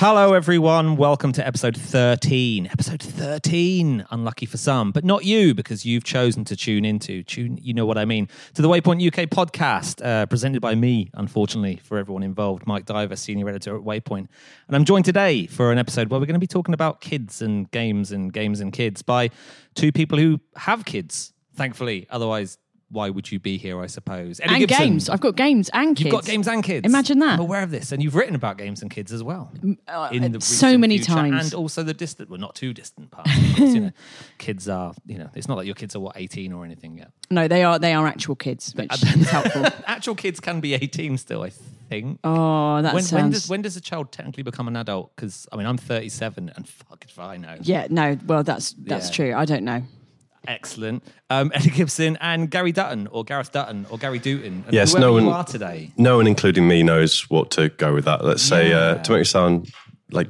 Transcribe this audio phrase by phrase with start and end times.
[0.00, 0.96] Hello, everyone.
[0.96, 2.68] Welcome to episode 13.
[2.68, 4.06] Episode 13.
[4.12, 7.84] Unlucky for some, but not you because you've chosen to tune into, tune, you know
[7.84, 12.22] what I mean, to the Waypoint UK podcast, uh, presented by me, unfortunately, for everyone
[12.22, 14.28] involved, Mike Diver, senior editor at Waypoint.
[14.68, 17.42] And I'm joined today for an episode where we're going to be talking about kids
[17.42, 19.30] and games and games and kids by
[19.74, 22.06] two people who have kids, thankfully.
[22.08, 22.56] Otherwise,
[22.90, 24.40] why would you be here, I suppose?
[24.40, 24.78] And Gibson.
[24.78, 25.08] games.
[25.10, 26.06] I've got games and kids.
[26.06, 26.86] You've got games and kids.
[26.86, 27.34] Imagine that.
[27.34, 29.52] I'm aware of this, and you've written about games and kids as well.
[29.86, 31.44] Uh, in the uh, so many future, times.
[31.46, 33.28] and also the distant, well, not too distant past.
[33.54, 33.90] because, you know,
[34.38, 37.10] kids are, you know, it's not like your kids are what 18 or anything yet.
[37.30, 39.66] No, they are they are actual kids, which is helpful.
[39.86, 42.18] Actual kids can be 18 still, I think.
[42.24, 43.12] Oh, that when, sounds.
[43.22, 45.14] when does when does a child technically become an adult?
[45.14, 47.56] Because I mean, I'm 37, and fuck if I know.
[47.60, 48.16] yeah, no.
[48.26, 49.14] Well, that's that's Yeah.
[49.14, 49.34] true.
[49.34, 49.82] I don't know.
[50.48, 51.04] Excellent.
[51.30, 54.64] Um, Eddie Gibson and Gary Dutton, or Gareth Dutton, or Gary Dutton.
[54.66, 55.92] And Yes, no you one- are today.
[55.96, 58.24] no one, including me, knows what to go with that.
[58.24, 59.70] Let's say, uh, to make it sound
[60.10, 60.28] like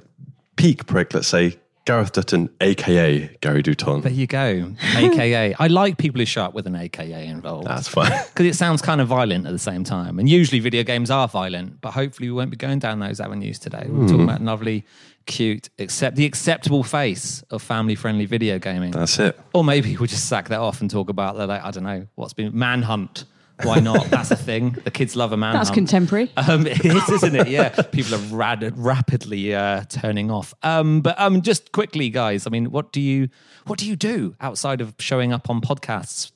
[0.56, 4.02] peak prick, let's say Gareth Dutton, aka Gary Dutton.
[4.02, 4.74] There you go.
[4.96, 5.54] AKA.
[5.58, 7.66] I like people who show up with an AKA involved.
[7.68, 8.12] That's fine.
[8.28, 10.18] Because it sounds kind of violent at the same time.
[10.18, 13.58] And usually video games are violent, but hopefully we won't be going down those avenues
[13.58, 13.86] today.
[13.88, 14.84] We're talking about lovely,
[15.28, 18.90] cute, accept the acceptable face of family friendly video gaming.
[18.90, 19.38] That's it.
[19.54, 22.08] or maybe we'll just sack that off and talk about the, like, I don't know,
[22.16, 23.24] what's been manhunt.
[23.64, 24.06] Why not?
[24.10, 24.76] That's a thing.
[24.84, 25.64] The kids love a manhunt.
[25.66, 26.30] That's contemporary.
[26.36, 27.48] Um, it is, isn't it?
[27.48, 30.54] Yeah, people are rad- rapidly uh, turning off.
[30.62, 32.46] Um, but um, just quickly, guys.
[32.46, 33.28] I mean, what do you
[33.66, 36.30] what do you do outside of showing up on podcasts?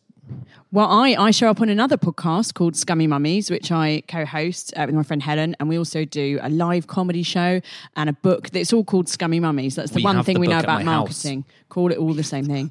[0.74, 4.72] Well, I, I show up on another podcast called Scummy Mummies, which I co host
[4.74, 5.54] uh, with my friend Helen.
[5.60, 7.60] And we also do a live comedy show
[7.94, 9.74] and a book that's all called Scummy Mummies.
[9.74, 11.08] That's the We one thing the we know about my house.
[11.24, 11.44] marketing.
[11.68, 12.70] Call it all the same thing.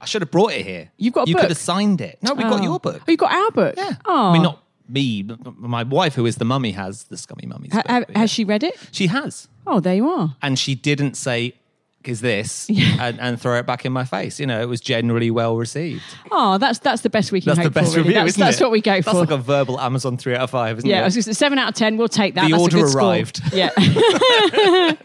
[0.00, 0.90] I should have brought it here.
[0.96, 1.42] You've got a you book?
[1.42, 2.18] could have signed it.
[2.22, 2.62] No, we got Oh.
[2.62, 3.02] your book.
[3.06, 3.74] Oh, you got our book?
[3.76, 3.92] Yeah.
[4.06, 4.28] Oh.
[4.30, 5.22] I mean, not me.
[5.22, 7.72] but My wife, who is the mummy, has the Scummy Mummies.
[7.74, 8.18] Ha- book, ha- yeah.
[8.20, 8.74] Has she read it?
[8.90, 10.34] She has, Oh, there you are.
[10.40, 11.54] and she didn't say.
[12.08, 12.68] Is this
[13.00, 14.38] and, and throw it back in my face?
[14.40, 16.02] You know, it was generally well received.
[16.30, 17.98] Oh, that's that's the best we can That's hope the best for.
[17.98, 18.08] really.
[18.08, 18.64] review, That's, isn't that's it?
[18.64, 19.14] what we go That's for.
[19.14, 20.92] That's like a verbal Amazon three out of five, isn't it?
[20.92, 21.04] yeah, I it?
[21.06, 21.96] was just seven out of ten.
[21.96, 22.44] We'll take that.
[22.46, 23.02] The That's order a good score.
[23.02, 23.40] arrived.
[23.54, 23.70] Yeah.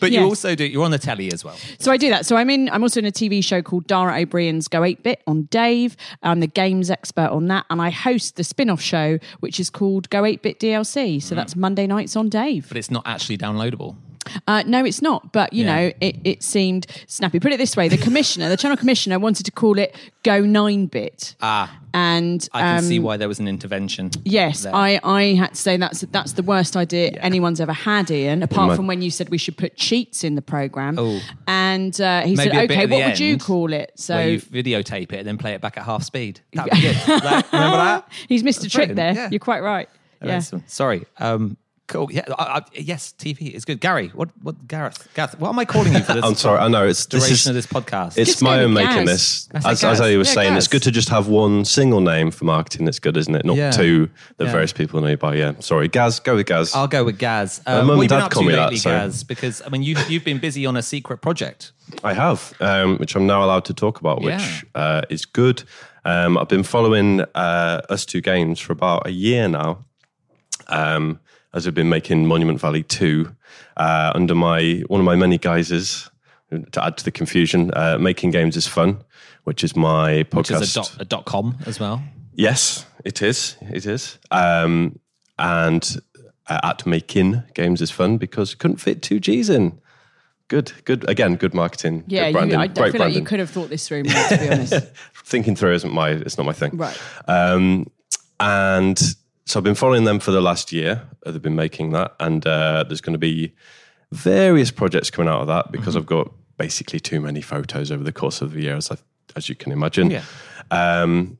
[0.00, 0.64] But you also do.
[0.64, 1.56] You're on the telly as well.
[1.78, 2.26] So I do that.
[2.26, 2.68] So I'm in.
[2.70, 5.96] I'm also in a TV show called Dara O Briain's Go 8 Bit on Dave.
[6.22, 10.08] I'm the games expert on that, and I host the spin-off show which is called
[10.10, 11.20] Go 8 Bit DLC.
[11.22, 11.36] So mm.
[11.36, 12.68] that's Monday nights on Dave.
[12.68, 13.96] But it's not actually downloadable.
[14.46, 15.32] Uh, no, it's not.
[15.32, 15.74] But you Yeah.
[15.74, 17.40] know, it, it seemed snappy.
[17.40, 20.86] Put it this way: the commissioner, the channel commissioner, wanted to call it Go 9
[20.86, 21.34] Bit.
[21.40, 24.10] Ah, And I can um, see why there was an intervention.
[24.24, 24.74] Yes, there.
[24.74, 28.42] I, I had to say that's that's the worst idea anyone's ever had, Ian.
[28.42, 31.18] Apart my- from when you said we should put cheats in the program, Oh.
[31.46, 35.12] and uh, he Maybe said, "Okay, what would you call it?" So where you videotape
[35.12, 36.40] it and then play it back at half speed.
[36.52, 36.96] That'd be good.
[37.24, 38.08] Like, remember that?
[38.28, 39.24] he's missed a trick brilliant, there.
[39.24, 39.30] yeah.
[39.30, 39.88] You're quite right.
[40.22, 40.40] Yeah.
[40.66, 41.06] Sorry.
[41.16, 41.56] Um,
[41.90, 42.08] cool.
[42.10, 42.22] Yeah.
[42.38, 43.80] I, I, yes, TV is good.
[43.80, 44.30] Gary, what?
[44.42, 44.66] What?
[44.66, 45.06] Gareth?
[45.14, 45.38] Gareth?
[45.38, 46.24] What am I calling you for this?
[46.24, 46.58] I'm sorry.
[46.60, 48.16] I know it's this Duration is of this podcast.
[48.16, 49.48] it's Just my own making Gaz.
[49.52, 49.64] this.
[49.66, 52.44] As, as I was Yeah, saying, it's good to just have one single name for
[52.46, 53.44] marketing that's good, isn't it?
[53.44, 53.70] Not Yeah.
[53.72, 54.08] two
[54.38, 54.52] that Yeah.
[54.52, 55.34] various people know you by.
[55.34, 55.52] Yeah.
[55.60, 56.20] Sorry, Gaz.
[56.20, 56.74] Go with Gaz.
[56.74, 57.60] I'll go with Gaz.
[57.66, 59.24] My Uh, mum what and have been dad call to me that, so- Gaz?
[59.24, 61.72] Because I mean, you you've been busy on a secret project.
[62.04, 64.60] I have, um, which I'm now allowed to talk about, which Yeah.
[64.80, 65.64] uh, is good.
[66.04, 69.84] Um, I've been following uh, ustwo games for about a year now,
[70.68, 71.20] um,
[71.52, 73.34] as we've been making Monument Valley two
[73.76, 76.10] uh, under my one of my many guises.
[76.72, 79.04] To add to the confusion, uh, making games is fun,
[79.44, 80.62] which is my Which podcast.
[80.62, 82.02] is a dot, a dot com as well.
[82.34, 83.56] Yes, it is.
[83.60, 84.18] It is.
[84.32, 84.98] Um,
[85.38, 86.00] and
[86.48, 89.78] uh, at making games is fun because you couldn't fit two G's in.
[90.48, 91.08] Good, good.
[91.08, 92.02] Again, good marketing.
[92.08, 94.02] Yeah, good you, branding, I, I great feel like you could have thought this through,
[94.02, 94.74] mate, to be honest.
[95.24, 96.10] Thinking through isn't my.
[96.10, 96.76] It's not my thing.
[96.76, 97.00] Right.
[97.28, 97.88] Um,
[98.40, 99.00] and
[99.50, 101.02] so I've been following them for the last year.
[101.26, 103.54] Uh, They've been making that, and uh, there's going to be
[104.12, 108.12] various projects coming out of that because I've got basically too many photos over the
[108.12, 108.96] course of the year, as I,
[109.34, 110.10] as you can imagine.
[110.10, 110.24] Yeah.
[110.70, 111.38] Um,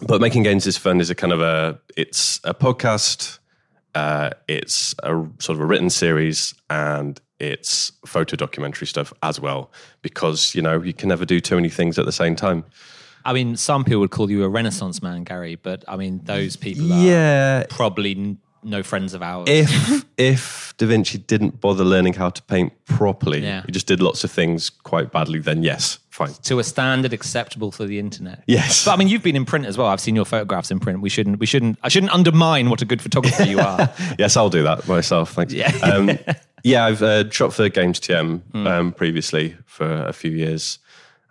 [0.00, 3.38] but making games is fun is a kind of a it's a podcast
[3.94, 9.70] uh, it's a sort of a written series and it's photo documentary stuff as well
[10.00, 12.64] because you know you can never do too many things at the same time.
[13.24, 16.56] I mean, some people would call you a Renaissance man, Gary, but I mean, those
[16.56, 19.48] people are Yeah, probably n- no friends of ours.
[19.48, 23.62] if if Da Vinci didn't bother learning how to paint properly, Yeah.
[23.66, 25.38] he just did lots of things quite badly.
[25.40, 26.32] Then yes, fine.
[26.44, 28.42] to a standard acceptable for the internet.
[28.46, 28.84] Yes.
[28.84, 29.88] But I mean, you've been in print as well.
[29.88, 31.00] I've seen your photographs in print.
[31.00, 33.90] We shouldn't, we shouldn't, I shouldn't undermine what a good photographer you are.
[34.18, 35.32] Yes, I'll do that myself.
[35.34, 35.52] Thanks.
[35.52, 35.72] Yeah.
[35.82, 36.18] um,
[36.64, 38.66] yeah, I've uh, shot for Games TM Hmm.
[38.66, 40.78] um, previously for a few years,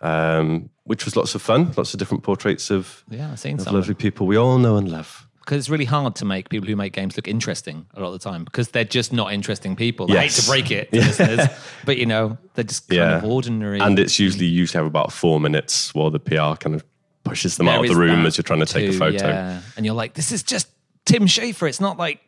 [0.02, 1.72] um, which was lots of fun.
[1.76, 3.74] Lots of different portraits of, Yeah, I've seen of some.
[3.74, 5.26] lovely people we all know and love.
[5.40, 8.12] Because it's really hard to make people who make games look interesting a lot of
[8.12, 10.06] the time because they're just not interesting people.
[10.10, 10.44] I hate Yes.
[10.44, 11.48] to break it to listeners,
[11.84, 13.80] but you know, they're just kind of ordinary.
[13.80, 16.84] And it's usually usually have about four minutes while the PR kind of
[17.24, 18.92] pushes them There out of is the room that as you're trying to take a
[18.92, 19.26] too, photo.
[19.28, 19.60] Yeah.
[19.76, 20.68] And you're like, this is just
[21.06, 21.68] Tim Schafer.
[21.68, 22.20] It's not like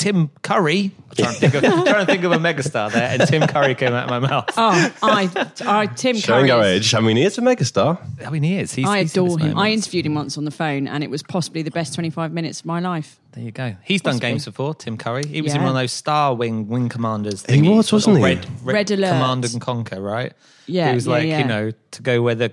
[0.00, 0.92] Tim Curry.
[1.10, 3.74] I'm trying to think of, trying to think of a megastar there, and Tim Curry
[3.74, 4.46] came out of my mouth.
[4.56, 6.50] Oh, I, I Tim Showing Curry.
[6.50, 6.94] our is- age.
[6.94, 7.98] I mean, he is a megastar.
[8.26, 8.72] I mean, he is.
[8.72, 9.52] He's, I he's in adore his him.
[9.52, 9.86] I moments.
[9.86, 12.66] interviewed him once on the phone, and it was possibly the best 25 minutes of
[12.66, 13.20] my life.
[13.32, 13.76] There you go.
[13.84, 14.74] He's done games before.
[14.74, 15.24] Tim Curry.
[15.26, 15.66] He was in Yeah.
[15.66, 17.44] one of those Star Wing Wing Commanders.
[17.46, 18.24] He thingies, was, wasn't or he?
[18.34, 19.08] Red, Red Alert.
[19.12, 20.32] Command and Conquer, right?
[20.66, 21.38] Yeah, He was yeah, like, yeah.
[21.40, 22.52] you know, to go where the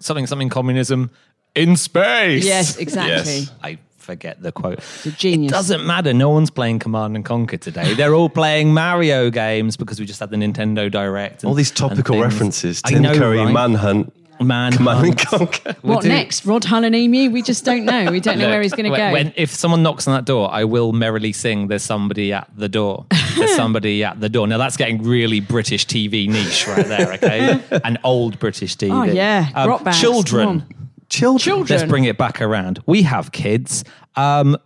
[0.00, 1.10] something something communism
[1.54, 2.44] in space.
[2.44, 3.12] Yes, exactly.
[3.40, 3.52] Yes.
[3.62, 3.78] I
[4.10, 4.80] forget the quote.
[5.04, 5.50] a genius.
[5.52, 6.12] It doesn't matter.
[6.12, 7.94] No one's playing Command and Conquer today.
[7.94, 11.42] They're all playing Mario games because we just had the Nintendo Direct.
[11.42, 12.24] and- All these topical things.
[12.24, 12.82] references.
[12.84, 13.52] I Tim know, Curry, right?
[13.52, 15.38] Manhunt, Man, Command and Hunt.
[15.62, 15.76] Conquer.
[15.82, 16.44] What do- next?
[16.46, 17.30] Rod Halanimi?
[17.30, 18.10] We just don't know.
[18.10, 19.12] We don't know Look, where he's going to go.
[19.12, 22.68] When, if someone knocks on that door, I will merrily sing, There's somebody at the
[22.68, 23.04] door.
[23.36, 24.46] There's somebody at the door.
[24.48, 27.60] Now, that's getting really British TV niche right there, okay?
[27.84, 28.90] An old British TV.
[28.92, 29.48] Oh, yeah.
[29.54, 30.64] Um, Rock bands, Children.
[31.10, 31.38] Come on.
[31.38, 31.58] Children.
[31.58, 31.78] Children.
[31.78, 32.82] Let's bring it back around.
[32.86, 33.84] We have kids.
[34.16, 34.56] Um,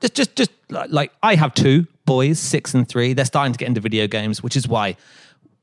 [0.00, 3.12] just, just, just like like I have two boys, six and three.
[3.12, 4.96] They're starting to get into video games, which is why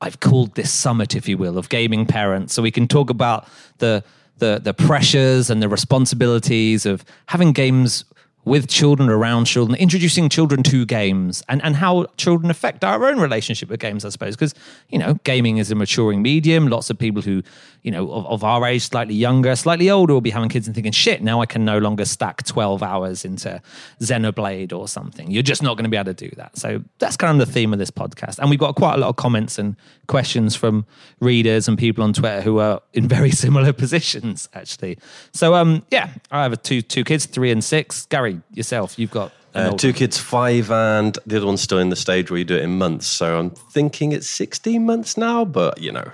[0.01, 3.47] I've called this summit, if you will, of gaming parents, so we can talk about
[3.77, 4.03] the
[4.37, 8.03] the the pressures and the responsibilities of having games
[8.43, 13.19] with children around children, introducing children to games, and, and how children affect our own
[13.19, 14.35] relationship with games, I suppose.
[14.35, 14.55] Because,
[14.89, 16.67] you know, gaming is a maturing medium.
[16.67, 17.43] Lots of people who,
[17.83, 20.73] you know, of, of our age, slightly younger, slightly older, will be having kids and
[20.73, 23.61] thinking, shit, now I can no longer stack 12 hours into
[23.99, 25.29] Xenoblade or something.
[25.29, 26.57] You're just not going to be able to do that.
[26.57, 28.39] So that's kind of the theme of this podcast.
[28.39, 29.75] And we've got quite a lot of comments and
[30.07, 30.85] questions from
[31.19, 34.97] readers and people on Twitter who are in very similar positions, actually.
[35.31, 38.05] So, um, yeah, I have two two kids, three and six.
[38.07, 41.95] Gary, yourself, you've got Uh, two kids, five, and the other one's still in the
[41.95, 43.05] stage where you do it in months.
[43.07, 46.09] So I'm thinking it's 16 months now, but you know,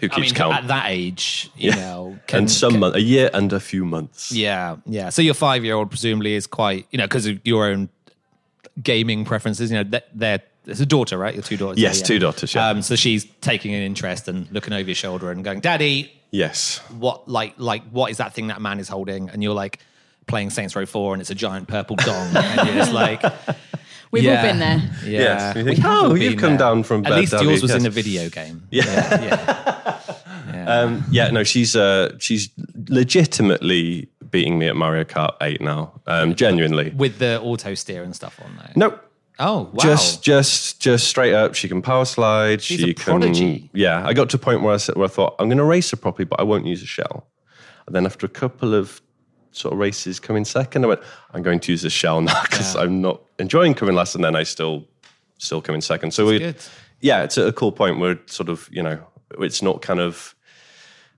[0.00, 0.54] who keeps I mean, count?
[0.56, 3.84] at that age, you know, can, and some can- month, a year and a few
[3.86, 4.30] months.
[4.30, 5.08] Yeah, yeah.
[5.08, 7.88] So your five year old presumably is quite, you know, because of your own
[8.82, 9.70] gaming preferences.
[9.70, 11.32] You know, that they're it's a daughter, right?
[11.34, 11.78] Your two daughters.
[11.80, 12.68] Yes, two daughters, yeah.
[12.68, 16.80] Um, so she's taking an interest and looking over your shoulder and going, "Daddy, Yes.
[16.98, 19.78] what like like what is that thing that man is holding?" And you're like
[20.26, 23.22] playing Saints Row Four, and it's a giant purple dong, and you're just like,
[24.12, 24.78] We've yeah, all been there.
[25.04, 27.32] Yeah, Yes, you think, We have "Oh, you've come there." down from At bed, least
[27.32, 27.62] yours you?
[27.62, 28.66] was in a video game.
[28.70, 28.84] Yeah,
[30.52, 30.64] yeah.
[30.68, 32.48] Um, yeah, no, she's uh, she's
[32.88, 36.00] legitimately beating me at Mario Kart 8 now.
[36.06, 36.90] Um, genuinely.
[36.90, 38.72] With the auto steer and stuff on though.
[38.90, 38.98] No,
[39.38, 39.82] Oh, wow.
[39.82, 41.54] just just just straight up.
[41.54, 42.62] She can power slide.
[42.62, 43.04] She's she a can.
[43.04, 43.70] prodigy.
[43.74, 45.64] Yeah, I got to a point where I said, where I thought I'm going to
[45.64, 47.26] race her properly, but I won't use a shell.
[47.86, 49.00] And then after a couple of
[49.56, 51.00] sort of races coming second, I went,
[51.32, 54.36] I'm going to use a shell now because I'm not enjoying coming last, and then
[54.36, 54.84] I still
[55.38, 56.12] still come in second.
[56.12, 56.54] So we,
[57.00, 58.98] yeah, it's at a cool point where sort of you know
[59.40, 60.34] it's not kind of.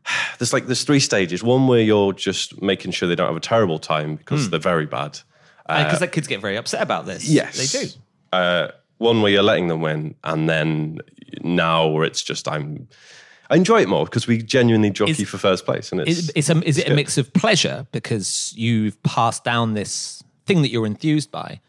[0.38, 1.42] There's like there's three stages.
[1.42, 4.50] One where you're just making sure they don't have a terrible time because Hmm.
[4.50, 5.18] they're very bad.
[5.66, 7.28] because the kids get very upset about this.
[7.28, 7.88] Yes, they do.
[8.32, 10.98] Uh, one where you're letting them win, and then
[11.42, 12.88] now where it's just I'm.
[13.50, 16.32] I enjoy it more because we genuinely jockey Is- for first place, and it's Is,
[16.34, 20.70] it's a, is it a mix of pleasure because you've passed down this thing that
[20.70, 21.60] you're enthused by,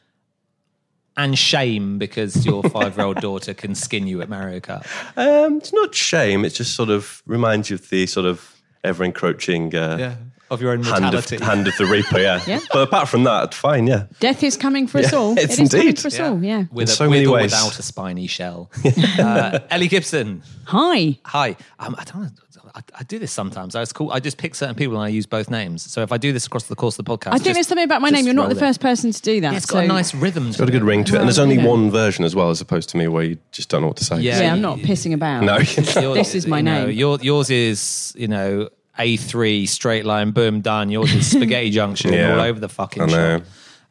[1.15, 4.85] and shame because your five year old daughter can skin you at Mario Kart?
[5.17, 6.43] um, it's not shame.
[6.43, 10.15] It just sort of reminds you of the sort of ever encroaching uh,
[10.49, 12.19] of your own hand of hand of the Reaper.
[12.19, 12.41] Yeah.
[12.47, 12.59] Yeah.
[12.73, 13.87] but apart from that, fine.
[13.87, 15.33] Yeah, Death is coming for us all.
[15.37, 15.99] it's it is coming indeed.
[15.99, 16.29] for us Yeah.
[16.29, 16.63] all, yeah.
[16.71, 17.51] With, In a, so with many or ways.
[17.51, 18.69] without a spiny shell.
[19.19, 21.17] uh, Ellie Gibson, Hi.
[21.25, 21.55] hi.
[21.79, 22.29] Um, I don't know.
[22.75, 23.73] I, I do this sometimes.
[23.75, 24.11] I, was cool.
[24.11, 25.81] I just pick certain people and I use both names.
[25.91, 27.67] So if I do this across the course of the podcast, I think just- there's
[27.67, 28.25] something about my name.
[28.25, 28.59] You're not the it.
[28.59, 29.51] first person to do that.
[29.51, 30.51] Yeah, it's got so- a nice rhythm.
[30.51, 32.89] got a good ring to it, and there's only one version as well, as opposed
[32.89, 34.19] to me where you just don't know what to say.
[34.19, 34.39] Yeah.
[34.41, 35.43] Yeah, I'm not pissing about.
[35.43, 35.57] No.
[36.19, 36.95] This is my you know, name.
[36.97, 40.89] your, yours is, you know, A3, straight line, boom, done.
[40.89, 42.33] Yours is spaghetti junction Yeah.
[42.35, 43.43] all over the fucking I shop.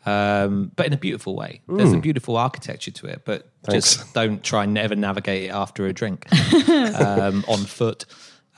[0.07, 1.61] um, but in a beautiful way.
[1.69, 5.87] There's a beautiful architecture to it, but just don't try and never navigate it after
[5.87, 6.27] a drink
[6.69, 8.05] um, on foot.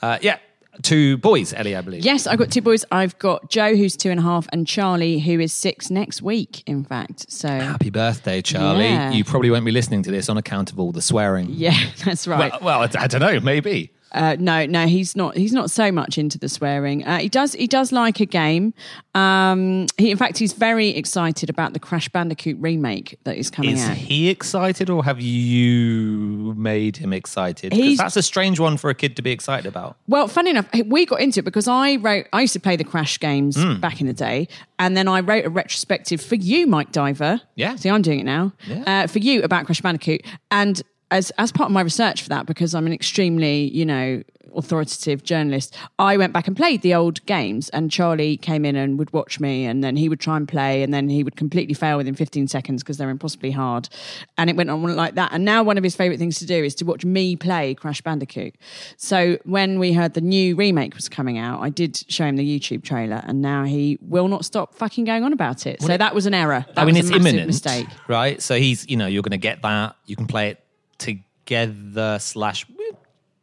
[0.01, 0.37] Uh, yeah,
[0.81, 2.03] two boys, Ellie, I believe.
[2.05, 2.83] Yes, I've got two boys.
[2.91, 6.63] I've got Joe, who's two and a half, and Charlie, who is six next week,
[6.67, 7.31] in fact.
[7.31, 8.85] So, Happy birthday, Charlie.
[8.85, 9.11] Yeah.
[9.11, 11.47] You probably won't be listening to this on account of all the swearing.
[11.51, 12.51] yeah, that's right.
[12.51, 13.91] Well, well, I, I don't know, maybe.
[14.13, 15.37] Uh, no, no, he's not.
[15.37, 17.05] He's not so much into the swearing.
[17.05, 17.53] Uh, he does.
[17.53, 18.73] He does like a game.
[19.15, 23.71] Um, he, in fact, he's very excited about the Crash Bandicoot remake that is coming
[23.75, 23.91] Is out.
[23.97, 27.71] Is he excited or have you made him excited?
[27.71, 29.97] 'Cause He's- that's a strange one for a kid to be excited about.
[30.07, 32.25] Well, funny enough, we got into it because I wrote.
[32.33, 33.79] I used to play the Crash games Hmm.
[33.79, 34.47] back in the day,
[34.79, 37.41] and then I wrote a retrospective for you, Mike Diver.
[37.55, 37.75] Yeah.
[37.75, 38.53] See, I'm doing it now.
[38.67, 39.03] Yeah.
[39.03, 42.45] Uh, for you about Crash Bandicoot, and as as part of my research for that,
[42.45, 44.23] because I'm an extremely, you know,
[44.55, 48.99] authoritative journalist, I went back and played the old games, and Charlie came in and
[48.99, 51.73] would watch me, and then he would try and play, and then he would completely
[51.73, 53.89] fail within 15 seconds because they're impossibly hard,
[54.37, 55.31] and it went on like that.
[55.31, 58.01] And now one of his favorite things to do is to watch me play Crash
[58.01, 58.55] Bandicoot.
[58.97, 62.59] So when we heard the new remake was coming out, I did show him the
[62.59, 65.81] YouTube trailer, and now he will not stop fucking going on about it.
[65.81, 66.65] So that was an error.
[66.75, 67.87] That I mean, was it's a massive imminent, mistake.
[68.07, 68.41] right?
[68.41, 69.95] So he's, you know, you're going to get that.
[70.05, 70.63] You can play it
[71.01, 72.65] together slash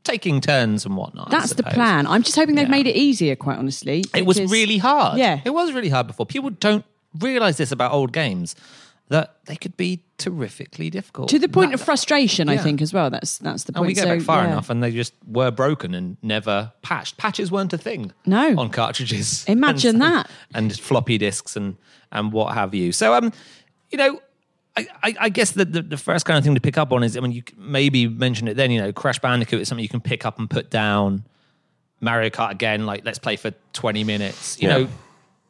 [0.05, 1.31] taking turns and whatnot.
[1.31, 2.07] That's the plan.
[2.07, 2.71] I'm just hoping they've Yeah.
[2.71, 4.05] made it easier, quite honestly.
[4.15, 5.19] It was really hard.
[5.19, 5.41] Yeah.
[5.45, 6.25] it was really hard before.
[6.25, 6.85] People don't
[7.19, 8.55] realize this about old games
[9.11, 12.49] that they could be terrifically difficult to the point That- of frustration.
[12.49, 13.09] I think as well.
[13.11, 13.81] That's that's the point.
[13.83, 14.53] And we go So, back far yeah.
[14.53, 17.17] enough, and they just were broken and never patched.
[17.17, 18.13] Patches weren't a thing.
[18.27, 18.55] No.
[18.59, 19.45] on cartridges.
[19.49, 20.31] Imagine and, that.
[20.55, 21.77] and floppy disks and
[22.13, 22.93] and what have you.
[22.93, 23.33] So um,
[23.91, 24.21] you know.
[24.79, 27.03] I, I, I guess the, the, the first kind of thing to pick up on
[27.03, 29.89] is, I mean, you maybe mentioned it then, you know, Crash Bandicoot is something you
[29.89, 31.25] can pick up and put down.
[32.01, 34.61] Mario Kart again, like let's play for 20 minutes.
[34.63, 34.79] You Yeah.
[34.79, 34.89] know,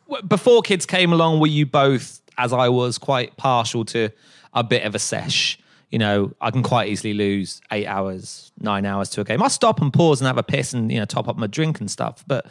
[0.09, 4.11] w- before kids came along, were you both, as I was, quite partial to
[4.55, 5.59] a bit of a sesh?
[5.91, 9.43] You know, I can quite easily lose eight hours, nine hours to a game.
[9.43, 11.81] I'll stop and pause and have a piss and, you know, top up my drink
[11.81, 12.25] and stuff.
[12.27, 12.47] But,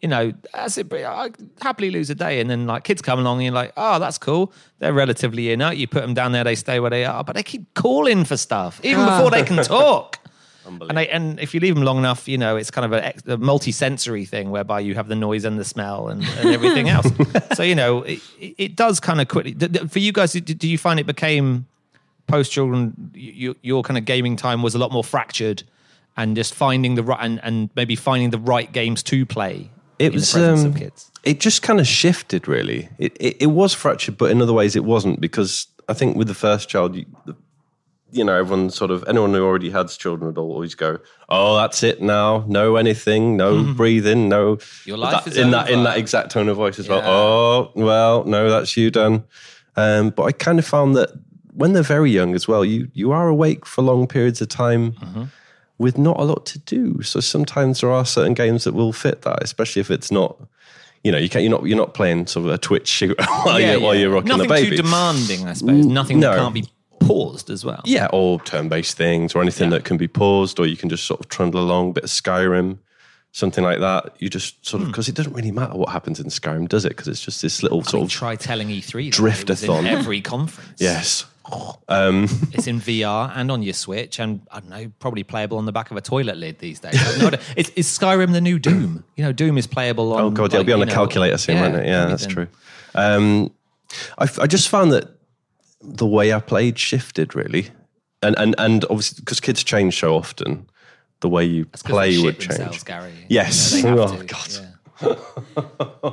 [0.00, 0.92] you know, that's it.
[0.92, 1.30] I
[1.60, 2.40] happily lose a day.
[2.40, 4.52] And then, like, kids come along and you're like, oh, that's cool.
[4.78, 5.76] They're relatively inert.
[5.76, 7.22] You put them down there, they stay where they are.
[7.22, 9.16] But they keep calling for stuff, even ah.
[9.16, 10.18] before they can talk.
[10.66, 13.32] And, they, and if you leave them long enough, you know, it's kind of a,
[13.32, 17.08] a multi-sensory thing whereby you have the noise and the smell and, and everything else.
[17.54, 19.54] so, you know, it, it does kind of quickly.
[19.88, 21.66] For you guys, do, you find it became
[22.28, 25.64] post children, you, your kind of gaming time was a lot more fractured
[26.16, 30.14] and just finding the right, and, and maybe finding the right games to play It
[30.14, 30.74] was um,
[31.24, 32.88] it just kind of shifted really.
[32.98, 36.26] It, it it was fractured, but in other ways it wasn't because I think with
[36.26, 37.04] the first child, you,
[38.10, 41.82] you know, everyone sort of anyone who already had children would always go, "Oh, that's
[41.82, 42.44] it now.
[42.48, 43.36] No anything.
[43.36, 44.30] No breathing.
[44.30, 47.02] No." Your life that, is in that in that exact tone of voice as well.
[47.04, 49.24] Oh, well, no, that's you done.
[49.76, 51.10] Um, but I kind of found that
[51.52, 54.92] when they're very young as well, you you are awake for long periods of time
[54.92, 55.24] Mm-hmm.
[55.80, 57.02] With not a lot to do.
[57.02, 60.36] So sometimes there are certain games that will fit that, especially if it's not.
[61.02, 61.42] You know, you can't.
[61.42, 61.64] You're not.
[61.64, 64.48] You're not playing sort of a Twitch shooter while, you're, while you're rocking Nothing a
[64.54, 64.76] baby.
[64.76, 65.86] too demanding, I suppose.
[65.86, 66.68] Nothing that can't be
[67.00, 67.80] paused as well.
[67.86, 71.18] yeah, or turn-based things, or anything that can be paused, or you can just sort
[71.20, 71.94] of trundle along.
[71.94, 72.76] bit of Skyrim,
[73.32, 74.14] something like that.
[74.18, 74.90] You just sort of Hmm.
[74.92, 76.90] because it doesn't really matter what happens in Skyrim, does it?
[76.90, 79.18] Because it's just this little I sort mean, of try telling E3 that.
[79.18, 79.86] It was in Driftathon.
[79.86, 80.78] every conference.
[80.78, 81.24] yes.
[82.52, 85.72] It's in VR and on your Switch, and I don't know, probably playable on the
[85.72, 86.94] back of a toilet lid these days.
[87.18, 89.04] No is Skyrim the new Doom?
[89.16, 90.20] You know, Doom is playable on.
[90.20, 91.86] Oh god, yeah, it'll be on a know, calculator soon, won't it?
[91.86, 92.46] Yeah, that's true.
[92.94, 93.50] Um,
[94.18, 95.08] I, I just found that
[95.82, 97.68] the way I played shifted really,
[98.22, 100.68] and and and obviously because kids change so often,
[101.20, 102.84] the way you play would change.
[102.84, 103.12] Gary.
[103.28, 103.76] Yes.
[103.76, 104.50] You know, Oh, God.
[105.02, 106.12] yeah.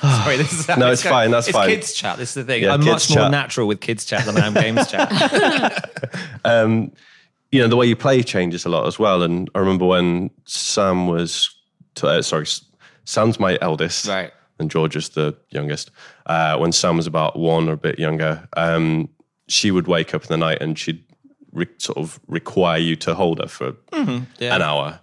[0.24, 1.68] Sorry, this is No, it's fine, that's it's fine.
[1.68, 2.16] kids chat.
[2.18, 2.62] This is the thing.
[2.62, 3.30] Yeah, I'm much more chat.
[3.30, 5.10] natural with kids chat than I am games chat.
[7.52, 9.22] you know the way you play changes a lot as well.
[9.22, 11.50] And I remember when Sam was,
[11.94, 12.46] t- uh, sorry,
[13.04, 14.32] Sam's my eldest, Right.
[14.58, 15.90] and George is the youngest.
[16.26, 19.08] Uh, when Sam was about one or a bit younger, um,
[19.48, 21.02] she would wake up in the night and she'd
[21.52, 24.54] re- sort of require you to hold her for Yeah.
[24.54, 25.00] an hour.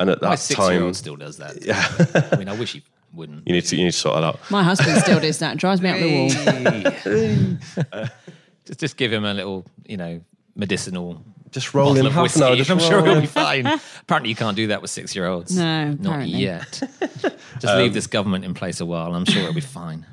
[0.00, 1.60] And at that year time, still does that.
[1.64, 2.28] Yeah.
[2.32, 3.46] I mean, I wish he wouldn't.
[3.46, 4.40] you need to you need to sort that out.
[4.50, 5.56] My husband still does that.
[5.56, 7.86] Drives me up the wall.
[7.92, 8.08] Uh,
[8.66, 10.20] just, just give him a little, you know,
[10.54, 12.40] medicinal Just roll bottle in of half whiskey.
[12.42, 12.56] an hour.
[12.56, 13.66] Just I'm sure he'll be fine.
[14.02, 15.56] Apparently, you can't do that with six year olds.
[15.56, 16.38] No, not apparently.
[16.38, 16.82] yet.
[17.60, 19.14] Just leave this government in place a while.
[19.14, 20.04] I'm sure it'll be fine.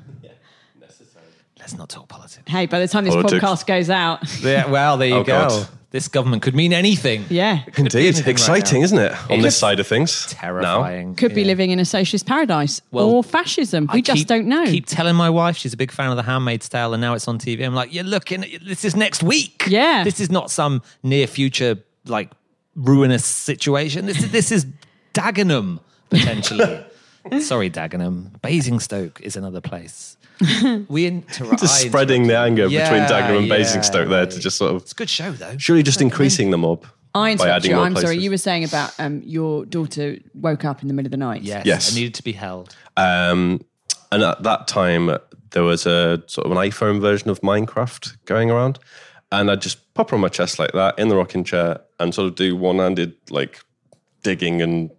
[1.58, 2.44] Let's not talk politics.
[2.48, 3.44] Hey, by the time this Politics.
[3.44, 5.48] podcast goes out, Yeah, well, there you Oh go.
[5.48, 7.24] god, This government could mean anything.
[7.30, 7.60] Yeah.
[7.62, 8.84] Could be Indeed, anything right exciting, now.
[8.84, 9.30] isn't it?
[9.30, 11.14] On this side of things, Terrifying.
[11.14, 11.46] Could be Yeah.
[11.46, 13.88] living in a socialist paradise Well, or fascism.
[13.92, 14.64] We I just keep- don't know.
[14.66, 17.28] Keep telling my wife she's a big fan of The Handmaid's Tale, and now it's
[17.28, 17.64] on TV.
[17.64, 18.44] I'm like, you're looking.
[18.64, 19.64] This is next week.
[19.68, 20.02] Yeah.
[20.04, 22.30] this is not some near future like
[22.74, 24.06] ruinous situation.
[24.06, 24.66] This is this is
[25.14, 25.78] Dagenham
[26.10, 26.84] potentially.
[27.40, 28.40] Sorry, Dagenham.
[28.42, 30.15] Basingstoke is another place.
[30.88, 31.60] We interrupt.
[31.60, 34.94] Just spreading the anger between Dagenham and Basingstoke there to just sort of It's a
[34.94, 35.56] good show though.
[35.58, 37.76] surely just increasing the mob I by adding you.
[37.76, 38.18] More I'm sorry.
[38.18, 41.42] You were saying about um, your daughter woke up in the middle of the night.
[41.42, 41.92] Yes, Yes.
[41.92, 42.76] I needed to be held.
[42.96, 43.64] Um,
[44.12, 45.16] and at that time,
[45.52, 48.78] there was a sort of an iPhone version of Minecraft going around.
[49.32, 52.14] And I'd just pop her on my chest like that in the rocking chair and
[52.14, 53.60] sort of do one handed like
[54.22, 54.90] digging and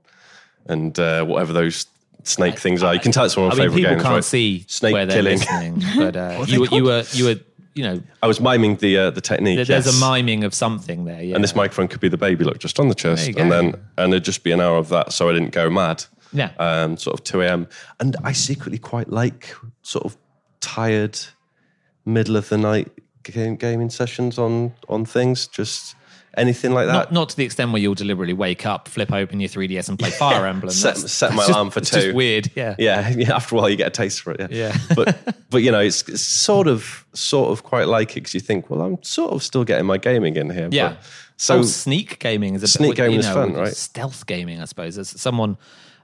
[0.65, 1.85] and uh, whatever those
[2.27, 2.93] snake things are.
[2.93, 4.03] You can tell it's one of I my mean, favorite people games.
[4.03, 4.23] can't right?
[4.23, 5.39] see snake where they're killing.
[5.39, 7.35] listening, but uh, you, were, you were you were
[7.73, 9.55] you know I was miming the uh, the technique.
[9.57, 10.01] there's yes.
[10.01, 11.21] a miming of something there.
[11.21, 13.49] Yeah, And this microphone could be the baby, look, just on the chest, you and
[13.49, 13.61] go.
[13.61, 16.05] then and it'd just be an hour of that, so I didn't go mad.
[16.33, 16.51] Yeah.
[16.59, 17.67] Um, sort of two a.m.
[17.99, 20.17] And I secretly quite like sort of
[20.59, 21.17] tired,
[22.05, 22.91] middle of the night
[23.23, 25.47] game, gaming sessions on on things.
[25.47, 25.95] Just
[26.37, 26.93] anything like that.
[26.93, 29.99] not not to the extent where you'll deliberately wake up, flip open your 3ds, and
[29.99, 30.71] play Fire Emblem.
[30.71, 31.99] Set- That's- set my that's alarm for two.
[32.01, 32.51] Just weird.
[32.55, 32.75] Yeah.
[32.77, 33.35] yeah, yeah.
[33.35, 34.39] After a while, you get a taste for it.
[34.39, 34.77] Yeah, Yeah.
[34.95, 38.39] but but you know, it's, it's sort of sort of quite like it because you
[38.39, 40.69] think, well, I'm sort of still getting my gaming in here.
[40.71, 40.89] Yeah.
[40.89, 40.99] But,
[41.39, 43.75] so oh, sneak gaming is a Sneak bit, you gaming is fun, right?
[43.75, 44.95] Stealth gaming, I suppose.
[44.95, 45.57] There's someone,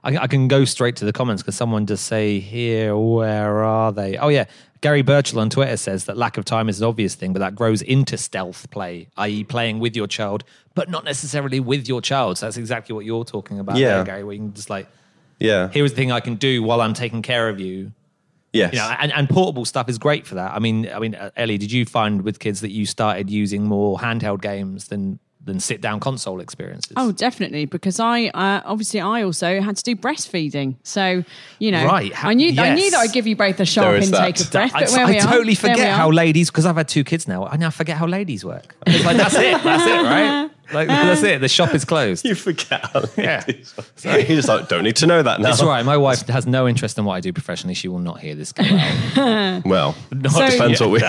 [0.04, 3.90] I, I can go straight to the comments because someone just say here, where are
[3.90, 4.16] they?
[4.18, 4.44] Oh yeah,
[4.82, 7.54] Gary Birchall on Twitter says that lack of time is an obvious thing, but that
[7.54, 10.44] grows into stealth play, i.e., playing with your child,
[10.74, 12.38] but not necessarily with your child.
[12.38, 13.96] So that's exactly what you're talking about, Yeah.
[13.96, 14.24] there, Gary.
[14.24, 14.86] Where you can just like,
[15.40, 17.92] yeah, here's the thing I can do while I'm taking care of you.
[18.52, 18.72] yes.
[18.74, 20.52] You know, and, and portable stuff is great for that.
[20.52, 23.64] I mean, I mean, uh, Ellie, did you find with kids that you started using
[23.64, 26.92] more handheld games than than sit down console experiences?
[26.96, 27.64] Oh, definitely.
[27.66, 31.24] Because I uh, obviously I also had to do breastfeeding, so
[31.58, 33.86] you know, Right, ha- I knew I knew that I'd give you both a sharp
[33.88, 34.44] There is intake that.
[34.46, 34.74] of breath.
[34.74, 35.96] I, But where I we are, totally there we forget are.
[35.96, 37.46] how ladies because I've had two kids now.
[37.46, 38.74] I now forget how ladies work.
[38.86, 40.50] It's like that's it, that's it, right?
[40.72, 41.42] Like that's it.
[41.42, 42.24] The shop is closed.
[42.24, 42.86] You forget.
[42.86, 43.44] How Yeah.
[43.96, 44.22] Sorry.
[44.28, 45.50] You just like, don't need to know that now.
[45.50, 45.84] It's all right.
[45.84, 47.74] My wife has no interest in what I do professionally.
[47.74, 49.62] She will not hear this go out.
[49.66, 49.94] Well,
[50.30, 51.00] So- depends what we.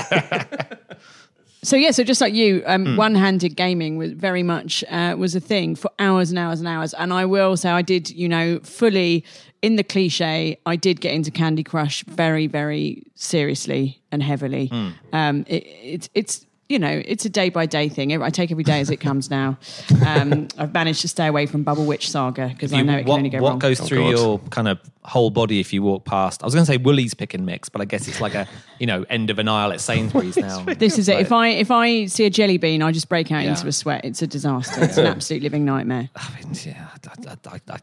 [1.66, 2.96] So yeah, so just like you, um, Hmm.
[2.98, 6.94] one-handed gaming was very much uh, was a thing for hours and hours and hours.
[6.94, 9.24] And I will say, I did, you know, fully
[9.62, 14.68] in the cliche, I did get into Candy Crush very, very seriously and heavily.
[14.68, 14.90] Hmm.
[15.12, 18.20] Um, it, it's it's you know, it's a day by day thing.
[18.22, 19.58] I take every day as it comes now.
[20.06, 23.12] Um, I've managed to stay away from Bubble Witch Saga because I know it can
[23.12, 23.60] only go what wrong.
[23.60, 24.10] goes through God.
[24.20, 26.42] your kind of whole body if you walk past?
[26.42, 28.48] I was going to say Woolies pick and mix, but I guess it's like a
[28.80, 30.64] you know end of an aisle at Sainsbury's now.
[30.64, 31.20] This is it.
[31.20, 33.52] If I if I see a jelly bean, I just break out Yeah.
[33.52, 34.04] into a sweat.
[34.04, 34.84] It's a disaster.
[34.84, 36.10] It's an absolute living nightmare.
[36.16, 36.88] I mean, yeah,
[37.28, 37.78] I, I, I,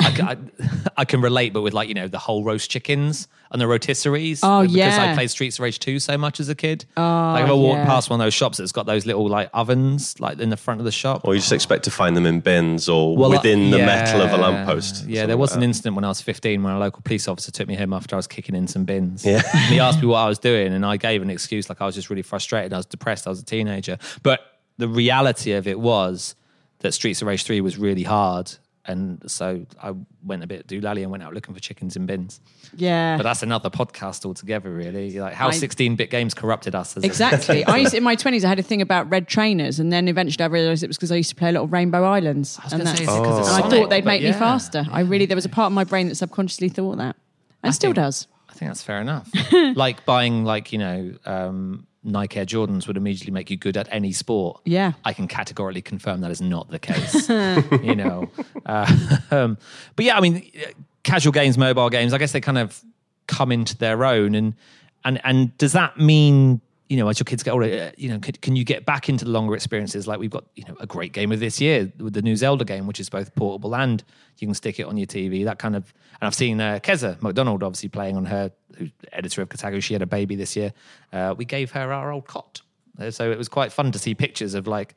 [0.00, 0.36] I, I, I,
[0.98, 4.40] I can relate, but with like you know the whole roast chickens and the rotisseries.
[4.42, 5.10] Oh, because yeah.
[5.10, 6.84] I played Streets of Rage two so much as a kid.
[6.96, 7.86] Oh, like if I walk yeah.
[7.86, 10.80] past one of those shops that's got those little like ovens like in the front
[10.80, 11.22] of the shop.
[11.24, 13.86] Or you just expect to find them in bins or Well, uh, within the yeah,
[13.86, 15.06] metal of a lamppost.
[15.06, 17.68] Yeah, there was an incident when I was 15 when a local police officer took
[17.68, 19.24] me home after I was kicking in some bins.
[19.24, 19.42] Yeah.
[19.54, 21.86] and he asked me what I was doing, and I gave an excuse like I
[21.86, 22.72] was just really frustrated.
[22.72, 23.26] I was depressed.
[23.26, 23.98] I was a teenager.
[24.22, 24.40] But
[24.78, 26.34] the reality of it was
[26.80, 28.52] that Streets of Rage 3 was really hard.
[28.88, 29.94] And so I
[30.24, 32.40] went a bit doolally and went out looking for chickens in bins.
[32.76, 33.16] Yeah.
[33.16, 35.18] But that's another podcast altogether, really.
[35.18, 36.96] Like how I- 16 bit games corrupted us.
[36.96, 37.64] As Exactly.
[37.66, 38.44] I used in my twenties.
[38.44, 41.10] I had a thing about red trainers, and then eventually I realised it was because
[41.12, 43.24] I used to play a lot of Rainbow Islands, was and, say, that's- is it
[43.24, 44.86] 'cause and I thought they'd make me faster.
[44.90, 47.16] I really there was a part of my brain that subconsciously thought that,
[47.62, 48.26] and still think- does.
[48.48, 49.28] I think that's fair enough.
[49.74, 53.88] like buying, like you know, um, Nike Air Jordans would immediately make you good at
[53.90, 54.60] any sport.
[54.64, 54.92] Yeah.
[55.04, 57.28] I can categorically confirm that is not the case.
[57.82, 58.30] you know,
[58.64, 59.58] uh, um,
[59.96, 60.50] but yeah, I mean,
[61.02, 62.12] casual games, mobile games.
[62.12, 62.82] I guess they kind of
[63.26, 64.54] come into their own, and
[65.04, 66.60] and and does that mean?
[66.88, 69.08] You know, as your kids get older, uh, you know, can, can you get back
[69.08, 70.06] into the longer experiences?
[70.06, 72.64] Like we've got, you know, a great game of this year with the new Zelda
[72.64, 74.04] game, which is both portable and
[74.38, 75.44] you can stick it on your TV.
[75.44, 79.42] That kind of, and I've seen uh, Keza MacDonald obviously playing on her, who's editor
[79.42, 79.82] of Kotaku.
[79.82, 80.72] She had a baby this year.
[81.12, 82.60] Uh, we gave her our old cot,
[83.00, 84.94] Uh, so it was quite fun to see pictures of like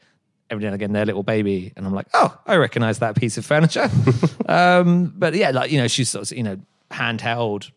[0.51, 3.37] every now and again their little baby, and I'm like, oh, I recognise that piece
[3.37, 3.89] of furniture.
[4.47, 6.59] um, but yeah, like you know, she's sort of, you know
[6.91, 7.69] handheld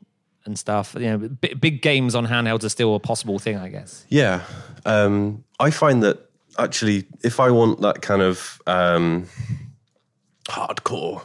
[0.45, 0.95] and stuff.
[0.99, 4.07] You know, big, big games on handhelds are still a possible thing, I guess.
[4.09, 4.43] Yeah.
[4.85, 9.29] Um, I find that actually, if I want that kind of um,
[10.45, 11.23] hardcore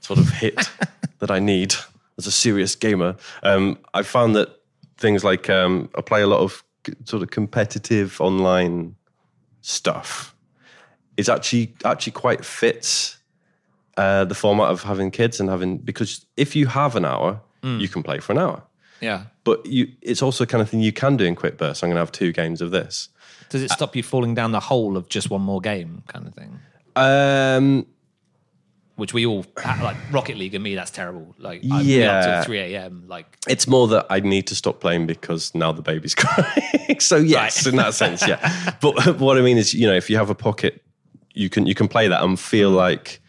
[0.00, 0.70] sort of hit
[1.18, 1.74] that I need
[2.18, 4.60] as a serious gamer, um, I found that
[4.96, 6.62] things like um, I play a lot of
[7.04, 8.96] sort of competitive online
[9.60, 10.34] stuff.
[11.16, 13.18] is actually actually quite fits
[13.96, 17.80] uh, the format of having kids and having because if you have an hour, Mm.
[17.80, 18.62] you can play for an hour.
[19.00, 19.24] Yeah.
[19.44, 21.82] But you, it's also the kind of thing you can do in quick bursts.
[21.82, 23.08] I'm going to have two games of this.
[23.48, 26.34] Does it stop you falling down the hole of just one more game kind of
[26.34, 26.60] thing?
[26.96, 27.86] Um,
[28.96, 29.44] Which we all
[29.80, 31.34] like Rocket League and me, that's terrible.
[31.38, 32.18] Like I'm yeah.
[32.18, 33.04] up till three AM.
[33.08, 37.00] Like it's more that I need to stop playing because now the baby's crying.
[37.00, 37.72] so yes, Right.
[37.72, 38.74] in that sense, yeah.
[38.80, 40.82] But what I mean is, you know, if you have a pocket,
[41.32, 43.20] you can you can play that and feel like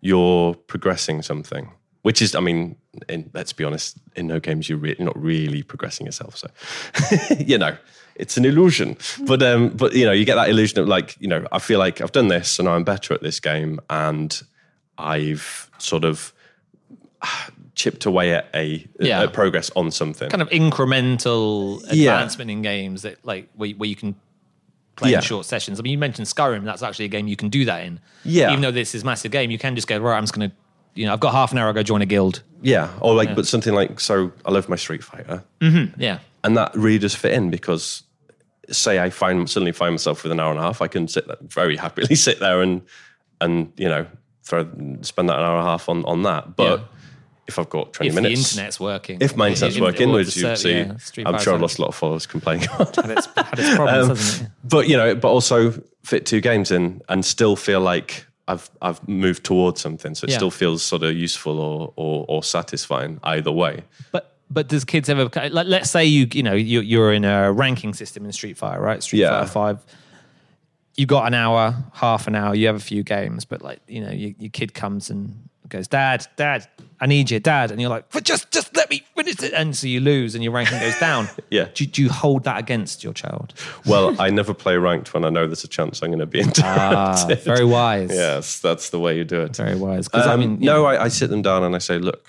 [0.00, 1.70] you're progressing something.
[2.02, 2.76] Which is, I mean,
[3.10, 6.34] in, let's be honest, in no games you're, re- you're not really progressing yourself.
[6.36, 6.48] So,
[7.38, 7.76] you know,
[8.16, 8.96] it's an illusion.
[9.26, 11.78] But um, but you know, you get that illusion of like, you know, I feel
[11.78, 14.40] like I've done this and I'm better at this game, and
[14.96, 16.32] I've sort of
[17.74, 19.22] chipped away at a, Yeah.
[19.22, 20.28] at progress on something.
[20.30, 22.14] kind of incremental Yeah.
[22.14, 24.14] advancement in games that like where, where you can
[24.96, 25.20] play Yeah.
[25.20, 25.78] short sessions.
[25.80, 26.64] I mean, you mentioned Skyrim.
[26.64, 28.00] That's actually a game you can do that in.
[28.24, 28.50] Yeah.
[28.50, 30.16] Even though this is a massive game, you can just go right.
[30.16, 30.56] I'm just going to,
[30.94, 31.68] you know, I've got half an hour.
[31.68, 32.42] I'll go join a guild.
[32.62, 34.32] Yeah, or like, but something like so.
[34.44, 36.18] I love my Street Fighter, mm-hmm, Yeah.
[36.44, 38.02] and that really does fit in because,
[38.70, 41.26] say, I find suddenly find myself with an hour and a half, I can sit
[41.26, 42.82] there, very happily sit there and
[43.40, 44.06] and you know
[44.44, 44.64] throw
[45.00, 46.54] spend that an hour and a half on on that.
[46.56, 46.84] But Yeah.
[47.48, 50.14] if I've got twenty If the minutes, internet's working, if my internet's If- working, or
[50.16, 51.94] which the you ser- see, yeah, Street I'm Fighter sure I've lost a lot of
[51.94, 52.68] followers complaining.
[52.68, 54.52] had its, had its problems, um, hasn't it?
[54.64, 55.72] but you know, but also
[56.04, 60.14] fit two games in and still feel like I've I've moved towards something.
[60.14, 60.36] So it Yeah.
[60.36, 63.82] still feels sort of useful or, or or satisfying either way.
[64.12, 65.52] But but does kids ever like?
[65.66, 69.02] Let's say you you know you, you're in a ranking system in Street Fighter, right?
[69.02, 69.30] Street Yeah.
[69.44, 69.84] Fighter Five.
[70.96, 72.54] You got an hour, half an hour.
[72.54, 75.88] You have a few games, but like you know, your, your kid comes and goes,
[75.88, 76.66] "Dad, Dad,
[77.00, 79.74] I need you, Dad," and you're like, "But just just let me finish it," and
[79.76, 81.28] so you lose and your ranking goes down.
[81.50, 81.68] Yeah.
[81.74, 83.54] Do, do you hold that against your child?
[83.86, 86.40] Well, I never play ranked when I know there's a chance I'm going to be
[86.40, 86.64] interrupted.
[86.64, 88.10] Ah, very wise.
[88.12, 89.56] Yes, that's the way you do it.
[89.56, 90.06] Very wise.
[90.06, 92.24] Because I Um, mean, no, I, I sit them down and I say, look,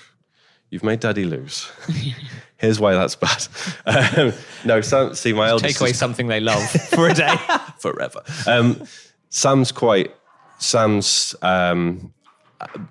[0.72, 1.70] you've made daddy lose.
[2.58, 3.48] Here's why that's bad.
[3.86, 4.34] Um,
[4.66, 7.36] no, Sam, see, my eldest take away is something they love for a day.
[7.80, 8.22] forever.
[8.48, 8.84] Um,
[9.30, 10.16] Sam's quite,
[10.58, 12.12] Sam's, um,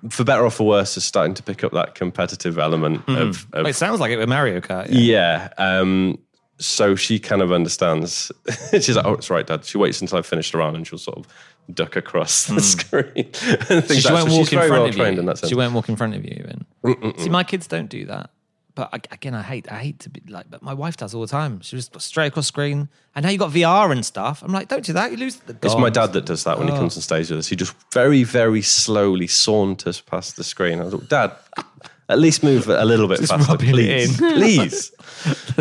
[0.09, 3.67] for better or for worse, is starting to pick up that competitive element of, of
[3.67, 4.87] it sounds like it with Mario Kart.
[4.89, 5.49] Yeah.
[5.57, 5.79] yeah.
[5.79, 6.19] Um,
[6.61, 8.31] so she kind of understands.
[8.71, 11.17] She's like, "Oh, it's right, Dad." She waits until I've finished around, and she'll sort
[11.17, 11.27] of
[11.73, 13.03] duck across the screen.
[13.69, 15.03] and she won't walk in front well of you.
[15.03, 15.35] in.
[15.47, 16.31] She won't walk in front of you.
[16.85, 18.29] Even see, my kids don't do that.
[18.73, 20.49] But I- again, I hate, I hate to be like.
[20.49, 21.61] But my wife does all the time.
[21.61, 24.41] She just straight across screen, and now you got VR and stuff.
[24.43, 25.11] I'm like, don't do that.
[25.11, 25.55] You lose the.
[25.63, 26.73] It's my dad that does that when Oh.
[26.73, 27.47] he comes on stage with us.
[27.47, 30.79] He just very, very slowly saunters past the screen.
[30.79, 31.31] I thought, Dad,
[32.09, 34.91] at least move a little bit faster, please, please.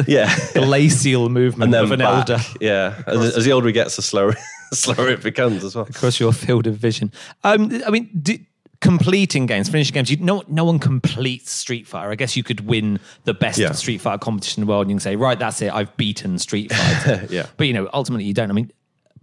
[0.07, 2.31] Yeah, glacial movement and then of an back.
[2.31, 4.35] elder Yeah, as, as the older he gets, the slower,
[4.71, 5.85] the slower it becomes as well.
[5.91, 7.13] across your field of vision.
[7.45, 8.09] Um, I mean.
[8.23, 8.39] Do,
[8.81, 10.11] Completing games, finishing games.
[10.11, 12.11] You, no, no one completes Street Fighter.
[12.11, 13.73] I guess you could win the best Yeah.
[13.73, 15.71] Street Fighter competition in the world, and you can say, "Right, that's it.
[15.73, 17.47] I've beaten Street Fighter." Yeah.
[17.59, 18.51] but you know, ultimately, you don't.
[18.51, 18.73] I mean,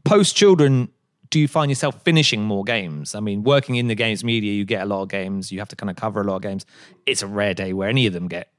[0.03, 0.89] post children,
[1.31, 3.15] do you find yourself finishing more games?
[3.15, 5.51] I mean, working in the games media, you get a lot of games.
[5.51, 6.65] You have to kind of cover a lot of games.
[7.07, 8.49] It's a rare day where any of them get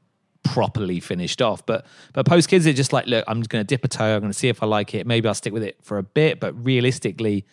[0.43, 1.65] properly finished off.
[1.65, 4.17] But but post kids, it's just like, look, I'm just going to dip a toe.
[4.17, 5.07] I'm going to see if I like it.
[5.07, 6.41] Maybe I'll stick with it for a bit.
[6.41, 7.47] But realistically,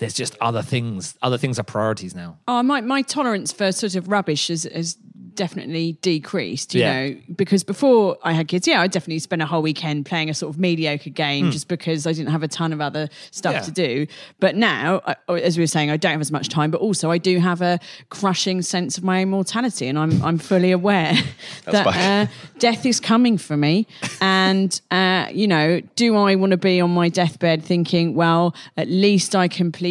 [0.00, 1.16] there's just other things.
[1.22, 2.38] Other things are priorities now.
[2.48, 4.96] Oh, my, my tolerance for sort of rubbish has, has
[5.34, 6.92] definitely decreased, you Yeah.
[7.08, 10.34] know, because before I had kids, yeah, I definitely spent a whole weekend playing a
[10.34, 13.54] sort of mediocre game just because I didn't have a ton of other stuff.
[13.54, 13.60] Yeah.
[13.60, 14.06] to do.
[14.40, 17.10] But now, I, as we were saying, I don't have as much time, but also
[17.10, 17.78] I do have a
[18.10, 21.14] crushing sense of my own mortality, and I'm, I'm fully aware
[21.64, 22.26] that uh,
[22.58, 23.86] death is coming for me.
[24.22, 28.88] And, uh, you know, do I want to be on my deathbed thinking, well, at
[28.88, 29.48] least I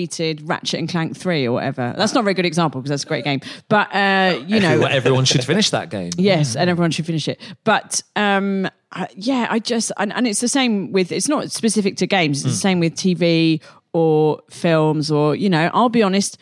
[0.08, 1.94] completed Ratchet and Clank 3 or whatever?
[1.98, 3.42] That's not a very good example because that's a great game.
[3.68, 6.12] But, uh, you know, everyone should finish that game.
[6.18, 7.40] Yes, and everyone should finish it.
[7.64, 11.98] But um, uh, yeah, I just and, and it's the same with it's not specific
[11.98, 12.46] to games.
[12.46, 13.62] It's the same with TV
[13.94, 15.70] or films or you know.
[15.74, 16.38] I'll be honest.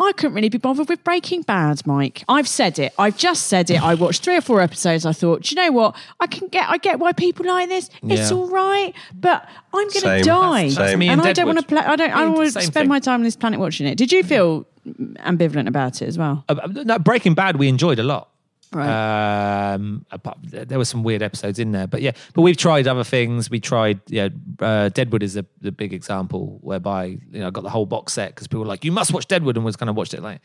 [0.00, 2.24] I couldn't really be bothered with Breaking Bad, Mike.
[2.28, 2.92] I've said it.
[2.98, 3.82] I've just said it.
[3.82, 5.04] I watched three or four episodes.
[5.04, 5.94] I thought, do you know what?
[6.20, 6.68] I can get.
[6.70, 7.90] I get why people like this.
[8.04, 8.36] It's Yeah.
[8.36, 11.58] all right, but I'm going to die, That's- that's me and and I don't want
[11.60, 11.78] to play.
[11.82, 12.10] I don't.
[12.10, 12.88] I Me don't want to spend thing.
[12.88, 13.96] my time on this planet watching it.
[13.96, 16.44] Did you feel ambivalent about it as well?
[16.48, 18.28] Uh, no, Breaking Bad, we enjoyed a lot.
[18.72, 19.72] Right.
[19.74, 20.06] Um,
[20.44, 22.12] there were some weird episodes in there, but yeah.
[22.34, 23.50] But we've tried other things.
[23.50, 24.28] We tried, yeah.
[24.60, 28.12] Uh, Deadwood is a, the big example whereby you know I got the whole box
[28.12, 30.22] set because people were like, "You must watch Deadwood," and was kind of watched it
[30.22, 30.40] like,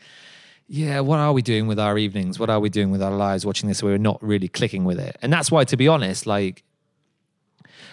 [0.68, 1.02] yeah.
[1.02, 2.40] What are we doing with our evenings?
[2.40, 3.84] What are we doing with our lives watching this?
[3.84, 6.64] We're not really clicking with it, and that's why, to be honest, like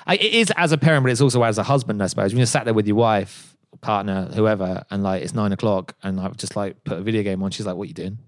[0.07, 2.33] I, it is as a parent, but it's also as a husband, I suppose.
[2.33, 6.19] When you're sat there with your wife, partner, whoever, and like it's nine o'clock, and
[6.21, 7.51] I've just like put a video game on.
[7.51, 8.19] She's like, "What are you doing?"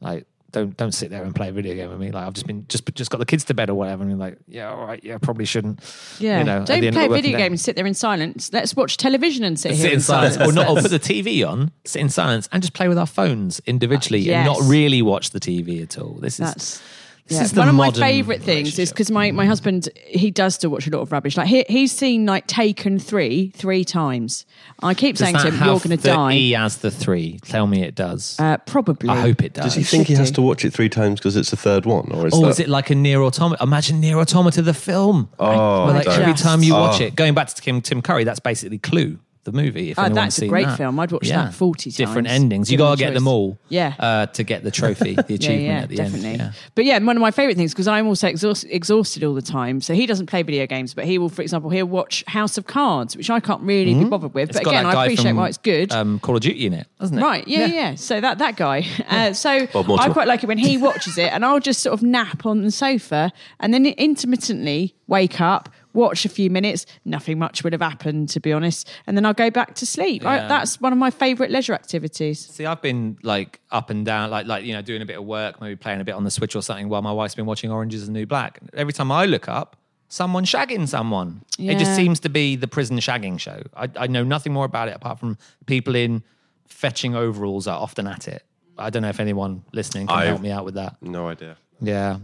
[0.00, 2.10] Like, don't don't sit there and play a video game with me.
[2.10, 4.18] Like, I've just been just just got the kids to bed or whatever, and you're
[4.18, 5.80] like, "Yeah, all right, yeah, probably shouldn't."
[6.18, 6.38] Yeah.
[6.38, 8.50] you know, Don't play a video game and sit there in silence.
[8.52, 11.14] Let's watch television and sit, sit here in silence, or not, or That's- put the
[11.14, 14.60] TV on, sit in silence, and just play with our phones individually, Uh, and not
[14.62, 16.14] really watch the TV at all.
[16.14, 16.82] This is That's
[17.28, 17.44] this yeah.
[17.44, 20.70] is the one of my favourite things is because my, my husband he does still
[20.70, 21.36] watch a lot of rubbish.
[21.36, 24.46] Like he, he's seen like Taken three three times.
[24.82, 27.38] I keep Does saying to that him, "You're going to die." E as the three.
[27.44, 28.36] Tell me it does.
[28.40, 29.08] uh, probably.
[29.10, 29.64] I hope it does.
[29.66, 32.10] Does he think he has to watch it three times because it's the third one,
[32.12, 32.48] or is Oh, that?
[32.48, 33.62] is it like a NieR: Automata?
[33.62, 35.28] Imagine NieR: Automata, the film.
[35.38, 37.04] Oh, Where, like every time you watch Oh.
[37.04, 39.90] it, going back to Tim, Tim Curry, that's basically Clue, the movie.
[39.90, 40.76] If Oh, anyone's that's a great that.
[40.78, 40.98] film.
[41.00, 41.96] I'd watch that 40 times.
[41.96, 42.70] Different endings.
[42.70, 43.58] You given got to the get them all.
[43.68, 43.94] Yeah.
[43.98, 46.28] uh, to get the trophy, the achievement yeah, at the definitely.
[46.30, 46.38] end.
[46.40, 46.52] Yeah.
[46.74, 49.80] But yeah, one of my favorite things because I'm also exhaust, exhausted all the time.
[49.80, 52.66] So he doesn't play video games, but he will, for example, he'll watch House of
[52.66, 54.50] Cards, which I can't really be bothered with.
[54.50, 55.92] It's but again, I appreciate from, why it's good.
[55.92, 57.22] Um, Call of Duty in it, doesn't it?
[57.22, 58.86] Right, yeah, yeah, So that that guy.
[59.08, 62.02] Uh, so I quite like it when he watches it, and I'll just sort of
[62.02, 66.86] nap on the sofa, and then intermittently wake up, watch a few minutes.
[67.04, 70.24] Nothing much would have happened, to be honest, and then I'll go back to sleep.
[70.24, 72.38] I, that's one of my favourite leisure activities.
[72.40, 75.24] See, I've been like up and down, like like you know, doing a bit of
[75.24, 77.70] work, maybe playing a bit on the Switch or something, while my wife's been watching
[77.70, 78.60] Orange Is the New Black.
[78.74, 79.76] Every time I look up,
[80.08, 81.42] someone shagging someone.
[81.58, 83.62] It just seems to be the prison shagging show.
[83.76, 86.22] I, I know nothing more about it apart from people in
[86.66, 88.42] fetching overalls are often at it.
[88.78, 90.96] I don't know if anyone listening can I- help me out with that.
[91.02, 91.56] no idea.
[91.80, 92.18] Yeah.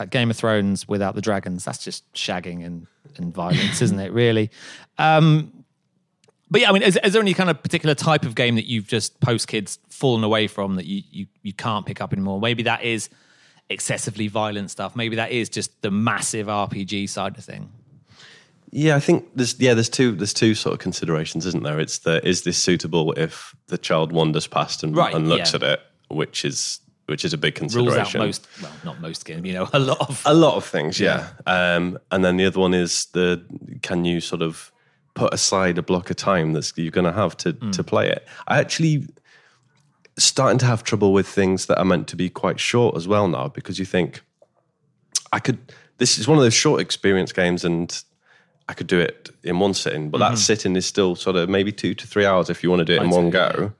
[0.00, 2.86] Like Game of Thrones without the dragons, that's just shagging and,
[3.16, 4.50] and violence, isn't it, really?
[4.98, 5.64] Um,
[6.50, 8.66] but yeah, I mean, is, is there any kind of particular type of game that
[8.66, 12.40] you've just post kids fallen away from that you, you, you can't pick up anymore?
[12.40, 13.08] Maybe that is
[13.68, 14.96] excessively violent stuff.
[14.96, 17.70] Maybe that is just the massive RPG side of thing.
[18.72, 21.80] Yeah, I think there's yeah there's two there's two sort of considerations, isn't there?
[21.80, 25.56] It's the is this suitable if the child wanders past and, Right, and looks yeah.
[25.56, 27.96] at it, which is which is a big consideration.
[27.98, 30.22] Rules out most, well, not most games, you know, a lot of.
[30.24, 31.28] A lot of things, yeah.
[31.46, 33.44] Um, and then the other one is the
[33.82, 34.72] can you sort of
[35.14, 37.70] put aside a block of time that's you're going to have to Hmm.
[37.72, 38.26] to play it.
[38.48, 39.06] I actually
[40.16, 43.26] starting to have trouble with things that are meant to be quite short as well
[43.28, 44.22] now because you think
[45.32, 45.58] I could.
[45.98, 48.02] This is one of those short experience games, and
[48.68, 50.10] I could do it in one sitting.
[50.10, 52.80] But that sitting is still sort of maybe two to three hours if you want
[52.80, 53.12] to do it in Mm-hmm.
[53.12, 53.72] I'd one go.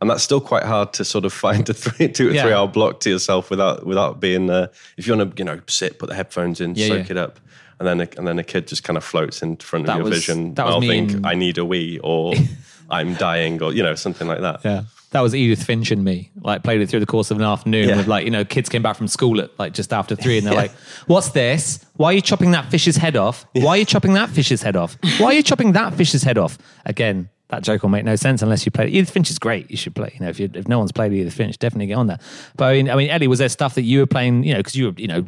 [0.00, 2.42] And that's still quite hard to sort of find a three, two or Yeah.
[2.42, 4.50] three hour block to yourself without without being.
[4.50, 4.66] Uh,
[4.98, 7.12] if you want to, you know, sit, put the headphones in, Yeah, soak yeah.
[7.12, 7.40] it up,
[7.80, 9.98] and then a, and then a kid just kind of floats in front That of
[9.98, 12.34] your was- vision, that me mouthing, in- "I need a wee" or
[12.90, 14.60] "I'm dying" or you know something like that.
[14.64, 14.82] Yeah.
[15.12, 16.30] That was Edith Finch and me.
[16.42, 17.96] Like played it through the course of an afternoon Yeah.
[17.96, 20.46] with like, you know, kids came back from school at like just after three and
[20.46, 20.72] they're like,
[21.06, 21.78] What's this?
[21.94, 23.46] Why are you chopping that fish's head off?
[23.54, 24.98] Why are you chopping that fish's head off?
[25.18, 26.58] Why are you chopping that fish's head off?
[26.84, 28.94] Again, that joke will make no sense unless you play it.
[28.94, 29.70] Edith Finch is great.
[29.70, 30.10] You should play.
[30.14, 32.22] You know, if you if no one's played Edith Finch, definitely get on that.
[32.56, 34.44] But I mean, I mean, Ellie, was there stuff that you were playing?
[34.44, 35.24] You know, because you were, you know,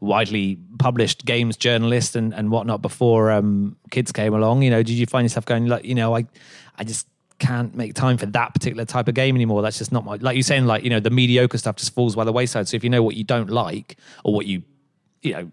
[0.00, 4.62] widely published games journalist and, and whatnot before um, kids came along.
[4.62, 6.26] You know, did you find yourself going like, you know, I
[6.76, 9.62] I just can't make time for that particular type of game anymore.
[9.62, 12.14] That's just not my like you're saying, like, you know, the mediocre stuff just falls
[12.14, 12.68] by the wayside.
[12.68, 14.62] So if you know what you don't like or what you,
[15.22, 15.52] you know,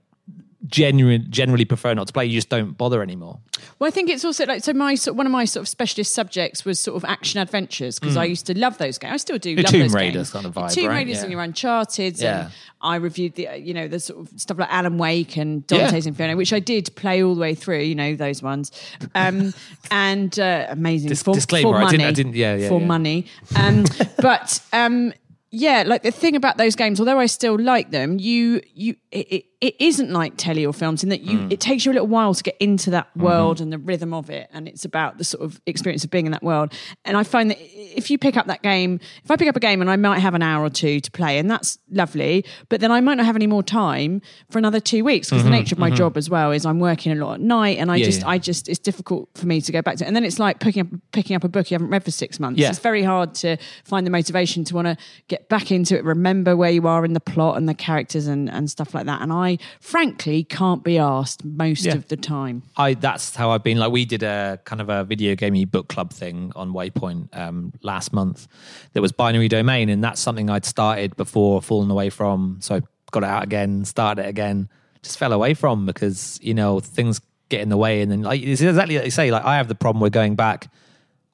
[0.67, 3.39] genuine generally prefer not to play, you just don't bother anymore.
[3.79, 4.73] Well, I think it's also like so.
[4.73, 8.17] My sort- one of my sort of specialist subjects was sort of action adventures because
[8.17, 9.13] I used to love those games.
[9.13, 9.51] I still do.
[9.51, 9.71] Your love Mm.
[9.71, 10.31] Tomb those Raiders games.
[10.31, 10.95] kind of vibe, Tomb right?
[10.97, 11.21] Raiders Yeah.
[11.23, 12.19] and your Uncharted.
[12.19, 12.41] Yeah.
[12.45, 16.05] And I reviewed the you know the sort of stuff like Alan Wake and Dante's
[16.05, 16.09] Yeah.
[16.09, 17.79] Inferno, which I did play all the way through.
[17.81, 18.71] You know those ones,
[19.15, 19.53] um,
[19.91, 21.97] and uh, amazing Dis- for, disclaimer, for I money.
[21.97, 22.85] didn't- I didn't- yeah, yeah, for yeah.
[22.87, 23.25] money.
[23.55, 23.85] Um,
[24.17, 25.13] but um,
[25.51, 29.27] yeah, like the thing about those games, although I still like them, you you it,
[29.33, 31.51] it, it isn't like telly or films in that you Mm.
[31.53, 33.21] it takes you a little while to get into that Mm-hmm.
[33.23, 36.25] world and the rhythm of it, and it's about the sort of experience of being
[36.25, 36.73] in that world.
[37.05, 39.59] And I find that if you pick up that game, if I pick up a
[39.59, 42.81] game and I might have an hour or two to play, and that's lovely, but
[42.81, 45.75] then I might not have any more time for another two weeks because the nature
[45.75, 47.99] of my job as well is I'm working a lot at night, and I Mm-hmm.
[48.01, 48.29] Yeah, just yeah.
[48.29, 50.03] I just it's difficult for me to go back to.
[50.03, 50.07] it.
[50.07, 52.39] And then it's like picking up picking up a book you haven't read for six
[52.39, 52.59] months.
[52.59, 52.69] Yeah.
[52.69, 54.97] It's very hard to find the motivation to want to
[55.27, 58.49] get back into it, remember where you are in the plot and the characters and,
[58.49, 59.21] and stuff like that.
[59.21, 61.95] And I frankly can't be asked most Yeah.
[61.95, 62.63] of the time.
[62.77, 63.77] I that's how I've been.
[63.77, 67.73] Like we did a kind of a video gamey book club thing on Waypoint um,
[67.81, 68.47] last month.
[68.93, 72.57] That was binary domain, and that's something I'd started before fallen away from.
[72.61, 74.69] So I got it out again, started it again,
[75.03, 78.41] just fell away from because you know things get in the way, and then like
[78.41, 79.31] it's exactly like you say.
[79.31, 80.69] Like I have the problem with going back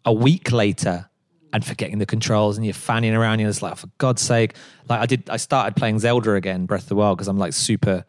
[0.06, 1.10] a week later
[1.54, 4.54] and forgetting the controls and you're fanning around you're just like for god's sake.
[4.90, 7.54] Like i did i started playing zelda again breath of the wild because i'm like
[7.54, 8.06] super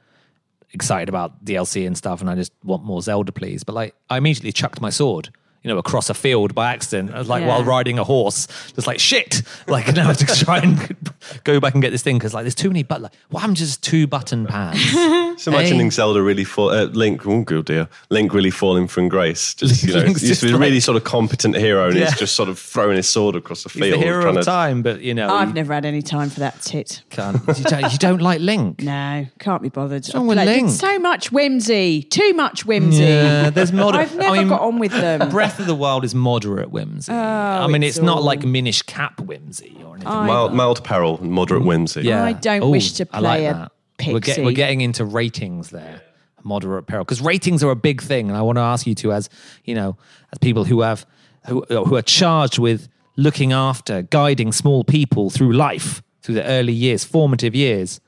[0.73, 3.65] excited about dlc and stuff and i just want more zelda please.
[3.65, 5.31] But like i immediately chucked my sword
[5.69, 7.49] you you know, across a field by accident, I was like Yeah.
[7.49, 9.43] while riding a horse, just like shit.
[9.69, 10.97] Like now I have to try and
[11.45, 12.83] go back and get this thing because like there's too many.
[12.85, 14.81] But like, what happened to just two button pads?
[15.39, 19.55] So imagining Zelda really fall, uh, Link, oh good dear, Link really falling from grace.
[19.55, 21.97] Just you know, Link's used to be just a really sort of competent hero, and
[21.97, 22.07] Yeah.
[22.07, 24.01] he's just sort of throwing his sword across the He's field.
[24.01, 26.29] the hero trying of to- time, but you know, I've you never had any time
[26.31, 27.03] for that tit.
[27.11, 27.37] can't.
[27.57, 28.83] You don't, you don't like Link.
[28.83, 30.03] No, can't be bothered.
[30.03, 30.71] What's wrong with Link?
[30.71, 32.03] So much whimsy.
[32.03, 33.05] Too much whimsy.
[33.05, 35.29] Yeah, there's moder- I've never I mean, got on with them.
[35.31, 37.13] Breath of the Wild is moderate whimsy.
[37.13, 40.13] Oh, I mean, it's, it's not all- like Minish Cap whimsy or anything.
[40.13, 42.03] I- mild, mild peril, and moderate whimsy.
[42.03, 42.25] Yeah.
[42.25, 43.73] I don't Ooh, wish to I like play a that.
[44.13, 44.45] We're, pixie.
[44.45, 46.03] we're getting into ratings there,
[46.45, 49.13] moderate peril, because ratings are a big thing, and I want to ask you two,
[49.13, 49.29] as
[49.65, 49.97] you know,
[50.33, 51.05] as people who have
[51.47, 56.73] who who are charged with looking after, guiding small people through life, through the early
[56.73, 58.01] years, formative years.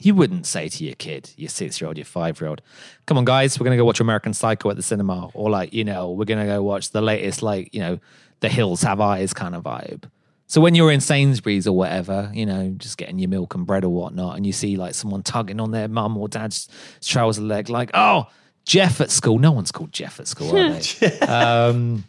[0.00, 2.62] You wouldn't say to your kid, your six year old, your five year old,
[3.06, 5.28] come on, guys, we're going to go watch American Psycho at the cinema.
[5.34, 7.98] Or, like, you know, we're going to go watch the latest, like, you know,
[8.40, 10.04] The Hills Have Eyes kind of vibe.
[10.50, 13.84] So when you're in Sainsbury's or whatever, you know, just getting your milk and bread
[13.84, 16.68] or whatnot, and you see like someone tugging on their mum or dad's
[17.00, 18.26] trouser leg, like, oh,
[18.64, 19.38] Jeff at school.
[19.38, 21.18] No one's called Jeff at school, are they?
[21.20, 22.02] um,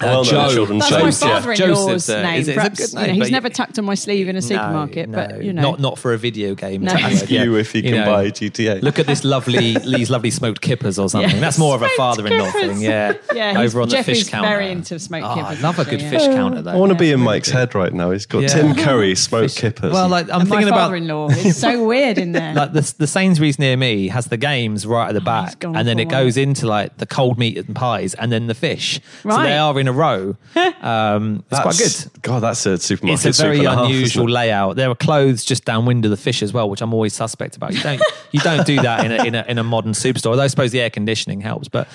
[0.00, 0.48] Well, Joe.
[0.50, 1.58] children's That's shows, my father-in-law's
[2.06, 2.40] Joseph's, uh, name.
[2.40, 5.08] is it's Perhaps, good you know, he's never tucked on my sleeve in a supermarket,
[5.08, 6.82] No, but you know, not not for a video game.
[6.82, 6.92] No.
[6.92, 8.82] type of- Ask You if you can know, buy GTA.
[8.82, 11.30] Look at this lovely, these lovely smoked kippers or something.
[11.30, 12.80] Yeah, That's more of a father-in-law thing.
[12.80, 14.48] Yeah, Yeah, over on the fish is counter.
[14.48, 16.10] very into smoked Oh, kippers, I love a good yeah.
[16.10, 16.72] fish counter though.
[16.72, 17.58] I want to be in Mike's good.
[17.58, 18.10] head right now.
[18.10, 18.48] He's got Yeah.
[18.48, 19.92] Tim Curry, smoked kippers.
[19.92, 21.28] Well, like I'm and thinking about father-in-law.
[21.30, 22.54] It's so weird in there.
[22.54, 25.98] like the, the Sainsbury's near me has the games right at the back, and then
[25.98, 29.00] it goes into like the cold meat and pies, and then the fish.
[29.24, 29.46] Right.
[29.66, 30.36] Are in a row.
[30.86, 32.22] Um, it's quite good.
[32.22, 33.26] God, that's a supermarket.
[33.26, 34.32] It's a very soup and half, isn't unusual it?
[34.32, 34.76] layout.
[34.76, 37.72] There are clothes just downwind of the fish as well, which I'm always suspect about.
[37.74, 40.26] You don't you don't do that in a, in a in a modern superstore.
[40.26, 41.88] Although I suppose the air conditioning helps, but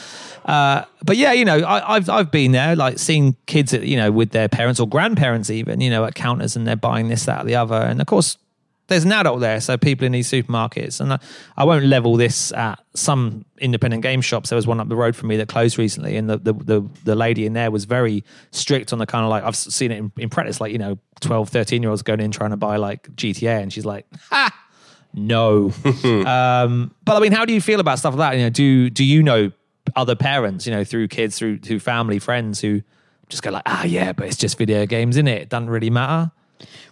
[0.46, 4.12] uh, but yeah, you know, I, I've I've been there, like seeing kids, you know,
[4.12, 7.44] with their parents or grandparents even, you know, at counters, and they're buying this, that,
[7.44, 8.38] or the other, and of course.
[8.92, 11.20] There's an adult there, so people in these supermarkets, and I,
[11.56, 14.50] I won't level this at some independent game shops.
[14.50, 16.90] There was one up the road from me that closed recently, and the the, the,
[17.06, 19.98] the lady in there was very strict on the kind of like I've seen it
[19.98, 22.76] in, in practice, like you know, 12, 13 year olds going in trying to buy
[22.76, 24.54] like GTA, and she's like, ha,
[25.14, 25.72] no.
[26.26, 28.38] um, but I mean, how do you feel about stuff like that?
[28.38, 29.54] You know, do do you know
[29.96, 32.82] other parents, you know, through kids, through through family, friends who
[33.30, 35.44] just go like, ah, yeah, but it's just video games, in it?
[35.44, 36.32] It doesn't really matter.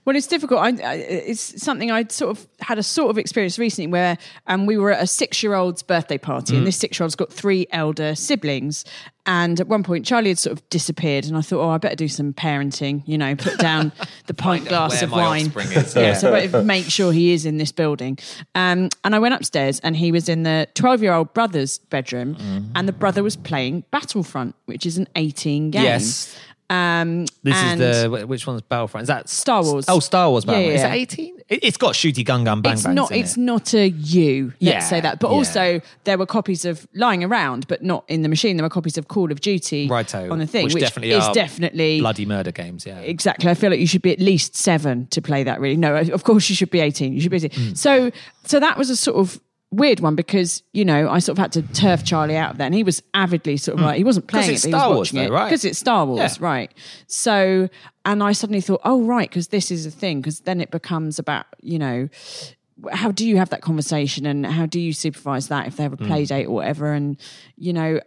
[0.06, 0.60] Well, it's difficult.
[0.62, 4.78] I, it's something I sort of had a sort of experience recently where um, we
[4.78, 8.86] were at a six-year-old's birthday party, and this six-year-old's got three elder siblings.
[9.26, 11.96] And at one point, Charlie had sort of disappeared, and I thought, oh, I better
[11.96, 13.04] do some parenting.
[13.06, 13.92] You know, put down
[14.26, 15.48] the pint glass of wine.
[15.56, 16.14] is, yeah, yeah.
[16.16, 18.18] so I better make sure he is in this building.
[18.56, 22.72] Um, and I went upstairs, and he was in the twelve-year-old brother's bedroom, Mm-hmm.
[22.76, 25.84] and the brother was playing Battlefront, which is an eighteen game.
[25.84, 26.36] Yes.
[26.70, 27.80] Um, This is
[28.10, 29.04] the which one's Battlefront?
[29.04, 29.86] Is that Star Wars.
[29.88, 30.68] Oh, Star Wars Battlefront.
[30.68, 30.90] Yeah, Is yeah.
[30.90, 31.36] that eighteen?
[31.50, 32.74] It, it's got shooty gun gun bang bang.
[32.74, 33.40] it's bangs not it's it.
[33.40, 37.68] not a you let's Yeah, say that but also there were copies of lying around
[37.68, 40.32] but not in the machine there were copies of call of duty Righto.
[40.32, 42.86] on the thing which, which, definitely is are definitely bloody murder games.
[42.86, 45.76] Yeah, exactly i feel like you should be at least seven to play that really
[45.78, 47.76] no of course you should be 18 you should be 18 Mm.
[47.78, 48.12] so
[48.46, 49.40] so that was a sort of
[49.72, 52.66] weird one because you know I sort of had to turf Charlie out of there,
[52.66, 54.54] and he was avidly sort of like he wasn't playing Mm.
[54.54, 55.46] it's it, but Star he was Wars watching though, it right?
[55.46, 56.46] because it's Star Wars, Yeah.
[56.46, 56.72] right?
[57.08, 57.70] So,
[58.06, 61.20] and I suddenly thought, oh right, because this is a thing, because then it becomes
[61.20, 62.10] about you know
[62.94, 65.92] how do you have that conversation and how do you supervise that if they have
[65.94, 66.08] a Mm.
[66.08, 67.18] play date or whatever and
[67.58, 68.00] you know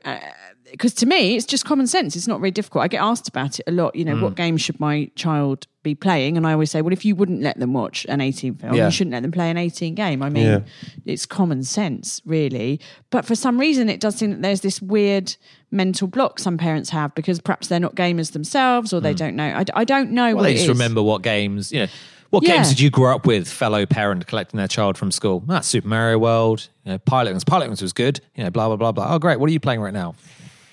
[0.72, 3.60] because to me it's just common sense it's not very difficult i get asked about
[3.60, 4.22] it a lot you know Mm.
[4.22, 7.40] what game should my child be playing and i always say well if you wouldn't
[7.42, 8.86] let them watch an 18 film Yeah.
[8.86, 10.58] you shouldn't let them play an 18 game i mean Yeah.
[11.06, 12.80] it's common sense really
[13.10, 15.36] but for some reason it does seem that there's this weird
[15.70, 19.44] mental block some parents have because perhaps they're not gamers themselves or they don't know
[19.48, 20.34] I, I don't know Mm.
[20.34, 21.86] Well, what they just remember what games, you know,
[22.30, 22.56] what Yeah.
[22.56, 25.42] games did you grow up with, fellow parent collecting their child from school?
[25.50, 27.42] Ah, Super Mario World, you know, Pilotwings.
[27.44, 29.14] Pilotwings was good, you know, blah, blah, blah, blah.
[29.14, 29.38] Oh, great.
[29.38, 30.14] What are you playing right now?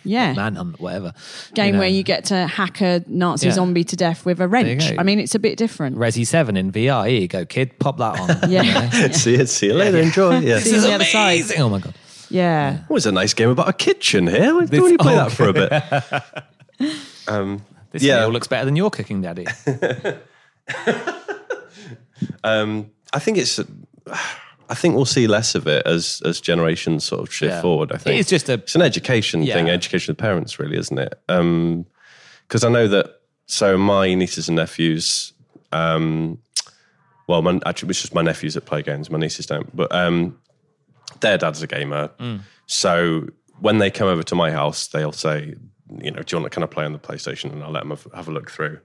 [0.09, 1.13] Yeah Manhunt, whatever.
[1.53, 1.79] game know.
[1.79, 3.53] where you get to hack a Nazi Yeah.
[3.53, 4.91] zombie to death with a wrench.
[4.97, 5.97] I mean, it's a bit different.
[5.97, 7.07] Resi 7 in VR.
[7.07, 7.77] Here you go, kid.
[7.79, 8.49] Pop that on.
[8.49, 9.49] Yeah, see it.
[9.49, 9.99] See you later.
[9.99, 10.39] Enjoy.
[10.39, 10.59] Yeah.
[10.59, 11.33] See you on the other side.
[11.41, 11.61] Amazing.
[11.61, 11.93] Oh, my God.
[12.29, 12.79] yeah.
[12.89, 14.55] Oh, it's a nice game about a kitchen here.
[14.55, 16.93] Why This- don't you play that for a bit?
[17.27, 18.19] um, This Yeah.
[18.21, 19.45] meal looks better than your cooking, Daddy.
[22.43, 23.60] um, I think it's.
[24.69, 27.61] I think we'll see less of it as as generations sort of shift Yeah.
[27.61, 27.91] forward.
[27.91, 31.13] I think It's just a- it's an education thing, education of parents, really, isn't it?
[31.27, 33.15] Because I know that.
[33.47, 35.33] So my nieces and nephews.
[35.71, 36.37] Um,
[37.27, 39.09] well, my, actually, it's just my nephews that play games.
[39.09, 40.37] My nieces don't, but um,
[41.19, 42.09] their dad's a gamer.
[42.19, 42.41] Mm.
[42.67, 43.27] So
[43.59, 45.55] when they come over to my house, they'll say
[46.01, 47.51] you know, do you want to kind of play on the PlayStation?
[47.51, 48.79] And I'll let them have, have a look through.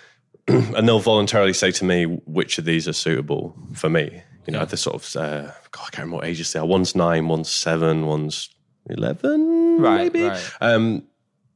[0.48, 4.22] and they'll voluntarily say to me which of these are suitable for me.
[4.46, 6.66] You know, the sort of, uh, God, I can't remember what ages they are.
[6.66, 8.48] One's nine, one's seven, one's
[8.88, 10.24] 11, Right, maybe.
[10.28, 10.50] right.
[10.60, 11.04] Um,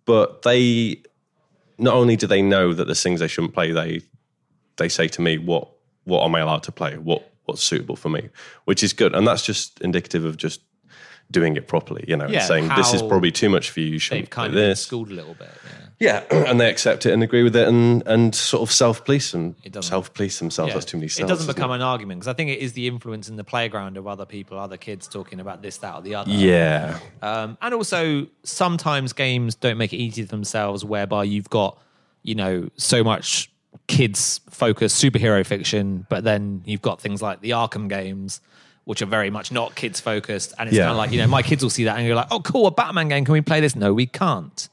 [0.05, 1.03] but they,
[1.79, 4.01] not only do they know that there's things they shouldn't play, they
[4.77, 5.69] they say to me, what
[6.05, 6.97] what am I allowed to play?
[6.99, 8.29] What what's suitable for me?
[8.65, 9.15] Which is good.
[9.15, 10.61] And that's just indicative of just
[11.31, 13.87] doing it properly, you know, and Yeah, saying this is probably too much for you.
[13.87, 14.83] You They've shouldn't play kind of this.
[14.83, 15.51] schooled a little bit.
[15.65, 15.84] Yeah.
[16.05, 19.33] Yeah, and they accept it and agree with it and and sort of self police
[19.35, 20.69] and doesn't- self police themselves.
[20.71, 20.75] Yeah.
[20.75, 23.29] That's too many It doesn't become an argument because I think it is the influence
[23.29, 26.31] in the playground of other people, other kids talking about this, that, or the other.
[26.31, 31.79] Yeah, Um, and also, sometimes games don't make it easy for themselves, whereby you've got,
[32.23, 33.51] you know, so much
[33.87, 38.41] kids focused superhero fiction, but then you've got things like the Arkham games,
[38.85, 40.53] which are very much not kids focused.
[40.59, 40.85] And it's Yeah.
[40.85, 42.67] kind of like, you know, my kids will see that and you're like, oh, cool,
[42.67, 43.25] a Batman game.
[43.25, 43.75] Can we play this?
[43.75, 44.69] No, we can't.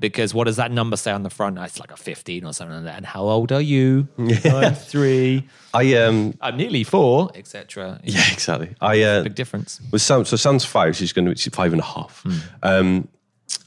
[0.00, 1.56] Because what does that number say on the front?
[1.58, 2.96] It's like a 15 or something like that.
[2.96, 4.08] And how old are you?
[4.18, 5.48] I'm three.
[5.72, 8.00] I um I'm nearly four, etc.
[8.04, 8.74] yeah exactly.
[8.80, 9.80] I uh, Big difference.
[9.92, 10.24] with Sam.
[10.24, 10.96] So Sam's five.
[10.96, 12.22] She's going to be five and a half.
[12.22, 12.38] Hmm.
[12.62, 13.08] Um,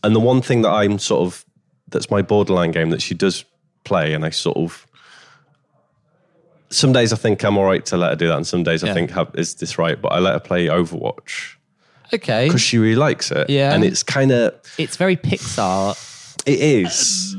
[0.04, 1.46] and the one thing that I'm sort of
[1.88, 3.46] that's my borderline game that she does
[3.86, 4.86] play, and I sort of
[6.70, 8.84] some days I think I'm all right to let her do that, and some days
[8.84, 10.00] I think have, is this right?
[10.00, 11.56] But I let her play Overwatch
[12.14, 12.48] Okay.
[12.48, 13.50] because she really likes it.
[13.50, 13.74] Yeah.
[13.74, 15.96] and it's kind of It's very Pixar.
[16.48, 17.36] It is.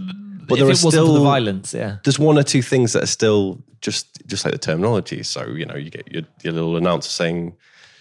[0.48, 1.96] But if there are still the violence, yeah.
[2.04, 5.22] there's one or two things that are still just just like the terminology.
[5.22, 7.54] So you know, you get your, your little announcer saying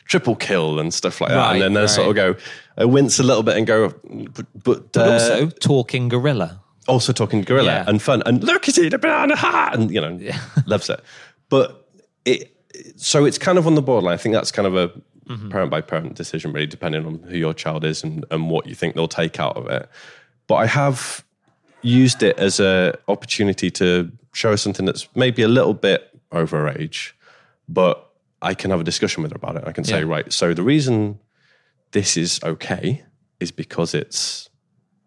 [0.05, 1.89] triple kill and stuff like that, Right, and then they right.
[1.89, 2.35] sort of go,
[2.77, 3.89] I wince a little bit and go,
[4.33, 6.61] but but, But uh, also talking gorilla.
[6.87, 7.83] also talking gorilla Yeah.
[7.87, 10.39] and fun and look at it, a banana hat, and you know, yeah.
[10.65, 11.01] loves it.
[11.49, 11.85] But
[12.23, 12.53] it
[12.95, 14.13] so it's kind of on the borderline.
[14.13, 14.91] I think that's kind of a
[15.27, 15.49] Mm-hmm.
[15.49, 18.73] parent by parent decision, really, depending on who your child is and, and what you
[18.73, 19.89] think they'll take out of it.
[20.47, 21.23] But I have
[21.81, 26.57] used it as a opportunity to show her something that's maybe a little bit over
[26.57, 27.15] her age,
[27.69, 28.09] but
[28.41, 29.63] I can have a discussion with her about it.
[29.65, 30.05] I can say, Yeah.
[30.05, 31.19] right, so the reason
[31.91, 33.03] this is okay
[33.39, 34.49] is because it's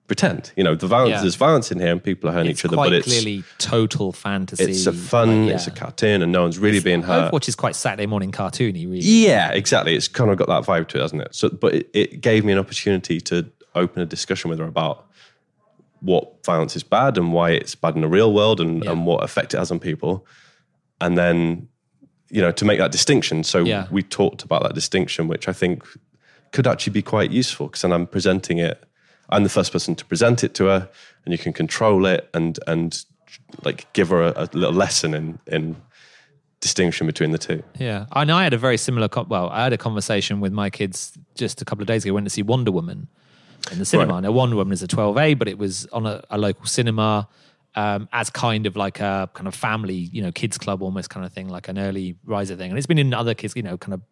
[0.07, 0.51] pretend.
[0.57, 1.21] You know, the violence Yeah.
[1.21, 4.11] there's violence in here and people are hurting It's each other, but it's clearly total
[4.13, 4.65] fantasy.
[4.65, 7.33] it's a fun, like, it's a cartoon, and no one's really being hurt.
[7.33, 8.99] Overwatch is quite Saturday morning cartoony, really.
[9.01, 9.95] Yeah, exactly.
[9.95, 11.35] It's kind of got that vibe to it, hasn't it?
[11.35, 15.07] So, but it, it gave me an opportunity to open a discussion with her about
[16.01, 18.93] what violence is bad and why it's bad in the real world and, Yeah.
[18.93, 20.27] and what effect it has on people.
[21.01, 21.69] And then,
[22.31, 23.45] you know, to make that distinction.
[23.45, 23.87] So Yeah.
[23.91, 25.85] we talked about that distinction, which I think
[26.53, 28.83] could actually be quite useful because then I'm presenting it.
[29.29, 30.89] I'm the first person to present it to her,
[31.25, 33.05] and you can control it and and
[33.63, 35.77] like give her a, a little lesson in in
[36.61, 37.63] distinction between the two.
[37.79, 38.37] Yeah, I know.
[38.37, 39.09] I had a very similar.
[39.09, 42.13] Co- well, I had a conversation with my kids just a couple of days ago.
[42.13, 43.07] I went to see Wonder Woman
[43.73, 44.15] in the cinema.
[44.15, 44.23] Right.
[44.23, 47.29] Now, Wonder Woman is a 12A, but it was on a, a local cinema
[47.77, 51.25] um, as kind of like a kind of family, you know, kids club almost kind
[51.25, 52.71] of thing, like an early riser thing.
[52.71, 54.03] And it's been in other kids, you know, kind of.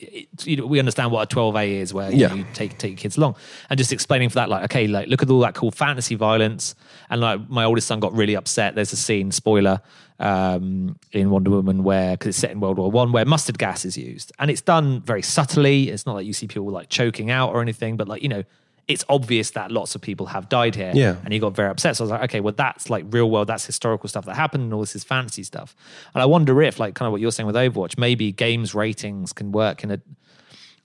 [0.00, 2.28] It, you know, we understand what a 12A is, where you, Yeah.
[2.28, 3.34] know, you take take your kids along,
[3.68, 6.76] and just explaining for that, like, okay, like look at all that cool fantasy violence,
[7.10, 8.76] and like my oldest son got really upset.
[8.76, 9.80] There's a scene, spoiler,
[10.20, 13.84] um, in Wonder Woman where because it's set in World War One, where mustard gas
[13.84, 15.90] is used, and it's done very subtly.
[15.90, 18.44] It's not like you see people like choking out or anything, but like you know,
[18.88, 20.92] it's obvious that lots of people have died here.
[20.94, 21.16] Yeah.
[21.22, 21.96] and he got very upset.
[21.96, 24.64] So I was like, okay, well, that's like real world, that's historical stuff that happened,
[24.64, 25.76] and all this is fantasy stuff.
[26.14, 29.32] And I wonder if, like, kind of what you're saying with Overwatch, maybe games ratings
[29.32, 30.00] can work in a.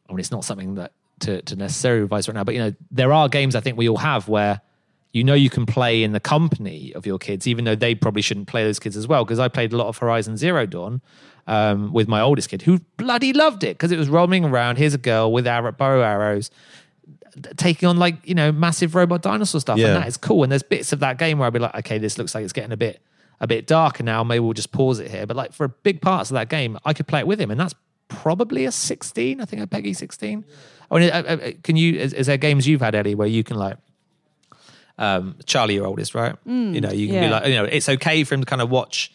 [0.10, 2.74] I mean, it's not something that to, to necessarily advise right now, but you know,
[2.92, 4.62] there are games I think we all have where
[5.14, 8.22] you know you can play in the company of your kids, even though they probably
[8.22, 9.24] shouldn't play those kids as well.
[9.24, 11.02] Because I played a lot of Horizon Zero Dawn
[11.48, 14.78] um, with my oldest kid, who bloody loved it because it was roaming around.
[14.78, 16.50] Here's a girl with arrow, bow arrows
[17.58, 19.88] taking on like you know massive robot dinosaur stuff, Yeah.
[19.88, 20.44] and that is cool.
[20.44, 22.54] And there's bits of that game where I'd be like, okay, this looks like it's
[22.54, 23.02] getting a bit
[23.40, 24.24] a bit darker now.
[24.24, 25.26] Maybe we'll just pause it here.
[25.26, 27.60] But like for big parts of that game, I could play it with him, and
[27.60, 27.74] that's
[28.08, 29.42] probably a 16.
[29.42, 30.46] I think a PEGI 16.
[30.92, 32.00] I mean, uh, uh, can you?
[32.00, 33.78] Is, is there games you've had, Ellie, where you can like?
[34.98, 36.36] Um, Charlie, your oldest, right?
[36.46, 38.70] you know, you can be like, you know, it's okay for him to kind of
[38.70, 39.12] watch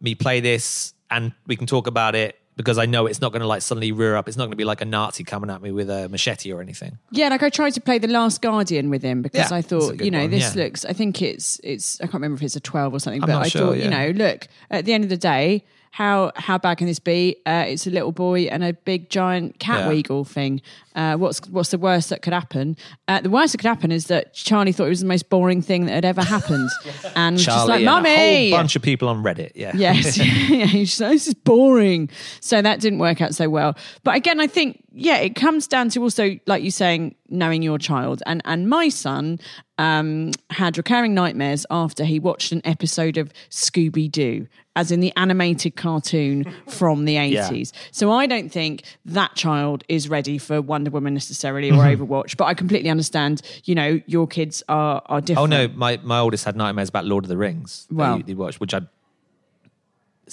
[0.00, 3.40] me play this, and we can talk about it because I know it's not going
[3.40, 4.28] to like suddenly rear up.
[4.28, 6.60] It's not going to be like a Nazi coming at me with a machete or
[6.60, 6.98] anything.
[7.12, 10.00] Yeah, like I tried to play The Last Guardian with him because Yeah, I thought,
[10.04, 10.64] you know, one, this yeah.
[10.64, 10.84] looks.
[10.84, 12.00] I think it's it's.
[12.00, 13.84] I can't remember if it's a twelve or something, I'm but I sure, thought, yeah.
[13.84, 17.36] you know, look at the end of the day, how how bad can this be?
[17.46, 20.22] Uh, it's a little boy and a big giant cat Yeah.
[20.24, 20.60] thing.
[20.94, 22.76] Uh, what's what's the worst that could happen?
[23.06, 25.62] Uh, the worst that could happen is that Charlie thought it was the most boring
[25.62, 26.70] thing that had ever happened,
[27.16, 29.52] and was just like, and a "Mummy." whole bunch of people on Reddit.
[29.54, 29.72] Yeah.
[29.74, 30.18] Yes,
[30.50, 32.10] yeah, he's so- this is boring.
[32.40, 33.76] So that didn't work out so well.
[34.04, 37.78] But again, I think yeah, it comes down to also, like you saying, knowing your
[37.78, 38.22] child.
[38.26, 39.38] And and my son
[39.78, 45.12] um, had recurring nightmares after he watched an episode of Scooby Doo, as in the
[45.16, 47.72] animated cartoon from the eighties.
[47.92, 52.36] So I don't think that child is ready for Wonder Woman necessarily or Overwatch.
[52.36, 53.42] But I completely understand.
[53.64, 55.52] You know, your kids are are different.
[55.52, 57.86] Oh no, my, my oldest had nightmares about Lord of the Rings.
[57.90, 58.16] that Wow.
[58.16, 58.80] he, he watched, which I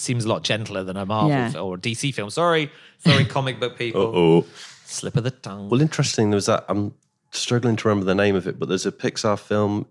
[0.00, 1.50] seems a lot gentler than a Marvel Yeah.
[1.50, 2.30] fi- or a DC film.
[2.30, 4.02] Sorry, sorry, comic book people.
[4.02, 4.46] Oh,
[4.84, 5.68] Slip of the tongue.
[5.68, 6.30] well, interesting.
[6.30, 6.64] There was that.
[6.68, 6.94] I'm
[7.32, 9.86] struggling to remember the name of it, but there's a Pixar film.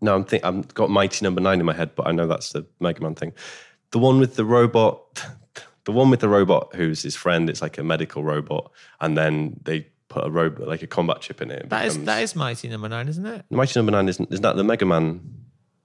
[0.00, 2.52] No, I'm think I've got Mighty Number Nine in my head, but I know that's
[2.52, 3.32] the Mega Man thing.
[3.92, 5.24] The one with the robot,
[5.84, 7.48] the one with the robot who's his friend.
[7.48, 8.70] It's like a medical robot,
[9.00, 11.62] and then they put a robot like a combat chip in it.
[11.62, 13.44] It that is becomes- that is Mighty Number Nine, isn't it?
[13.50, 14.08] Mighty Number Nine.
[14.08, 15.20] Isn't, isn't that the Mega Man?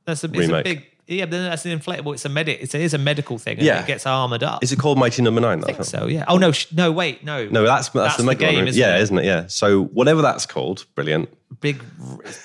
[0.05, 0.63] That's a, it's a Remake.
[0.65, 0.85] big.
[1.11, 2.13] Yeah, but then that's an inflatable.
[2.13, 2.59] It's a medic.
[2.61, 3.57] It's, it is a medical thing.
[3.57, 3.81] And Yeah.
[3.81, 4.63] it gets armored up.
[4.63, 5.63] Is it called Mighty Number Nine?
[5.63, 6.05] I think so.
[6.07, 6.23] Yeah.
[6.27, 8.67] Oh no, sh- no, wait, no, No, that's that's, the Mega game, Man.
[8.67, 9.01] isn't yeah, it?
[9.01, 9.25] isn't it?
[9.25, 9.47] Yeah.
[9.47, 11.29] So whatever that's called, brilliant.
[11.61, 11.81] Big,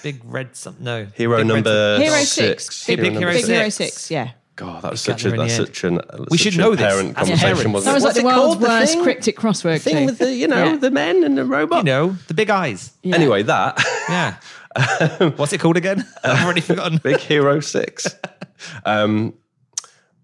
[0.03, 0.57] big red.
[0.57, 2.65] Some no Hero Big number Hero six.
[2.65, 2.87] six.
[2.87, 3.49] Big- big number Hero Big six.
[3.59, 4.31] Hero Six, yeah.
[4.57, 6.01] God, that was such a that's such an
[6.31, 7.39] We such should a know this parent as conversation.
[7.57, 7.73] parents.
[7.73, 7.95] wasn't That it?
[7.95, 9.03] was like What's the it world's called, the worst thing?
[9.03, 9.81] cryptic crossword.
[9.83, 10.07] thing too.
[10.07, 10.77] with the you know Yeah.
[10.77, 11.79] the men and the robot.
[11.79, 12.93] You know the big eyes.
[13.03, 13.17] Yeah.
[13.17, 14.37] Anyway, that Yeah.
[15.21, 16.01] Um, What's it called again?
[16.25, 16.99] Uh, I've already forgotten.
[16.99, 18.09] Big Hero Six.
[18.85, 19.35] Um,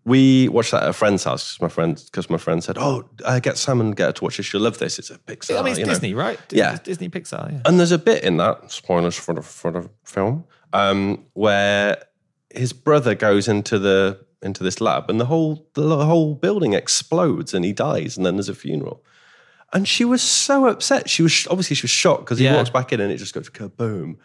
[0.04, 3.08] we watched that at a friend's house because my friend because my friend said, "Oh,
[3.24, 4.46] uh, get Sam and get her to watch this.
[4.46, 4.98] She'll love this.
[4.98, 6.38] It's a Pixar." I mean, it's you know." Disney, right?
[6.50, 6.78] Yeah.
[6.82, 7.52] Disney Pixar.
[7.52, 7.60] Yeah.
[7.66, 12.02] And there's a bit in that spoilers for the for the film um, where
[12.50, 17.52] his brother goes into the into this lab and the whole the whole building explodes
[17.52, 19.04] and he dies and then there's a funeral.
[19.72, 21.08] And she was so upset.
[21.10, 22.56] She was obviously she was shocked because he Yeah.
[22.56, 24.16] walks back in and it just goes kaboom,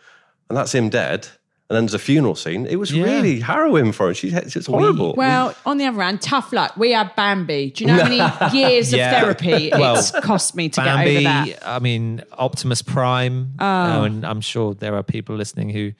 [0.49, 1.27] and that's him dead.
[1.67, 2.67] And then there's a funeral scene.
[2.67, 3.05] It was Yeah.
[3.05, 4.13] really harrowing for her.
[4.13, 5.15] She, it's horrible.
[5.17, 6.77] Well, on the other hand, tough luck.
[6.77, 7.71] We had Bambi.
[7.71, 8.09] Do you know how
[8.49, 9.11] many years Yeah.
[9.11, 11.23] of therapy Well, it's cost me to Bambi.
[11.23, 11.59] get over that?
[11.65, 11.75] Oh.
[11.75, 13.53] I mean, Optimus Prime.
[13.57, 13.83] Oh.
[13.87, 15.93] you know, and I'm sure there are people listening who,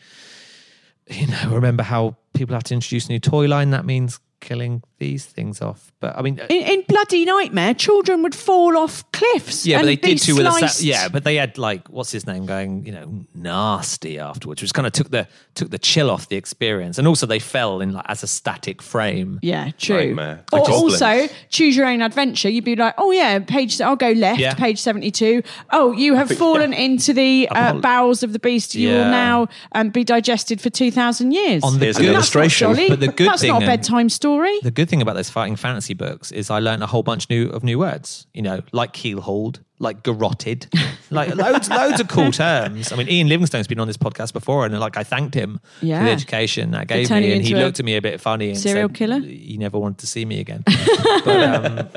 [1.10, 3.72] you know, remember how people have to introduce a new toy line.
[3.72, 5.92] That means killing these things off.
[6.00, 9.66] But I mean, In, in Bloody Nightmare, children would fall off cliffs.
[9.66, 12.12] Yeah, but they be did too with a sa- yeah, but they had like what's
[12.12, 16.10] his name going, you know, nasty afterwards, which kind of took the took the chill
[16.10, 19.40] off the experience, and also they fell in like as a static frame.
[19.42, 19.98] Yeah, true.
[20.08, 20.44] Nightmare.
[20.52, 21.02] The Or goblins.
[21.02, 22.50] also, choose your own adventure.
[22.50, 23.82] You'd be like, oh yeah, page.
[23.82, 24.54] I'll go left, Yeah.
[24.54, 25.42] page seventy-two.
[25.72, 28.76] Oh, you have fallen into the uh, Apol- bowels of the beast.
[28.76, 31.64] You will now um, be digested for two thousand years.
[31.64, 32.76] On the Here's I mean, an illustration.
[32.90, 34.35] But the good that's thing not a bedtime story.
[34.62, 37.50] The good thing about those fighting fantasy books is I learned a whole bunch new
[37.50, 38.28] of new words.
[38.34, 40.68] You know, like keelhauled, like garroted,
[41.12, 42.92] like loads loads of cool terms.
[42.92, 45.86] I mean, Ian Livingstone's been on this podcast before, and like I thanked him for
[45.86, 48.90] the education that gave me, and he looked at me a bit funny and serial
[48.90, 49.20] said, killer?
[49.20, 50.64] He never wanted to see me again,
[51.26, 51.90] but, um,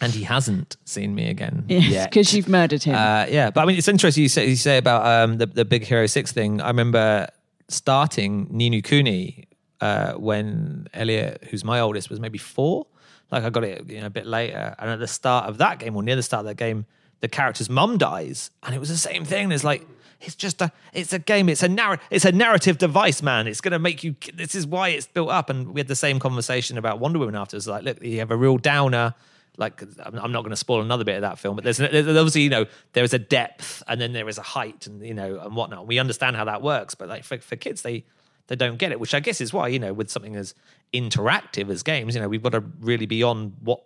[0.00, 2.94] and he hasn't seen me again Yes, because you've murdered him.
[2.94, 5.64] Uh, yeah, but I mean, it's interesting you say you say about um, the the
[5.64, 6.60] Big Hero Six thing.
[6.60, 7.28] I remember
[7.68, 9.46] starting Ni no Kuni
[9.84, 12.86] uh, when Elliot, who's my oldest, was maybe four.
[13.30, 15.78] Like I got it you know, a bit later, and at the start of that
[15.78, 16.86] game, or near the start of that game,
[17.20, 19.52] the character's mum dies, and it was the same thing.
[19.52, 19.86] It's like
[20.22, 21.50] it's just a it's a game.
[21.50, 23.46] It's a narr- it's a narrative device, man.
[23.46, 24.16] It's to make you.
[24.32, 25.50] This is why it's built up.
[25.50, 27.56] And we had the same conversation about Wonder Woman after.
[27.56, 29.14] It's like, look, you have a real downer
[29.56, 32.08] like I'm I'm not going to spoil another bit of that film, but there's, there's
[32.08, 35.14] obviously you know there is a depth and then there is a height and you
[35.14, 35.86] know and whatnot.
[35.86, 38.04] We understand how that works, but like for, for kids, they
[38.46, 40.54] they don't get it, which I guess is why you know with something as
[40.92, 43.82] interactive as games, you know we've got to really be on what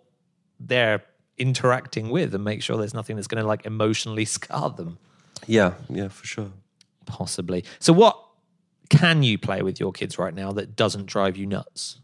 [0.59, 1.03] they're
[1.37, 4.97] interacting with and make sure there's nothing that's going to like emotionally scar them,
[5.47, 6.51] yeah, yeah, for sure.
[7.05, 7.63] possibly.
[7.79, 8.17] So what
[8.89, 11.99] can you play with your kids right now that doesn't drive you nuts?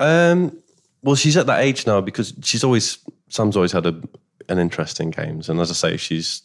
[0.00, 0.58] Um,
[1.02, 4.00] well, she's at that age now because she's always Sam's always had a,
[4.48, 6.42] an interest in games, and as I say, she's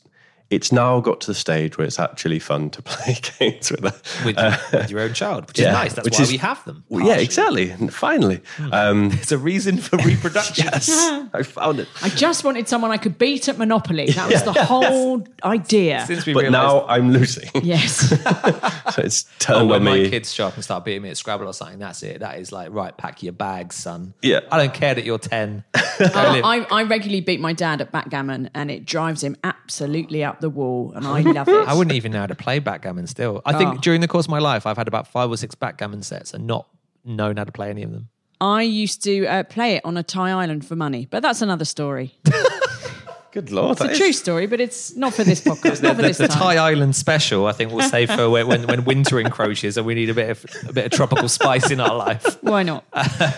[0.50, 3.93] it's now got to the stage where it's actually fun to play games with her.
[4.26, 4.38] With,
[4.72, 5.93] with your own child, which yeah, is nice.
[5.93, 6.84] That's which why is- we have them.
[6.89, 7.64] Well, yeah, partially.
[7.72, 7.88] exactly.
[7.89, 8.41] Finally,
[8.72, 10.66] um, It's a reason for reproduction.
[10.72, 10.89] yes,
[11.34, 11.88] I found it.
[12.02, 14.08] I just wanted someone I could beat at Monopoly.
[14.12, 16.06] That was the whole idea.
[16.06, 18.10] Since we But realised now I'm losing, yes.
[18.10, 20.10] so it's oh, turned when on my me.
[20.10, 22.20] kids show up and start beating me at Scrabble or something, that's it.
[22.20, 24.14] That is like, right, pack your bags, son.
[24.22, 24.41] Yeah.
[24.52, 25.64] I don't care that you're 10.
[25.74, 25.82] Uh.
[26.00, 30.50] I, I regularly beat my dad at backgammon and it drives him absolutely up the
[30.50, 31.68] wall and I love it.
[31.68, 33.42] I wouldn't even know how to play backgammon still.
[33.46, 33.78] I think Oh.
[33.80, 36.46] during the course of my life, I've had about five or six backgammon sets and
[36.48, 36.68] not
[37.06, 38.10] known how to play any of them.
[38.40, 41.66] I used to uh, play it on a Thai island for money, but that's another
[41.66, 42.14] story.
[43.32, 46.08] Good lord, It's a true story, but it's not for this podcast, not for The,
[46.08, 46.40] this the time.
[46.40, 49.94] Thai Island special, I think, we'll save for when, when, when winter encroaches and we
[49.94, 52.38] need a bit of a bit of tropical spice in our life.
[52.42, 52.84] Why not?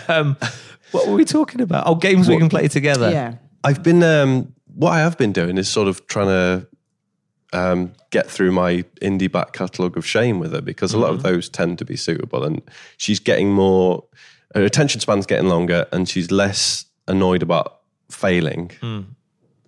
[0.08, 0.36] Um,
[0.92, 1.86] what were we talking about?
[1.86, 3.10] Oh, games we can play together.
[3.10, 3.34] yeah.
[3.62, 6.66] I've been um, what I have been doing is sort of trying to
[7.52, 11.22] um, get through my indie back catalogue of shame with her because a lot of
[11.22, 12.62] those tend to be suitable, and
[12.96, 14.04] she's getting more.
[14.54, 17.80] Her attention span's getting longer, and she's less annoyed about
[18.10, 18.70] failing.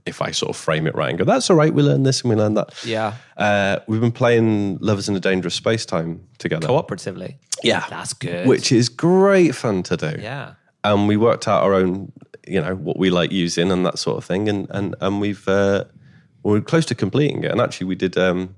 [0.05, 2.23] If I sort of frame it right and go, that's all right, we learn this
[2.23, 2.75] and we learn that.
[2.85, 3.15] Yeah.
[3.37, 6.67] Uh, we've been playing Lovers in a Dangerous Space Time together.
[6.67, 7.37] Cooperatively.
[7.63, 7.87] Yeah.
[7.89, 8.49] That's good.
[8.49, 10.55] Which is great fun to do yeah.
[10.83, 12.11] and we worked out our own,
[12.47, 15.47] you know, what we like using and that sort of thing, and and and we've
[15.47, 15.85] uh,
[16.43, 17.51] we're close to completing it.
[17.51, 18.17] And actually, we did.
[18.19, 18.57] Um,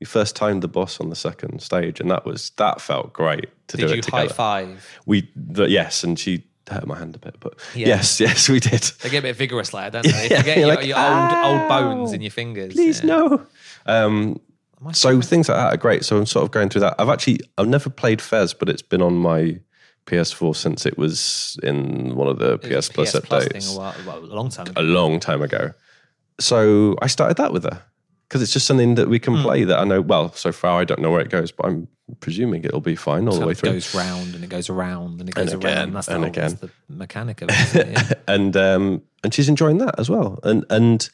[0.00, 3.50] we first timed the boss on the second stage, and that was that felt great
[3.68, 4.98] to Did do you it high five?
[5.06, 7.88] We the, yes, and she hurt my hand a bit, but Yeah.
[7.88, 8.80] yes, yes, we did.
[9.02, 10.28] They get a bit vigorous like that, don't they?
[10.30, 12.72] Yeah, you're your, like, your old old bones in your fingers.
[12.74, 13.06] Please Yeah.
[13.06, 13.46] no.
[13.86, 14.40] Um,
[14.92, 16.04] so things like that are great.
[16.06, 16.94] So I'm sort of going through that.
[16.98, 19.60] I've actually I've never played Fez, but it's been on my
[20.06, 23.66] PS4 since it was in one of the It PS Plus PS Plus updates.
[23.66, 24.80] thing a, while, well, a long time ago.
[24.80, 25.72] a long time ago.
[26.40, 27.82] So I started that with her
[28.28, 29.42] because it's just something that we can Hmm.
[29.42, 30.00] play that I know.
[30.00, 31.86] Well, so far I don't know where it goes, but I'm
[32.20, 33.70] presuming it'll be fine all the way through.
[33.70, 35.72] it goes round and it goes around and it goes And around.
[35.76, 36.70] again, That's the, and whole, that's again.
[36.88, 37.74] the mechanic of it.
[37.76, 37.88] it?
[37.88, 38.12] Yeah.
[38.34, 40.38] and um, and she's enjoying that as well.
[40.42, 41.08] And and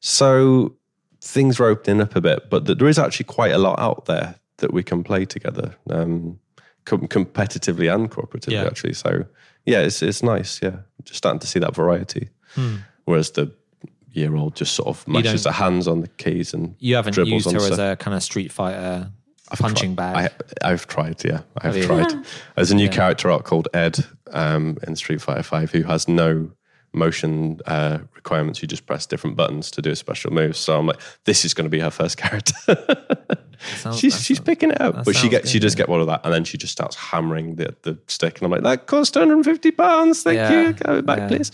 [0.00, 0.74] so
[1.20, 4.36] things are opening up a bit, but there is actually quite a lot out there
[4.58, 6.38] that we can play together, um,
[6.84, 8.52] com- competitively and cooperatively.
[8.52, 8.64] Yeah.
[8.66, 9.24] Actually, so
[9.64, 10.60] yeah, it's it's nice.
[10.62, 12.28] Yeah, just starting to see that variety.
[13.04, 13.52] Whereas the
[14.18, 17.14] year old just sort of mashes don't- her hands on the keys and You haven't
[17.14, 17.72] dribbles used her stuff.
[17.72, 19.10] as a kind of Street Fighter
[19.50, 20.30] punching bag.
[20.62, 21.84] I, I've tried, yeah, I've you?
[21.84, 22.12] tried.
[22.56, 23.98] There's a new character out called Ed
[24.32, 26.50] um, in Street Fighter Five who has no
[26.92, 28.60] motion uh, requirements.
[28.62, 30.56] You just press different buttons to do a special move.
[30.56, 32.54] So I'm like, this is going to be her first character.
[33.76, 35.88] Sounds- she's she's sounds- picking it up, but she sounds gets she good, does get
[35.88, 38.62] one of that, and then she just starts hammering the the stick, and I'm like,
[38.62, 40.22] that cost 150 pounds.
[40.22, 40.72] Thank Yeah, you.
[40.74, 41.28] Go back, yeah.
[41.28, 41.50] please.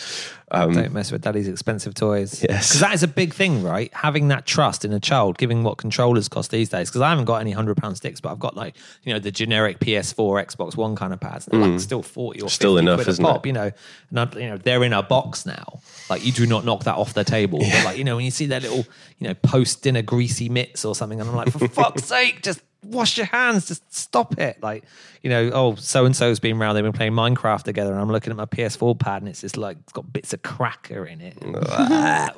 [0.55, 2.43] Um, Don't mess with daddy's expensive toys.
[2.49, 2.69] Yes.
[2.69, 3.93] Because that is a big thing, right?
[3.95, 6.89] Having that trust in a child, giving what controllers cost these days.
[6.91, 9.31] Because I haven't got any hundred pound sticks, but I've got like, you know, the
[9.31, 11.47] generic PS4, Xbox One kind of pads.
[11.47, 12.51] They're like still 40 or Mm.
[12.51, 13.49] Still 50 enough, quid isn't pop, it?
[13.49, 13.71] you know.
[14.11, 15.81] And I, you know, they're in a box now.
[16.11, 17.59] Like you do not knock that off the table.
[17.61, 18.85] But like, you know, when you see their little,
[19.19, 22.61] you know, post dinner greasy mitts or something, and I'm like, for fuck's sake, just
[22.87, 24.63] wash your hands, just stop it.
[24.63, 24.85] Like,
[25.23, 28.11] you know, oh, so and so's been round, they've been playing Minecraft together, and I'm
[28.11, 31.21] looking at my PS4 pad and it's just like it's got bits of cracker in
[31.21, 31.37] it.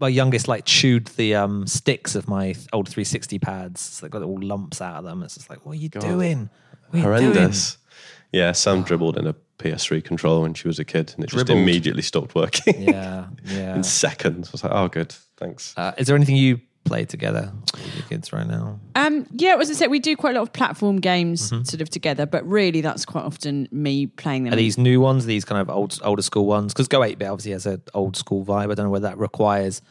[0.00, 3.82] My youngest like chewed the um, sticks of my old 360 pads.
[3.82, 5.22] So they got all lumps out of them.
[5.22, 6.02] It's just like, what are you doing?
[6.02, 6.48] What are you
[6.92, 7.02] doing?
[7.02, 7.76] horrendous.
[8.32, 11.50] Yeah, Sam dribbled in a PS3 controller when she was a kid, and it just
[11.50, 13.74] immediately stopped working Yeah, yeah.
[13.74, 14.48] in seconds.
[14.48, 15.74] I was like, oh, good, thanks.
[15.76, 18.80] Uh, is there anything you play together with your kids right now?
[18.94, 21.62] Um, yeah, as I said, we do quite a lot of platform games Mm-hmm.
[21.64, 24.52] sort of together, but really that's quite often me playing them.
[24.52, 25.26] Are these new ones?
[25.26, 26.72] These kind of old, older school ones?
[26.72, 28.70] Because Go 8 Bit obviously has an old school vibe.
[28.70, 29.82] I don't know whether that requires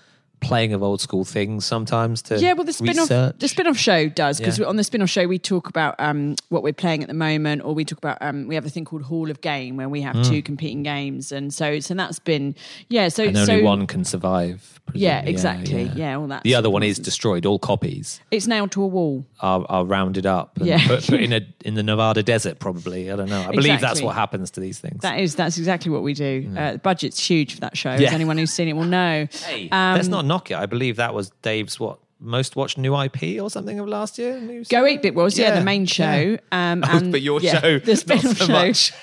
[0.41, 3.35] playing of old school things sometimes to yeah, well, the spin-off research.
[3.39, 4.65] the spin-off show does because Yeah.
[4.67, 7.73] on the spin-off show we talk about um, what we're playing at the moment, or
[7.75, 10.21] we talk about um, we have a thing called Hall of Game where we have
[10.23, 12.55] two competing games, and so so that's been
[12.87, 13.09] yeah.
[13.09, 14.79] So and so only one can survive.
[14.93, 15.91] yeah, exactly.
[15.95, 16.43] Yeah, all that.
[16.43, 17.45] The other one is destroyed.
[17.45, 19.25] All copies it's nailed to a wall.
[19.41, 20.87] are, are rounded up and Yeah.
[20.87, 22.59] put, put in a in the Nevada desert.
[22.59, 23.41] Probably, I don't know.
[23.41, 25.01] I believe that's what happens to these things.
[25.01, 26.51] That is that's exactly what we do.
[26.57, 27.93] Uh, the budget's huge for that show.
[27.95, 28.07] Yeah.
[28.07, 29.27] As anyone who's seen it will know.
[29.45, 30.57] hey, Um, let's not knock it.
[30.57, 34.39] I believe that was Dave's what most watched new IP or something of last year.
[34.39, 36.37] New Go Eight Bit was yeah, Yeah, the main show.
[36.37, 36.37] yeah.
[36.71, 38.95] Um, Oh, and, but your yeah, show, the spin-off not so show.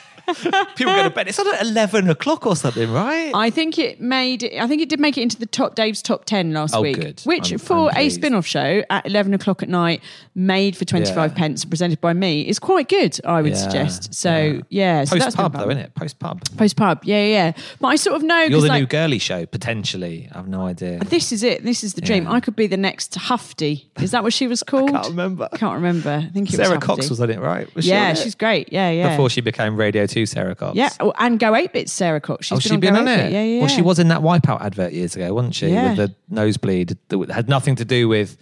[0.77, 1.29] People go to bed.
[1.29, 3.31] It's on at eleven o'clock or something, right?
[3.35, 4.45] I think it made.
[4.45, 6.97] I think it did make it into the top Dave's top ten last Oh, week,
[7.01, 7.20] good.
[7.24, 10.03] which I'm- for I'm a spin-off show at eleven o'clock at night,
[10.35, 11.39] made for twenty five Yeah.
[11.39, 13.18] pence, presented by me, is quite good.
[13.24, 14.14] I would Yeah, suggest.
[14.14, 15.95] So yeah, so Post pub though, isn't it?
[15.95, 16.43] Post pub.
[16.57, 17.27] Post pub, yeah, yeah.
[17.27, 17.53] yeah.
[17.81, 20.29] But I sort of know You're the like, new girly show potentially.
[20.33, 20.99] I have no idea.
[21.01, 21.64] This is it.
[21.64, 22.24] This is the dream.
[22.24, 22.33] Yeah.
[22.33, 23.85] I could be the next Hufty.
[24.01, 24.91] Is that what she was called?
[24.91, 25.49] can't remember.
[25.55, 26.22] Can't remember.
[26.27, 27.72] I think it Sara was Cox was on it, right?
[27.74, 28.18] Was she yeah, on it?
[28.18, 28.72] she's great.
[28.72, 29.11] Yeah, yeah.
[29.11, 30.26] before she became Radio Two.
[30.26, 30.76] Sara Cox.
[30.76, 32.46] yeah, oh, and Go Eight Bits, Sara Cox.
[32.46, 33.30] She's Oh, on been on it.
[33.32, 33.60] Yeah, yeah.
[33.60, 35.68] Well, she was in that Wipeout advert years ago, wasn't she?
[35.68, 35.88] Yeah.
[35.90, 38.36] With the nosebleed that had nothing to do with.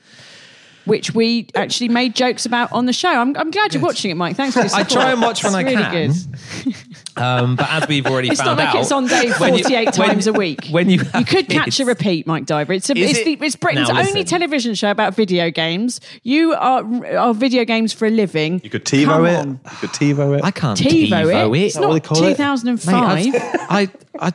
[0.84, 3.08] Which we actually made jokes about on the show.
[3.08, 4.36] I'm, I'm glad you're watching it, Mike.
[4.36, 4.88] Thanks for your I support.
[4.90, 5.82] try and watch when It's I really
[6.12, 6.12] can.
[6.64, 6.74] Good.
[7.16, 9.62] Um, but as we've already It's found not like out, it's on day when you-
[9.64, 10.66] 48 when- times a week.
[10.70, 12.72] When you You have could catch a repeat, Mike Diver.
[12.72, 13.24] It's, a, it's, it?
[13.38, 16.00] the, it's Britain's Now only television show about video games.
[16.24, 16.84] You are,
[17.16, 18.60] are video games for a living.
[18.64, 19.36] You could TiVo Come it.
[19.36, 19.48] on.
[19.64, 20.44] You could TiVo it.
[20.44, 21.60] I can't TiVo, TiVo it.
[21.60, 21.64] it.
[21.66, 22.30] It's what they not call it?
[22.30, 23.24] 2005.
[23.32, 23.34] Mate,
[23.70, 24.32] I, I,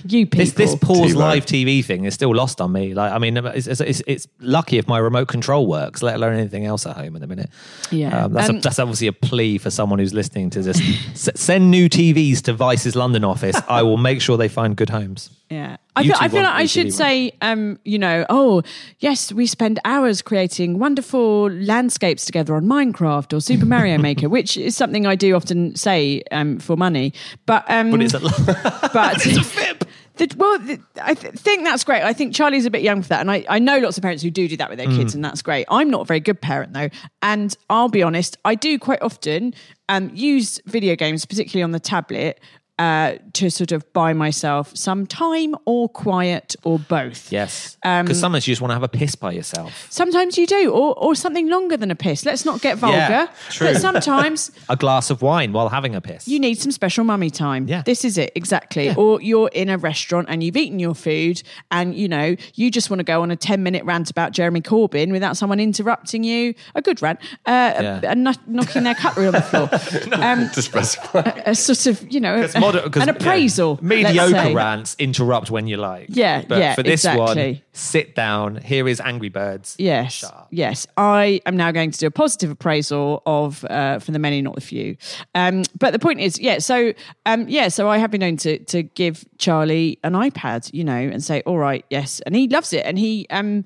[0.06, 0.38] you people.
[0.44, 2.94] this this pause live TV thing is still lost on me.
[2.94, 6.34] Like, I mean, it's, it's, it's, it's lucky if my remote control works, let alone
[6.34, 7.50] anything else at home at the minute.
[7.90, 8.24] Yeah.
[8.24, 10.80] um, that's, Um, a, that's obviously a plea for someone who's listening to just
[11.12, 13.56] s- send new TVs to Vice's London office.
[13.68, 15.30] I will make sure they find good homes.
[15.50, 15.78] Yeah.
[15.96, 18.62] I feel, I feel like I should say, um, you know, oh,
[19.00, 24.56] yes, we spend hours creating wonderful landscapes together on Minecraft or Super Mario Maker, which
[24.56, 27.12] is something I do often say um, for money.
[27.46, 28.20] But, um, But it's a
[28.92, 32.02] but The, well, the, I th- think that's great.
[32.02, 34.22] I think Charlie's a bit young for that, and I, I know lots of parents
[34.22, 34.96] who do do that with their Mm.
[34.98, 35.64] kids, and that's great.
[35.70, 36.90] I'm not a very good parent though,
[37.22, 39.54] and I'll be honest, I do quite often
[39.88, 42.38] um, use video games, particularly on the tablet.
[42.80, 47.30] Uh, to sort of buy myself some time or quiet or both.
[47.30, 49.86] yes, Um, because sometimes you just want to have a piss by yourself.
[49.90, 52.24] Sometimes you do, or, or something longer than a piss.
[52.24, 52.96] Let's not get vulgar.
[52.96, 53.66] Yeah, true.
[53.66, 56.26] But sometimes A glass of wine while having a piss.
[56.26, 57.68] you need some special mummy time.
[57.68, 57.82] Yeah.
[57.84, 58.94] This is it, exactly.
[58.94, 62.88] Or you're in a restaurant and you've eaten your food and, you know, you just
[62.88, 66.54] want to go on a 10 minute rant about Jeremy Corbyn without someone interrupting you.
[66.74, 67.18] A good rant.
[67.44, 68.00] Uh, Yeah.
[68.04, 69.68] And kno- knocking their cutlery on the floor.
[70.30, 71.20] Um, to specify.
[71.44, 73.78] a sort of, you know, 'cause, an appraisal.
[73.82, 76.06] yeah, mediocre rants interrupt when you like.
[76.08, 78.56] Yeah, but yeah, For this one, sit down.
[78.56, 79.76] Here is Angry Birds.
[79.78, 80.86] Yes, yes.
[80.96, 84.54] I am now going to do a positive appraisal of uh, for the many, not
[84.54, 84.96] the few.
[85.34, 86.58] Um, but the point is, yeah.
[86.58, 86.92] So,
[87.26, 87.68] um, yeah.
[87.68, 91.42] So I have been known to to give Charlie an iPad, you know, and say,
[91.46, 93.64] "All right, yes," and he loves it, and he um,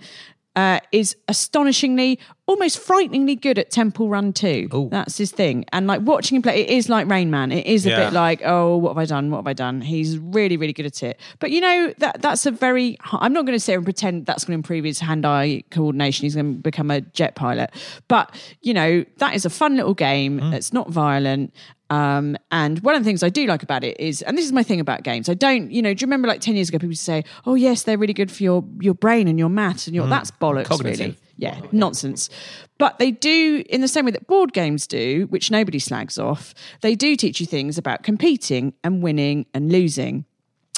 [0.56, 4.68] uh, is astonishingly, almost frighteningly good at Temple Run 2.
[4.74, 4.88] Ooh.
[4.90, 5.64] That's his thing.
[5.72, 7.50] And like watching him play, it is like Rain Man.
[7.50, 8.04] It is a Yeah.
[8.04, 9.30] bit like, oh, what have I done?
[9.30, 9.80] What have I done?
[9.80, 11.18] He's really, really good at it.
[11.38, 14.26] But you know, that that's a very, I'm not going to sit here and pretend
[14.26, 16.24] that's going to improve his hand eye coordination.
[16.24, 17.70] He's going to become a jet pilot.
[18.08, 20.38] But, you know, that is a fun little game.
[20.52, 21.52] It's not violent.
[21.90, 24.52] Um, and one of the things I do like about it is, and this is
[24.52, 26.76] my thing about games, I don't, you know, do you remember like 10 years ago,
[26.78, 29.48] people used to say, oh, yes, they're really good for your, your brain and your
[29.50, 30.98] maths and your, that's bollocks, Cognitive.
[31.00, 31.16] really.
[31.36, 32.30] Yeah, nonsense.
[32.78, 36.54] But they do, in the same way that board games do, which nobody slags off,
[36.80, 40.24] they do teach you things about competing and winning and losing.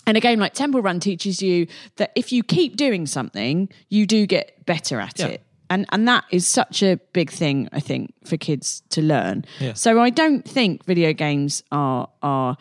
[0.07, 4.07] And a game like Temple Run teaches you that if you keep doing something, you
[4.07, 5.27] do get better at Yeah.
[5.27, 5.43] it.
[5.69, 9.45] And and that is such a big thing, I think, for kids to learn.
[9.59, 9.73] Yeah.
[9.73, 12.57] So I don't think video games are are,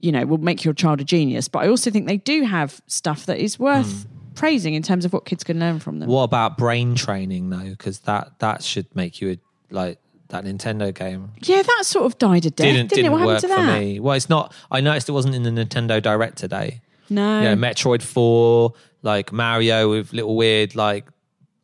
[0.00, 1.48] you know, will make your child a genius.
[1.48, 4.15] But I also think they do have stuff that is worth hmm.
[4.36, 6.08] Praising in terms of what kids can learn from them.
[6.08, 7.58] What about brain training though?
[7.70, 9.38] Because that that should make you a,
[9.74, 13.08] like that Nintendo game Yeah, that sort of died a death, didn't, didn't it?
[13.10, 13.78] What work happened to for that?
[13.80, 14.00] me.
[14.00, 14.52] Well, it's not.
[14.70, 16.80] I noticed it wasn't in the Nintendo Direct today.
[17.08, 17.40] No.
[17.42, 21.06] Yeah, Metroid Four, like Mario with little weird like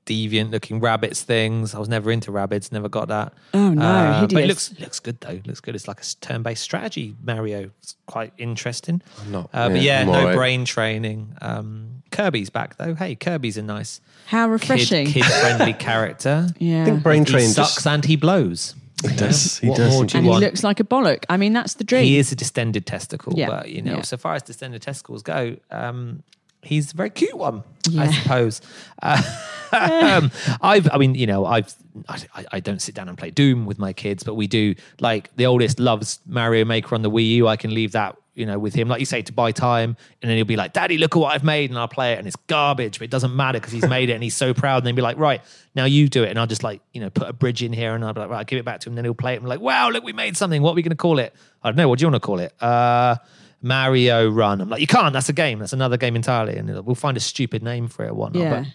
[0.06, 1.74] deviant looking Rabbids things.
[1.74, 2.72] I was never into Rabbids.
[2.72, 3.32] Never got that.
[3.54, 5.40] Oh, no, Uh, but it looks looks good though.
[5.44, 5.74] Looks good.
[5.74, 7.70] It's like a turn based strategy Mario.
[7.80, 9.02] It's quite interesting.
[9.28, 10.36] not- Uh, but yeah, yeah, no alright.
[10.36, 11.34] brain training.
[11.40, 12.94] Um, Kirby's back though.
[12.94, 15.06] Hey, Kirby's a nice How refreshing.
[15.06, 16.48] kid friendly character.
[16.58, 16.82] yeah.
[16.82, 18.74] I think brain He train sucks just and he blows.
[19.02, 19.58] He does.
[19.58, 19.92] He What does.
[19.94, 20.44] more do and you he want?
[20.44, 21.24] looks like a bollock.
[21.28, 22.04] I mean, that's the dream.
[22.04, 24.02] He is a distended testicle, Yeah, but you know, yeah.
[24.02, 26.22] so far as distended testicles go, um,
[26.62, 28.02] he's a very cute one, Yeah.
[28.02, 28.60] I suppose.
[29.02, 29.20] Uh,
[29.72, 31.74] um, I've, I mean, you know, I've,
[32.08, 34.74] I, I- I don't sit down and play Doom with my kids, but we do.
[35.00, 37.48] Like the oldest loves Mario Maker on the Wii U.
[37.48, 40.30] I can leave that, you know, with him, like you say, to buy time, and
[40.30, 42.26] then he'll be like, "Daddy, look at what I've made," and I'll play it, and
[42.26, 44.78] it's garbage, but it doesn't matter because he's made it, and he's so proud.
[44.78, 45.42] And then be like, "Right,
[45.74, 47.94] now you do it," and I'll just like, you know, put a bridge in here,
[47.94, 49.34] and I'll be like, "Right, I'll give it back to him." And then he'll play
[49.34, 50.62] it, and be like, "Wow, look, we made something.
[50.62, 51.34] What are we going to call it?
[51.62, 51.88] I don't know.
[51.88, 53.16] What do you want to call it?" Uh,
[53.60, 54.60] Mario Run.
[54.60, 55.12] I'm like, you can't.
[55.12, 55.60] That's a game.
[55.60, 58.42] That's another game entirely, and we'll find a stupid name for it or whatnot.
[58.42, 58.60] Yeah.
[58.62, 58.66] But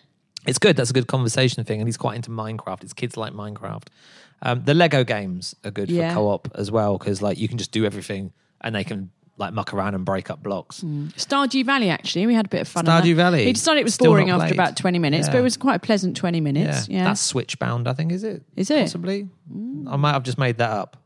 [0.46, 0.78] it's good.
[0.78, 2.84] That's a good conversation thing, and he's quite into Minecraft.
[2.84, 3.88] His kids like Minecraft.
[4.42, 6.10] Um, the Lego games are good Yeah.
[6.10, 8.32] for co-op as well because like you can just do everything,
[8.62, 10.82] and they can like muck around and break up blocks.
[10.82, 12.86] Stardew Valley, actually, we had a bit of fun.
[12.86, 13.16] Stardew.
[13.16, 13.46] Valley.
[13.46, 14.54] He decided it was Still boring after played.
[14.54, 16.90] about twenty minutes, but it was quite a pleasant twenty minutes.
[16.90, 17.88] Yeah, that's Switch bound.
[17.88, 18.44] I think is it?
[18.56, 18.82] Is it?
[18.82, 19.30] possibly?
[19.88, 20.98] I might have just made that up.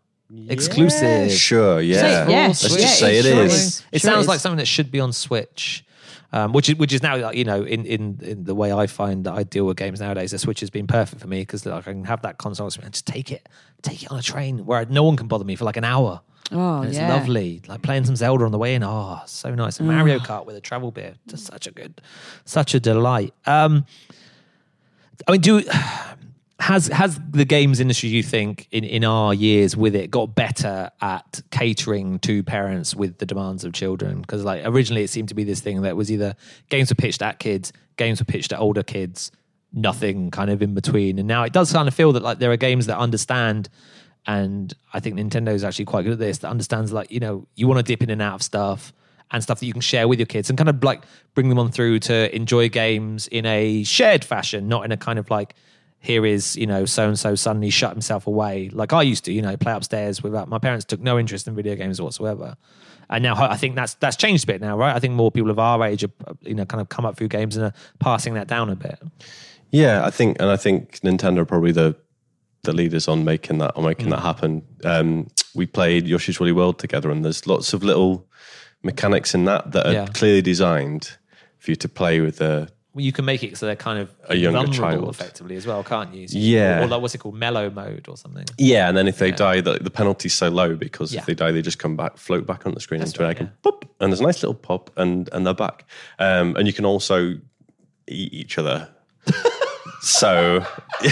[0.50, 1.32] Exclusive.
[1.32, 1.82] Sure.
[1.82, 2.02] Yeah.
[2.26, 3.54] Say- yes, Let's yeah, just say it it sure is.
[3.54, 3.84] is.
[3.92, 4.28] It Sure sounds is.
[4.28, 5.86] like something that should be on Switch.
[6.34, 9.26] Um, which is which is now you know in, in in the way I find
[9.26, 11.86] that I deal with games nowadays, the Switch has been perfect for me because like,
[11.86, 13.50] I can have that console and just take it,
[13.82, 16.22] take it on a train where no one can bother me for like an hour.
[16.52, 17.14] Oh, And it's yeah.
[17.14, 18.84] lovely, like playing some Zelda on the way in.
[18.84, 19.80] Oh, so nice!
[19.80, 22.02] And Mario Kart with a travel beer, just such a good,
[22.45, 23.34] such a delight.
[23.45, 23.86] Um,
[25.28, 25.64] I mean, do
[26.60, 30.91] has has the games industry you think in in our years with it got better
[31.02, 35.34] at catering to parents with the demands of children because like originally it seemed to
[35.34, 36.36] be this thing that was either
[36.70, 39.32] games were pitched at kids games were pitched at older kids
[39.74, 42.52] nothing kind of in between and now it does kind of feel that like there
[42.52, 43.68] are games that understand
[44.28, 47.47] and i think nintendo is actually quite good at this that understands like you know
[47.55, 48.93] you want to dip in and out of stuff
[49.32, 51.03] and stuff that you can share with your kids and kind of like
[51.34, 55.17] bring them on through to enjoy games in a shared fashion, not in a kind
[55.17, 55.55] of like,
[55.99, 58.69] here is, you know, so and so suddenly shut himself away.
[58.69, 61.55] Like I used to, you know, play upstairs without my parents took no interest in
[61.55, 62.57] video games whatsoever.
[63.09, 64.95] and now I think that's that's changed a bit now, right?
[64.95, 66.11] I think more people of our age are
[66.41, 68.99] you know kind of come up through games and are passing that down a bit.
[69.69, 71.95] Yeah, I think, and I think Nintendo are probably the
[72.64, 74.62] the leaders on making that on making that happen.
[74.84, 78.28] Um, we played Yoshi's Woolly World together, and there's lots of little
[78.84, 80.05] mechanics in that that are Yeah.
[80.07, 81.12] clearly designed
[81.59, 84.09] for you to play with the Well, you can make it so they're kind of
[84.30, 85.07] A younger child.
[85.09, 86.28] effectively as well, can't you?
[86.28, 86.84] So Yeah.
[86.84, 87.36] Or, like, what's it called?
[87.36, 88.45] Mellow mode or something.
[88.57, 91.22] yeah, and then if they die, the, the penalty's so low because Yeah.
[91.22, 93.38] if they die, they just come back, float back on the screen That's into right,
[93.39, 95.86] an egg, and pop, and there's a nice little pop, and and they're back.
[96.20, 97.36] Um, and you can also
[98.07, 98.89] eat each other.
[100.02, 100.66] so,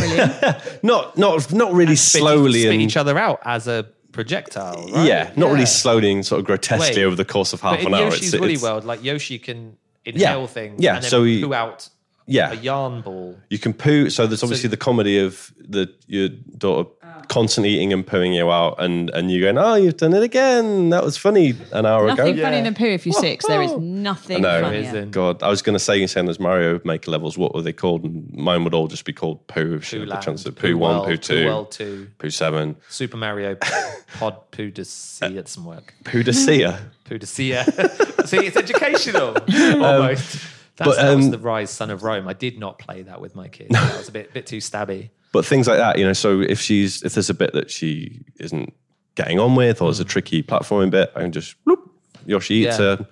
[0.83, 5.07] not not not really Spit- slowly spit and each other out as a projectile, right?
[5.07, 5.53] yeah, not Yeah.
[5.53, 8.05] really slowly and sort of grotesquely Wait, over the course of half an hour.
[8.05, 11.89] Yoshi's Woolly World, like Yoshi can inhale things Yeah, and then so he- out
[12.29, 13.37] yeah, a yarn ball.
[13.49, 14.09] you can poo.
[14.09, 17.21] So there's obviously the comedy of the your daughter oh.
[17.27, 20.89] constantly eating and pooing you out, and and you going, oh, you've done it again.
[20.89, 22.15] That was funny an hour ago.
[22.15, 23.45] Nothing funny funnier than poo if you're six.
[23.45, 25.07] There is nothing No.
[25.09, 27.37] God, I was going to say, you're saying there's Mario Maker levels.
[27.37, 28.03] What were they called?
[28.03, 29.75] And mine would all just be called Poo.
[29.75, 31.71] If she Poo had the Land, chance of Poo Poo One, World, Poo Two, World
[31.71, 33.55] 2, Poo Seven, Super Mario
[34.19, 35.93] Pod Poo to see it some work.
[36.03, 36.79] Poo Desea.
[37.05, 37.65] Poo to see it.
[38.27, 40.45] see, it's educational um, almost.
[40.79, 42.27] That's, but, that was um, the Ryse: Son of Rome.
[42.27, 43.69] I did not play that with my kids.
[43.73, 45.09] That was a bit bit too stabby.
[45.31, 46.13] but things like that, you know.
[46.13, 48.73] So if she's if there's a bit that she isn't
[49.15, 51.79] getting on with, or there's a tricky platforming bit, I can just whoop,
[52.25, 52.79] Yoshi eats Mm.
[52.79, 52.95] Yeah.
[52.97, 53.07] her,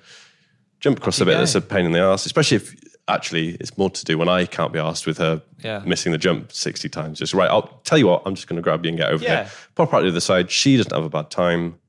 [0.80, 1.38] jump across a bit go.
[1.40, 2.26] that's a pain in the ass.
[2.26, 2.74] Especially if
[3.10, 5.82] actually it's more to do when I can't be asked with her Yeah.
[5.86, 7.20] missing the jump sixty times.
[7.20, 9.24] Just right, I'll tell you what, I'm just going to grab you and get over
[9.24, 9.44] Yeah.
[9.44, 9.52] here.
[9.76, 10.50] Pop out to the other side.
[10.52, 11.80] She doesn't have a bad time.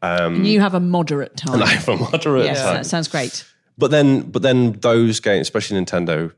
[0.00, 1.60] And you have a moderate time.
[1.62, 2.74] I have a moderate yes, time.
[2.74, 3.44] that sounds great.
[3.78, 6.32] But then, but then those games, especially Nintendo,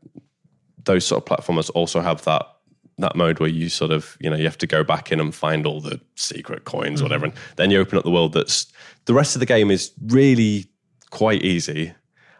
[0.84, 2.47] those sort of platformers also have that
[2.99, 5.34] that mode where you sort of you know you have to go back in and
[5.34, 8.34] find all the secret coins, or whatever, and then you open up the world.
[8.34, 8.66] That's
[9.07, 10.66] the rest of the game is really
[11.11, 11.95] quite easy,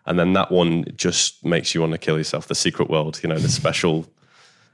[0.05, 2.47] and then that one just makes you want to kill yourself.
[2.47, 4.07] The secret world, you know, the special,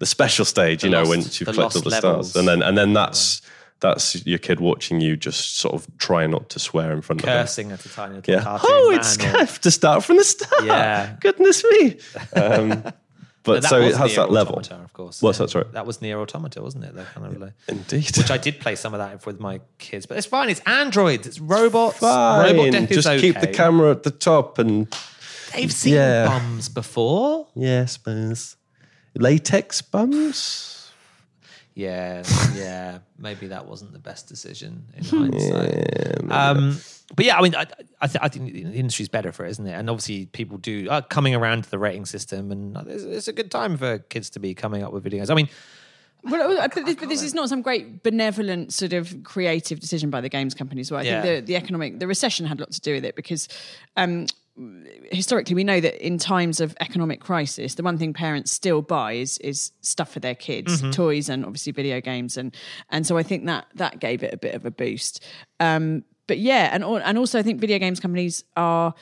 [0.01, 2.31] the special stage, you know, lost- once you've the collected all the levels.
[2.31, 3.43] stars, and then and then that's
[3.81, 7.27] that's your kid watching you just sort of try not to swear in front of
[7.27, 7.43] them.
[7.43, 8.59] Cursing at a tiny little Yeah.
[8.63, 10.65] Oh, man it's or- I to start from the start.
[10.65, 11.17] Yeah.
[11.21, 11.99] Goodness me.
[12.35, 12.83] Um,
[13.43, 14.59] but, so it has that level.
[14.59, 15.21] Of course.
[15.23, 15.45] What's Yeah.
[15.47, 15.67] that, sorry?
[15.73, 16.95] That was NieR: Automata, wasn't it?
[16.95, 18.17] That kind of like, Indeed.
[18.17, 20.49] which I did play some of that with my kids, but it's fine.
[20.49, 21.27] It's androids.
[21.27, 21.99] It's robots.
[21.99, 22.57] Fine.
[22.57, 24.89] Robot death Just is keep the camera at the top and
[25.55, 26.27] They've seen Yeah.
[26.27, 27.47] bums before.
[27.55, 28.57] yeah, I suppose.
[29.15, 30.73] Latex bums.
[31.79, 32.23] Yeah,
[32.55, 32.99] yeah.
[33.19, 35.05] Maybe that wasn't the best decision in
[35.51, 36.33] hindsight.
[36.33, 36.79] um,
[37.15, 37.67] but yeah, I mean, I,
[38.01, 39.73] I, th- I think the industry's better for it, isn't it?
[39.75, 43.33] And obviously, people do are coming around to the rating system, and it's, it's a
[43.35, 45.29] good time for kids to be coming up with videos.
[45.31, 45.51] I mean,
[46.25, 50.09] Well, uh, but this, but this is not some great benevolent sort of creative decision
[50.09, 50.91] by the games companies.
[50.91, 51.23] Well, I Yeah.
[51.23, 53.49] think the, the economic, the recession had a lot to do with it because
[53.99, 54.27] um,
[55.13, 59.13] historically we know that in times of economic crisis, the one thing parents still buy
[59.13, 62.55] is is stuff for their kids, toys and obviously video games, and
[62.91, 65.25] and so I think that that gave it a bit of a boost.
[65.61, 68.95] Um, but yeah, and and also I think video games companies are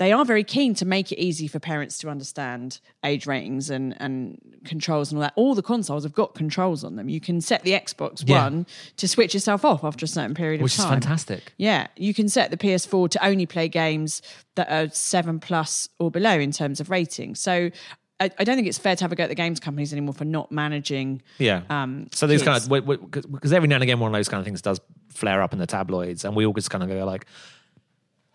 [0.00, 3.94] they are very keen to make it easy for parents to understand age ratings and,
[4.00, 5.34] and controls and all that.
[5.36, 7.10] All the consoles have got controls on them.
[7.10, 8.44] You can set the Xbox Yeah.
[8.44, 10.94] One to switch yourself off after a certain period which of time.
[10.94, 11.52] Which is fantastic.
[11.58, 14.22] Yeah, you can set the PS4 to only play games
[14.54, 17.34] that are seven plus or below in terms of rating.
[17.34, 17.70] So
[18.18, 20.14] I, I don't think it's fair to have a go at the games companies anymore
[20.14, 21.20] for not managing.
[21.36, 21.60] Yeah.
[21.68, 22.68] um, so these kids.
[22.68, 24.80] kind of because every now and again one of those kind of things does
[25.10, 27.26] flare up in the tabloids, and we all just kind of go like,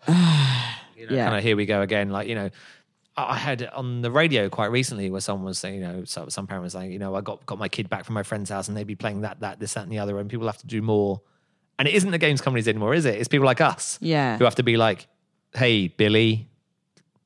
[0.96, 1.24] you know, Yeah.
[1.26, 2.10] kind of here we go again.
[2.10, 2.50] Like you know,
[3.16, 6.46] I had on the radio quite recently where someone was saying, you know, so some
[6.46, 8.68] parent was saying, you know, I got got my kid back from my friend's house,
[8.68, 10.66] and they'd be playing that, that, this, that, and the other, and people have to
[10.66, 11.20] do more.
[11.78, 13.16] And it isn't the games companies anymore, is it?
[13.16, 14.38] It's people like us, Yeah.
[14.38, 15.06] who have to be like,
[15.54, 16.48] hey, Billy,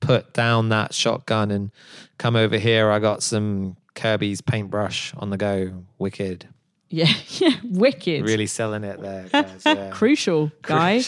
[0.01, 1.71] put down that shotgun and
[2.19, 2.91] come over here.
[2.91, 5.85] I got some Kirby's paintbrush on the go.
[5.99, 6.49] Wicked.
[6.89, 8.25] Yeah, yeah, wicked.
[8.25, 9.29] Really selling it there.
[9.31, 9.91] guys, yeah.
[9.93, 11.03] crucial guy.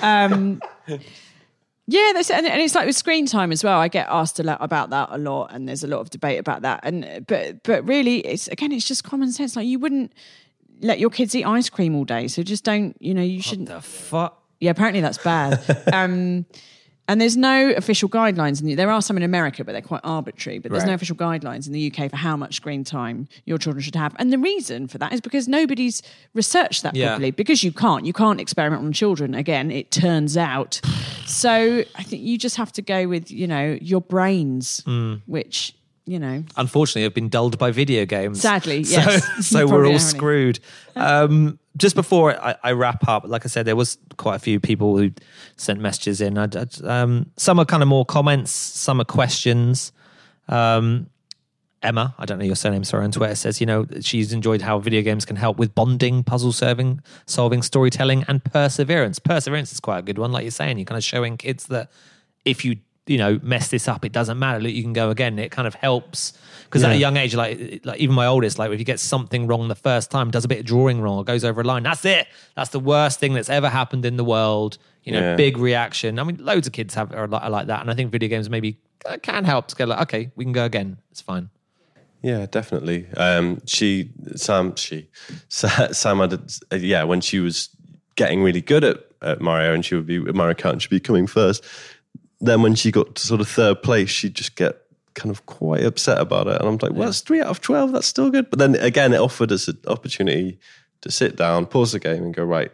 [0.00, 0.60] um,
[1.90, 3.80] yeah, that's, and, and it's like with screen time as well.
[3.80, 6.38] I get asked a lot about that a lot, and there's a lot of debate
[6.38, 6.80] about that.
[6.84, 9.56] And but but really, it's again, it's just common sense.
[9.56, 10.12] Like you wouldn't
[10.80, 12.96] let your kids eat ice cream all day, so just don't.
[13.00, 13.68] You know, you shouldn't.
[13.68, 14.40] the fuck?
[14.60, 15.60] Yeah, apparently that's bad.
[15.92, 16.46] um,
[17.10, 18.60] and there's no official guidelines.
[18.62, 20.60] And there are some in America, but they're quite arbitrary.
[20.60, 23.82] But there's no official guidelines in the UK for how much screen time your children
[23.82, 24.14] should have.
[24.20, 26.02] And the reason for that is because nobody's
[26.34, 27.08] researched that Yeah.
[27.08, 27.32] properly.
[27.32, 28.06] Because you can't.
[28.06, 29.34] You can't experiment on children.
[29.34, 30.80] Again, it turns out.
[31.26, 35.22] So I think you just have to go with, you know, your brains, Mm.
[35.26, 35.74] which,
[36.06, 38.40] you know, Unfortunately, have been dulled by video games.
[38.40, 39.28] Sadly, So- yes.
[39.46, 40.60] So, we're all screwed.
[40.96, 44.58] Um, just before I, I wrap up, like I said, there was quite a few
[44.60, 45.12] people who
[45.56, 46.36] sent messages in.
[46.38, 46.66] I, I-
[47.02, 49.92] um, some are kind of more comments, some are questions.
[50.48, 51.08] Um,
[51.82, 54.78] Emma, I don't know your surname, sorry, on Twitter says, you know, she's enjoyed how
[54.80, 59.18] video games can help with bonding, puzzle solving, solving, storytelling, and perseverance.
[59.18, 60.76] Perseverance is quite a good one, like you're saying.
[60.76, 61.90] You're kind of showing kids that
[62.44, 62.76] if you,
[63.06, 64.60] you know, mess this up, it doesn't matter.
[64.60, 65.38] Look, you can go again.
[65.38, 66.32] It kind of helps
[66.64, 69.46] because at a young age, like, like even my oldest, like if you get something
[69.48, 71.82] wrong the first time, does a bit of drawing wrong or goes over a line,
[71.82, 72.28] that's it.
[72.54, 74.78] That's the worst thing that's ever happened in the world.
[75.02, 75.36] You know, Yeah.
[75.36, 76.18] big reaction.
[76.18, 78.28] I mean, loads of kids have are like, are like that, and I think video
[78.28, 80.98] games maybe uh, can help to go like, okay, we can go again.
[81.10, 81.48] It's fine.
[82.22, 83.06] Yeah, definitely.
[83.16, 85.08] Um, she, Sam, she,
[85.48, 86.38] Sa- Sam had,
[86.70, 87.70] a, yeah, when she was
[88.14, 91.00] getting really good at, at Mario and she would be, Mario Kart and she'd be
[91.00, 91.64] coming first.
[92.40, 94.80] Then when she got to sort of third place, she'd just get
[95.14, 96.60] kind of quite upset about it.
[96.60, 97.92] And I'm like, well, that's three out of 12.
[97.92, 98.48] That's still good.
[98.48, 100.58] But then again, it offered us an opportunity
[101.02, 102.70] to sit down, pause the game and go, right,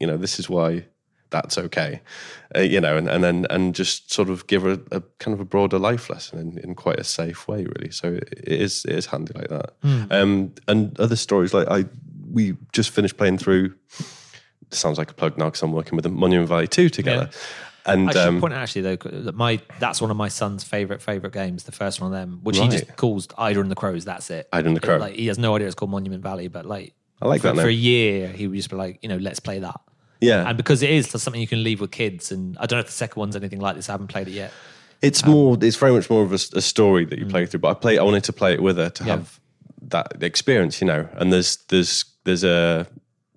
[0.00, 0.86] you know, this is why
[1.30, 2.00] that's okay,
[2.54, 5.34] uh, you know, and, and then and just sort of give her a, a kind
[5.34, 7.90] of a broader life lesson in, in quite a safe way, really.
[7.90, 9.72] So it is it is handy like that.
[10.10, 11.86] Um, and other stories like I
[12.30, 13.74] we just finished playing through.
[14.70, 17.30] Sounds like a plug now because I'm working with the Monument Valley two together,
[17.86, 20.64] and I should um, point out actually though that my that's one of my son's
[20.64, 21.64] favorite favorite games.
[21.64, 24.04] The first one of them, which he just calls Ida and the Crows.
[24.04, 24.48] That's it.
[24.52, 24.96] Ida and the uh, Crow.
[24.98, 27.62] Like he has no idea it's called Monument Valley, but like I like for, that
[27.62, 29.80] for a year he would just be like, you know, let's play that.
[30.20, 32.80] yeah, And because it is something you can leave with kids, and I don't know
[32.80, 33.88] if the second one's anything like this.
[33.88, 34.52] I haven't played it yet.
[35.02, 35.58] It's um, more.
[35.60, 37.30] It's very much more of a, a story that you mm.
[37.30, 37.60] play through.
[37.60, 37.98] But I play.
[37.98, 39.16] I wanted to play it with her to Yeah.
[39.16, 39.40] have
[39.88, 41.08] that experience, you know.
[41.14, 42.86] And there's there's there's a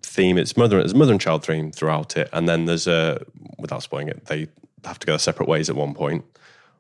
[0.10, 0.38] theme.
[0.38, 0.80] It's mother.
[0.80, 2.30] A mother and child theme throughout it.
[2.34, 3.24] And then there's a
[3.57, 4.47] without spoiling it, they
[4.84, 6.26] have to go their separate ways at one point,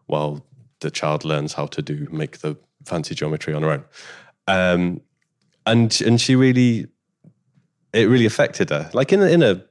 [0.07, 0.43] while
[0.79, 3.83] the child learns how to do make the fancy geometry on her own.
[4.47, 5.01] Um,
[5.65, 6.87] and and she really,
[7.93, 9.63] it really affected her, like in in a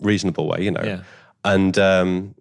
[0.00, 0.84] reasonable way, you know.
[0.84, 1.02] Yeah.
[1.44, 2.34] And um,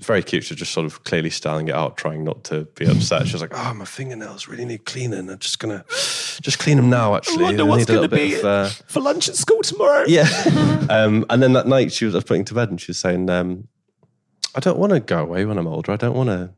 [0.00, 0.44] very cute.
[0.44, 3.26] She's just sort of clearly styling it out, trying not to be upset.
[3.26, 5.30] She was like, "Oh, my fingernails really need cleaning.
[5.30, 7.14] I'm just gonna just clean them now.
[7.14, 9.36] Actually, wonder I what's need a little gonna bit be of." Uh, for lunch at
[9.36, 10.04] school tomorrow.
[10.08, 10.28] yeah.
[10.90, 12.98] um, and then that night, she was I was putting to bed, and she was
[12.98, 13.68] saying, um,
[14.54, 15.92] "I don't want to go away when I'm older.
[15.92, 16.54] I don't want to,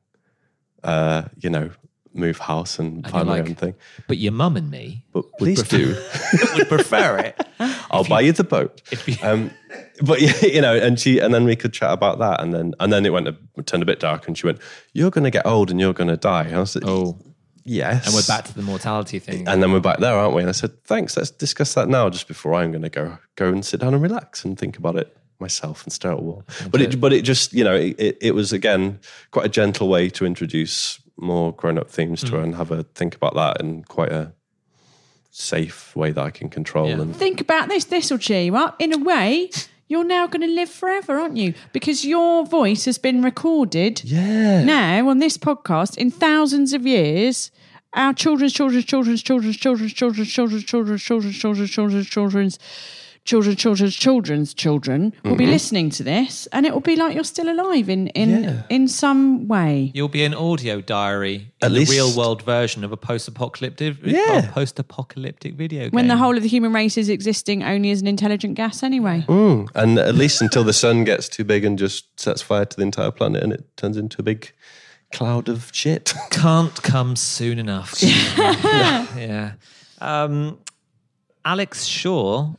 [0.83, 1.71] uh, you know,
[2.17, 3.75] move house and, you're find my like- own thing.
[4.09, 5.97] But your mum and me But please do.
[6.55, 7.47] would prefer it.
[7.91, 8.83] I'll buy you the boat."
[9.23, 9.51] Um,
[10.03, 12.75] but yeah, you know, and she, and then we could chat about that, and then
[12.81, 14.59] and then it went a, turned a bit dark, and she went,
[14.93, 17.19] "You're going to get old, and you're going to die." And I was like, Oh.
[17.65, 19.47] yes." And we're back to the mortality thing.
[19.49, 20.43] and then we're back there, aren't we?
[20.43, 21.17] And I said, "Thanks.
[21.17, 24.03] Let's discuss that now, just before I'm going to go go and sit down and
[24.03, 27.23] relax and think about it myself and stare at a wall." But it, but it
[27.23, 29.01] just, you know, it, it, it was again
[29.31, 32.83] quite a gentle way to introduce more grown up themes to her and have her
[32.83, 34.33] think about that in quite a
[35.31, 36.89] safe way that I can control.
[36.89, 37.01] Yeah.
[37.01, 37.85] And Think about this.
[37.85, 38.77] This will cheer you up.
[38.81, 39.51] In a way,
[39.89, 41.55] you're now going to live forever, aren't you?
[41.73, 47.51] Because your voice has been recorded yeah, now on this podcast in thousands of years.
[47.93, 52.59] Our children's children's children's children's children's children's children's children's children's children's children's children's
[53.27, 57.25] children's children's children's children will be listening to this, and it will be like you're
[57.25, 58.63] still alive in in Yeah.
[58.71, 59.91] in some way.
[59.95, 63.97] You'll be an audio diary in At the least- real world version of a post-apocalyptic,
[64.05, 64.51] Yeah.
[64.53, 65.91] post apocalyptic video game.
[65.93, 69.25] When the whole of the human race is existing only as an intelligent gas, anyway.
[69.29, 72.83] and at least until the sun gets too big and just sets fire to the
[72.83, 74.53] entire planet and it turns into a big
[75.13, 76.15] cloud of shit.
[76.31, 77.95] can't come soon enough.
[78.03, 79.53] yeah.
[80.01, 80.59] Um,
[81.45, 82.55] Alex Shaw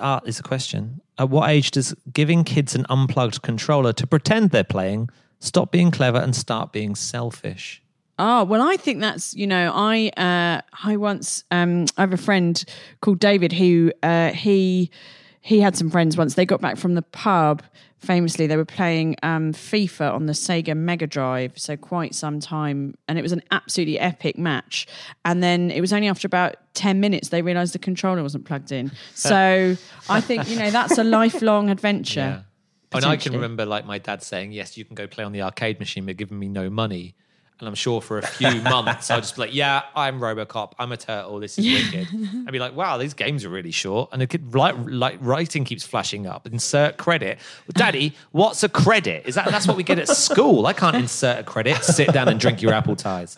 [0.00, 1.00] uh, is a question.
[1.18, 5.10] At what age does giving kids an unplugged controller to pretend they're playing
[5.40, 7.82] stop being clever and start being selfish?
[8.18, 12.18] Oh well, I think that's you know I uh, I once um, I have a
[12.18, 12.62] friend
[13.00, 14.90] called David who uh, he
[15.40, 16.34] he had some friends once.
[16.34, 17.62] They got back from the pub.
[18.00, 22.94] Famously, they were playing um, FIFA on the Sega Mega Drive, so quite some time,
[23.08, 24.86] and it was an absolutely epic match.
[25.24, 28.72] And then it was only after about ten minutes they realised the controller wasn't plugged
[28.72, 28.90] in.
[29.14, 29.76] So
[30.08, 32.44] I think you know that's a lifelong adventure.
[32.92, 35.42] And I can remember like my dad saying, "Yes, you can go play on the
[35.42, 37.14] arcade machine, but giving me no money."
[37.60, 40.72] And I'm sure for a few months I'll just be like, "Yeah, I'm RoboCop.
[40.78, 41.38] I'm a turtle.
[41.40, 42.08] This is wicked."
[42.46, 45.64] I'd be like, "Wow, these games are really short." And the kid, like, like writing
[45.64, 46.46] keeps flashing up.
[46.46, 47.38] Insert credit,
[47.74, 48.14] Daddy.
[48.32, 49.26] What's a credit?
[49.26, 50.66] Is that that's what we get at school?
[50.66, 51.76] I can't insert a credit.
[51.84, 53.36] Sit down and drink your Appletiser.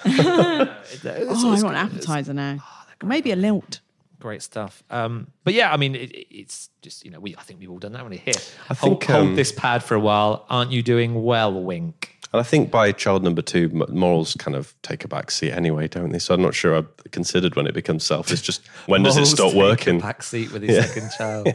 [1.04, 2.58] Oh, I want an Appletiser now.
[3.02, 3.80] Maybe a lilt.
[4.20, 4.84] Great stuff.
[4.88, 7.70] Um, but yeah, I mean, it, it- it's just you know, we I think we've
[7.70, 8.34] all done that when we here.
[8.70, 10.46] I hold, think, um, hold this pad for a while.
[10.48, 11.52] Aren't you doing well?
[11.52, 12.20] Wink.
[12.32, 15.86] And I think by child number two, morals kind of take a back seat anyway,
[15.88, 16.18] don't they?
[16.18, 18.40] So I'm not sure I've considered when it becomes selfish.
[18.40, 20.00] Just when does it stop take a working?
[20.00, 21.48] Back seat with his second child.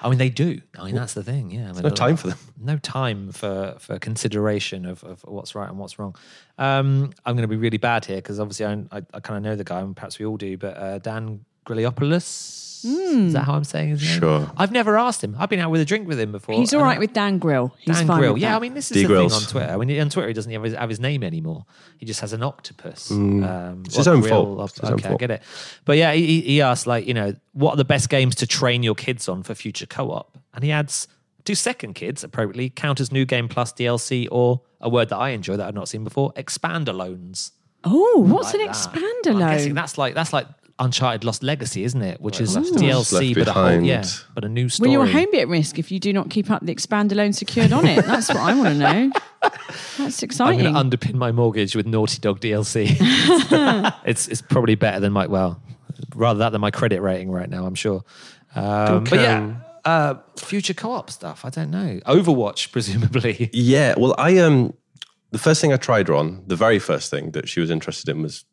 [0.00, 0.60] I mean, they do.
[0.78, 1.50] I mean, that's the thing.
[1.50, 2.38] Yeah, I mean, no time for them.
[2.60, 6.16] No time for for consideration of, of what's right and what's wrong.
[6.58, 9.42] Um, I'm going to be really bad here because obviously I, I, I kind of
[9.42, 10.56] know the guy, and perhaps we all do.
[10.56, 12.71] But uh, Dan Griliopoulos.
[12.84, 14.20] Is that how I'm saying his name?
[14.20, 14.50] Sure.
[14.56, 15.36] I've never asked him.
[15.38, 16.54] I've been out with a drink with him before.
[16.56, 17.74] He's all and right I- with Dan Grill.
[17.78, 18.32] He's Dan fine Grill.
[18.34, 18.56] with Yeah, that.
[18.56, 19.72] I mean, this is D the thing on Twitter.
[19.72, 21.64] I mean, on Twitter, he doesn't have his, have his name anymore.
[21.98, 23.10] He just has an octopus.
[23.10, 24.58] Um, It's his or own grill fault.
[24.58, 25.20] or- It's his own okay, I fault.
[25.20, 25.42] get it.
[25.84, 28.82] But yeah, he, he asked, like, you know, what are the best games to train
[28.82, 30.38] your kids on for future co op?
[30.54, 31.08] And he adds,
[31.44, 35.30] do second kids appropriately count as new game plus DLC or a word that I
[35.30, 37.52] enjoy that I've not seen before, expandalones.
[37.84, 38.88] Oh, what's Like an that.
[38.94, 39.74] I'm guessing expandalone?
[39.74, 40.46] that's like that's like
[40.82, 42.20] Uncharted Lost Legacy, isn't it?
[42.20, 44.04] Which is Left DLC, but a whole yeah,
[44.34, 44.88] but a new story.
[44.88, 45.10] Will story.
[45.10, 47.86] your home be at risk if you do not keep up the expandalone secured on
[47.86, 48.04] it?
[48.04, 49.12] That's what I want to know.
[49.98, 50.66] That's exciting.
[50.66, 52.96] I'm going to underpin my mortgage with Naughty Dog DLC.
[54.04, 55.62] it's it's probably better than my well,
[56.14, 57.64] rather that than my credit rating right now.
[57.64, 58.02] I'm sure.
[58.54, 59.54] Um, but yeah,
[59.84, 61.44] uh, future co-op stuff.
[61.44, 62.00] I don't know.
[62.06, 63.50] Overwatch, presumably.
[63.52, 64.74] Yeah, well, I um,
[65.30, 68.08] the first thing I tried her on, the very first thing that she was interested
[68.08, 68.44] in was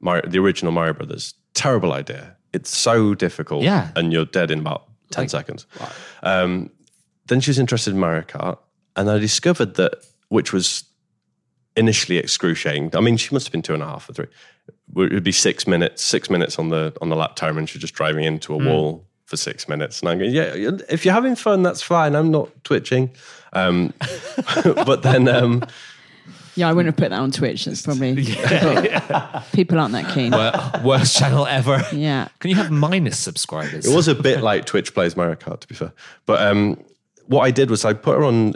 [0.00, 1.34] Mario, the original Mario Brothers.
[1.54, 2.36] Terrible idea.
[2.52, 3.62] It's so difficult.
[3.62, 3.90] Yeah.
[3.96, 5.66] and you're dead in about ten Like- seconds.
[6.22, 6.70] Um,
[7.26, 8.58] then she was interested in Mario Kart,
[8.96, 9.94] and I discovered that,
[10.28, 10.84] which was
[11.76, 12.94] initially excruciating.
[12.96, 14.26] I mean, she must have been two and a half or three.
[14.96, 17.80] It would be six minutes, six minutes on the on the lap timer, and she's
[17.80, 20.00] just driving into a wall for six minutes.
[20.00, 20.52] And I'm going, yeah,
[20.88, 22.16] if you're having fun, that's fine.
[22.16, 23.10] I'm not twitching.
[23.52, 23.92] Um,
[24.64, 25.28] but then.
[25.28, 25.62] Um,
[26.56, 27.64] yeah, I wouldn't have put that on Twitch.
[27.64, 28.14] That's probably
[29.52, 30.32] people aren't that keen.
[30.32, 31.82] Wor- Worst channel ever.
[31.92, 32.28] Yeah.
[32.38, 33.86] Can you have minus subscribers?
[33.86, 35.92] It was a bit like Twitch plays Mario Kart, to be fair.
[36.26, 36.82] But um,
[37.26, 38.54] what I did was I put her on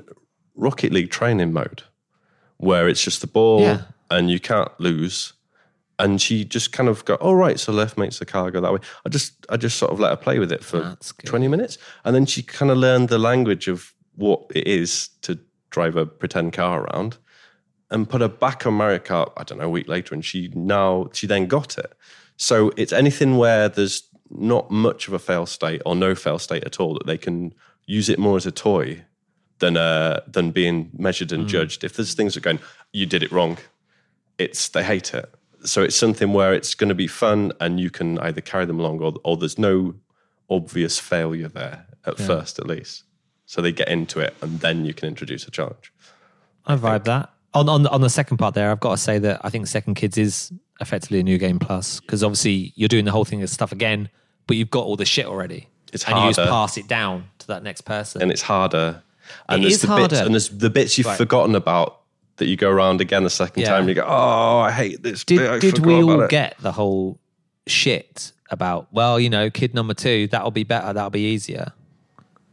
[0.56, 1.82] Rocket League training mode,
[2.58, 3.82] where it's just the ball Yeah.
[4.10, 5.32] and you can't lose.
[5.96, 8.72] And she just kind of go, "All right, so left makes the car go that
[8.72, 11.78] way." I just, I just sort of let her play with it for twenty minutes,
[12.04, 15.38] and then she kind of learned the language of what it is to
[15.70, 17.16] drive a pretend car around,
[17.90, 19.32] and put her back on Mario Kart.
[19.36, 21.92] I don't know a week later, and she now she then got it.
[22.36, 26.64] So it's anything where there's not much of a fail state or no fail state
[26.64, 27.54] at all that they can
[27.86, 29.04] use it more as a toy
[29.58, 31.84] than uh, than being measured and judged.
[31.84, 32.60] If there's things that are going,
[32.92, 33.58] you did it wrong,
[34.38, 35.32] it's they hate it.
[35.64, 38.78] So it's something where it's going to be fun and you can either carry them
[38.78, 39.94] along or, or there's no
[40.50, 43.04] obvious failure there at first, at least.
[43.46, 45.90] So they get into it and then you can introduce a challenge.
[46.66, 47.30] I vibe that.
[47.54, 49.94] On, on on the second part there, I've got to say that I think Second
[49.94, 53.48] Kids is effectively a new game plus because obviously you're doing the whole thing of
[53.50, 54.08] stuff again,
[54.48, 55.68] but you've got all the shit already.
[55.92, 58.20] It's and you just pass it down to that next person.
[58.22, 59.02] and it's harder.
[59.48, 60.08] And It there's is the harder.
[60.08, 61.16] bits and there's the bits you've Right.
[61.16, 62.00] forgotten about
[62.38, 63.68] that you go around again the second Yeah.
[63.70, 65.48] time you go, Oh, I hate this bit.
[65.48, 67.20] I did did we all get the whole
[67.68, 71.72] shit about well, you know, kid number two that'll be better, that'll be easier.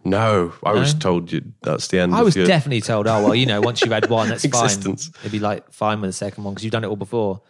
[0.03, 3.23] No, I was told you that's the end I of was your definitely told, oh
[3.23, 5.07] well, you know, once you've had one, that's Existence.
[5.07, 5.19] fine.
[5.21, 7.41] It'd be like fine with the second one because you've done it all before.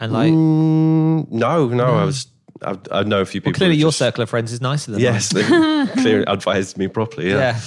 [0.00, 2.26] And like, Mm, no, no, I was
[2.62, 5.00] I, I know a few people clearly your just- circle of friends is nicer than
[5.00, 5.12] that.
[5.12, 5.42] Yes, they
[6.02, 7.30] clearly advised me properly.
[7.30, 7.36] Yeah.
[7.38, 7.60] Yeah.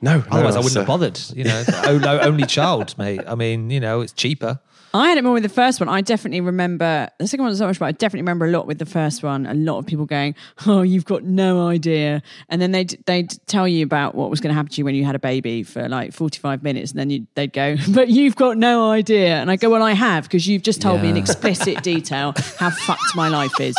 [0.00, 1.20] No, no, Otherwise, I wouldn't have uh, bothered.
[1.34, 3.20] You know, oh, only child, mate.
[3.26, 4.60] I mean, you know, it's cheaper.
[4.94, 5.88] I had it more with the first one.
[5.88, 8.68] I definitely remember the second one was not much, but I definitely remember a lot
[8.68, 9.44] with the first one.
[9.44, 10.36] A lot of people going,
[10.66, 14.50] "Oh, you've got no idea," and then they'd they'd tell you about what was going
[14.50, 17.00] to happen to you when you had a baby for like forty five minutes, and
[17.00, 20.24] then you, they'd go, "But you've got no idea," and I go, "Well, I have
[20.24, 23.76] because you've just told me in explicit detail how fucked my life is."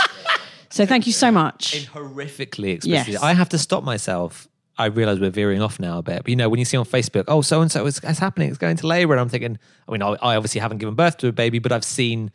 [0.70, 1.88] So thank you so much.
[1.93, 3.13] horrifically explicit.
[3.13, 3.24] Yes.
[3.24, 4.49] I have to stop myself.
[4.78, 6.86] I realize we're veering off now a bit, but you know, when you see on
[6.86, 9.57] Facebook, oh, so and so is it's happening, it's going to labor, and I'm thinking,
[9.88, 12.32] I mean, I, I obviously haven't given birth to a baby, but I've seen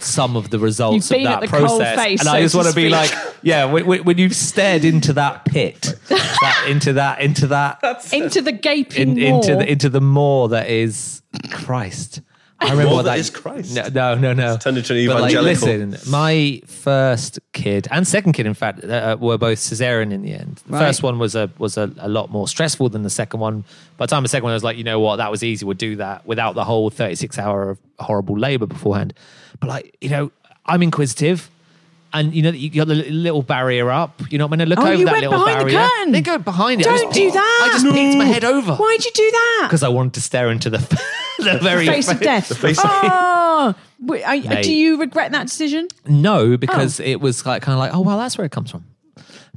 [0.00, 2.52] some of the results of that at the coal process, face, and so I just
[2.52, 3.10] to want to be like,
[3.42, 7.80] yeah, when, when when you've stared into that pit, that, into that, into that,
[8.26, 12.20] Into the gaping in, into the into the maw that is Christ.
[12.60, 13.74] I remember what that that is Christ.
[13.74, 14.32] No, no, no.
[14.32, 14.56] no.
[14.56, 15.68] turned into an But, like, evangelical.
[15.86, 20.32] listen, my first kid and second kid, in fact, uh, were both cesarean in the
[20.34, 20.60] end.
[20.66, 20.86] The Right.
[20.86, 23.64] first one was a was a, a lot more stressful than the second one.
[23.96, 25.64] By the time the second one, I was like, you know what, that was easy.
[25.64, 29.14] We'll do that without the whole thirty six hour of horrible labour beforehand.
[29.60, 30.32] But like, you know,
[30.66, 31.50] I'm inquisitive.
[32.10, 34.22] And you know you got the li- little barrier up.
[34.30, 35.86] You know, I'm going to look Oh, over you that went little behind the barrier.
[35.88, 36.12] curtain.
[36.12, 36.86] They go behind it.
[36.86, 37.68] I Don't just do peeked- that.
[37.68, 39.66] I just peeked my head over Why'd you do that?
[39.68, 40.78] because I wanted to stare into the
[41.44, 42.52] the very Face of death.
[42.84, 45.88] oh, Wait, I- do you regret that decision?
[46.06, 48.84] No, because it was like kind of like, oh well, that's where it comes from.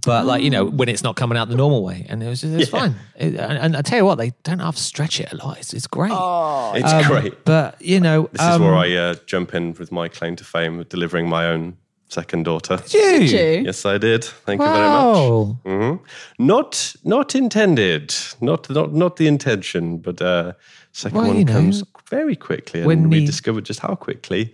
[0.03, 2.41] But like you know, when it's not coming out the normal way, and it was
[2.41, 2.95] just, it's fine.
[3.15, 5.59] It- and, and I tell you what, they don't have to stretch it a lot.
[5.59, 6.11] It's, it's great.
[6.11, 7.45] It's Um, great.
[7.45, 10.79] But you know, This is where I uh, jump in with my claim to fame
[10.79, 11.77] of delivering my own
[12.09, 12.77] second daughter.
[12.89, 13.63] Did you?
[13.65, 14.23] Yes, I did.
[14.23, 15.15] Thank you very much.
[15.15, 15.57] Wow.
[15.65, 15.95] hmm
[16.39, 18.13] Not not intended.
[18.41, 20.53] Not not not the intention, but uh,
[20.91, 23.95] second Well, one you know, comes very quickly, and when we the- discovered just how
[23.95, 24.53] quickly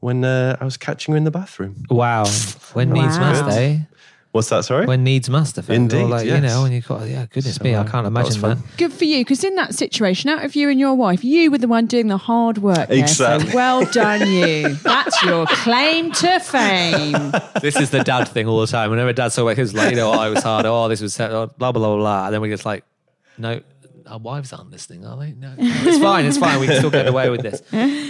[0.00, 1.84] when uh, I was catching her in the bathroom.
[1.90, 2.24] Wow.
[2.74, 3.78] When needs must, eh?
[4.32, 4.66] What's that?
[4.66, 4.84] Sorry.
[4.84, 5.70] When needs must, effect.
[5.70, 8.58] Or Indeed, Like, You know, and you got, yeah, goodness me, I can't imagine that.
[8.58, 8.62] fun.
[8.76, 11.56] Good for you, because in that situation, out of you and your wife, you were
[11.56, 12.88] the one doing the hard work.
[12.88, 13.48] there, Exactly.
[13.50, 14.74] So well done, you.
[14.74, 17.32] That's your claim to fame.
[17.62, 18.90] this is the dad thing all the time.
[18.90, 20.66] Whenever dad saw it, his, was like, you know, oh, it was hard.
[20.66, 22.24] Oh, this was sad, oh, blah, blah, blah, blah.
[22.26, 22.84] And then we just like,
[23.38, 23.62] no,
[24.06, 25.32] our wives aren't listening, are they?
[25.32, 26.24] No, no, it's fine.
[26.24, 26.60] It's fine.
[26.60, 27.62] We can still get away with this.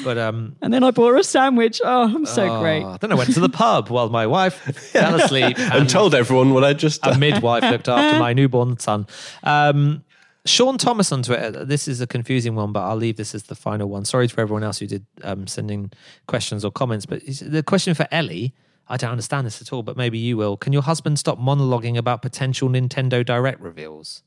[0.04, 1.80] But, um, And then I bought her a sandwich.
[1.84, 2.82] Oh, I'm so great.
[2.84, 4.54] oh, then I went to the pub while my wife
[4.92, 9.06] fell asleep and told everyone what I just a midwife looked after my newborn son.
[9.42, 10.04] Um,
[10.44, 11.64] Sean Thomas on Twitter.
[11.64, 14.04] This is a confusing one, but I'll leave this as the final one.
[14.04, 15.90] Sorry for everyone else who did um, send in
[16.28, 17.04] questions or comments.
[17.04, 18.54] But the question for Ellie,
[18.88, 20.56] I don't understand this at all, but maybe you will.
[20.56, 24.22] Can your husband stop monologuing about potential Nintendo Direct reveals?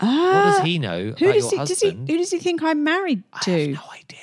[0.00, 2.08] What does ah, he know Who about does your he, does he, husband?
[2.08, 3.50] who does he think I'm married I to?
[3.50, 4.18] have no idea.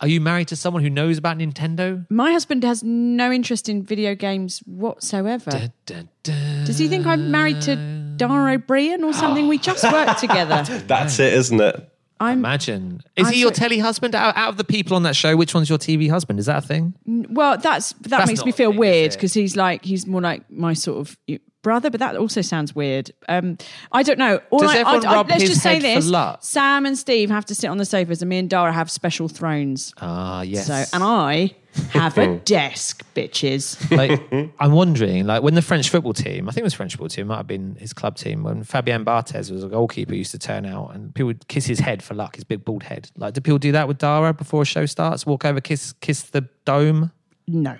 [0.00, 2.04] Are you married to someone who knows about Nintendo?
[2.10, 5.50] My husband has no interest in video games whatsoever.
[5.50, 6.64] Dun, dun, dun.
[6.64, 7.76] Does he think I'm married to
[8.16, 9.46] Dara O Briain or something?
[9.46, 10.64] We just worked together.
[10.88, 11.88] That's it, isn't it?
[12.18, 13.00] I'm Imagine.
[13.16, 14.14] Is I'm he your so- telly husband?
[14.16, 16.38] Out, out of the people on that show, which one's your TV husband?
[16.40, 16.94] Is that a thing?
[17.30, 17.56] well.
[17.58, 20.72] That's that That's makes me feel thing, weird because he's like he's more like my
[20.72, 21.16] sort of
[21.62, 23.10] brother, but that also sounds weird.
[23.28, 23.56] Um,
[23.90, 24.40] I don't know.
[24.50, 26.38] All Does I, everyone I, I, rub let's his just say head for this: luck?
[26.42, 29.28] Sam and Steve have to sit on the sofas, and me and Dara have special
[29.28, 29.94] thrones.
[30.00, 30.66] Ah, yes.
[30.66, 31.54] So, and I
[31.90, 33.90] have a desk, bitches.
[33.96, 34.20] like,
[34.58, 37.28] I'm wondering, like, when the French football team, I think it was French football team,
[37.28, 40.66] might have been his club team, when Fabien Barthez was a goalkeeper, used to turn
[40.66, 43.10] out and people would kiss his head for luck, his big bald head.
[43.16, 45.24] Like, do people do that with Dara before a show starts?
[45.24, 47.12] Walk over, kiss, kiss the dome.
[47.46, 47.76] No.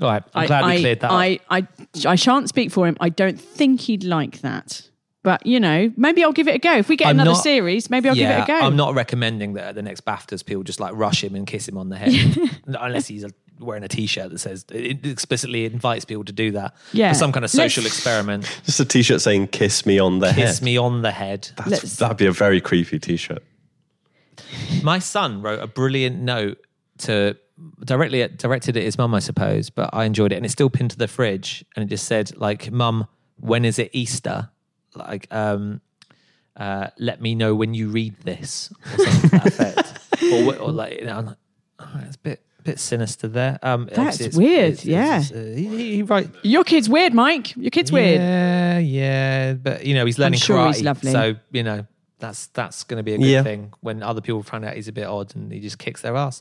[0.00, 1.06] All right, I'm I, glad we I, cleared that.
[1.10, 1.12] up.
[1.12, 1.66] I, I,
[2.06, 2.96] I shan't speak for him.
[3.00, 4.88] I don't think he'd like that.
[5.22, 6.76] But, you know, maybe I'll give it a go.
[6.76, 8.66] If we get I'm another not- series, maybe I'll yeah, give it a go.
[8.66, 11.66] I'm not recommending that at the next BAFTAs people just like rush him and kiss
[11.66, 12.36] him on the head,
[12.66, 16.76] unless he's a, wearing a T-shirt that says it explicitly invites people to do that
[16.92, 17.08] Yeah.
[17.12, 18.60] for some kind of social Let's- experiment.
[18.64, 21.48] Just a T-shirt saying "Kiss me on the Kiss head." me on the head.
[21.56, 23.42] That's- that'd be a very creepy T-shirt.
[24.82, 26.58] My son wrote a brilliant note
[26.98, 27.36] to
[27.84, 30.70] directly at, directed at his mum, I suppose, but I enjoyed it, and it's still
[30.70, 33.06] pinned to the fridge, and it just said like, "Mum,
[33.40, 34.50] when is it Easter?"
[34.94, 35.80] Like, um,
[36.56, 40.72] uh, let me know when you read this, or something to that effect, or, or
[40.72, 41.36] like, you know, I'm like,
[41.80, 43.58] oh, it's a bit bit sinister there.
[43.62, 45.20] Um, That's it's- weird, it's- yeah.
[45.20, 47.54] it's, uh, he, he, write, Your kid's weird, Mike.
[47.56, 48.20] Your kid's weird.
[48.20, 51.12] yeah, yeah, but you know he's learning sure karate, he's lovely.
[51.12, 51.86] so you know
[52.18, 53.42] that's that's going to be a good Yeah.
[53.42, 56.16] thing when other people find out he's a bit odd and he just kicks their
[56.16, 56.40] ass.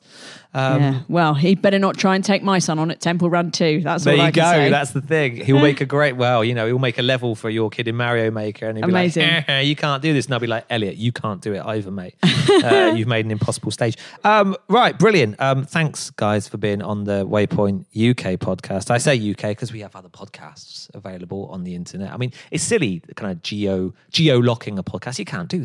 [0.53, 0.99] Um, yeah.
[1.09, 3.81] Well, he better not try and take my son on at Temple Run too.
[3.83, 4.41] That's There all you go.
[4.43, 4.69] say.
[4.69, 5.35] That's the thing.
[5.37, 6.13] He'll make a great.
[6.15, 8.87] Well, you know, he'll make a level for your kid in Mario Maker, and he'll
[8.87, 9.27] be Amazing.
[9.27, 11.61] like, "Eh, "You can't do this." And I'll be like, "Elliot, you can't do it
[11.65, 12.15] either, mate.
[12.63, 15.39] uh, you've made an impossible stage." Um, right, brilliant.
[15.41, 18.89] Um, thanks, guys, for being on the Waypoint UK podcast.
[18.91, 22.13] I say UK because we have other podcasts available on the internet.
[22.13, 25.19] I mean, it's silly, kind of geo geo locking a podcast.
[25.19, 25.64] You can't do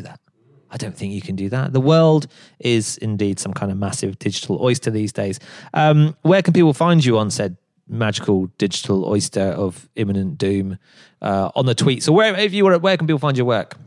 [0.71, 1.73] I don't think you can do that.
[1.73, 2.27] The world
[2.59, 5.39] is indeed some kind of massive digital oyster these days.
[5.73, 7.57] Um, where can people find you on said
[7.87, 10.77] magical digital oyster of imminent doom
[11.21, 12.81] uh, on the tweets or where if you want?
[12.81, 13.77] Where can people find your work?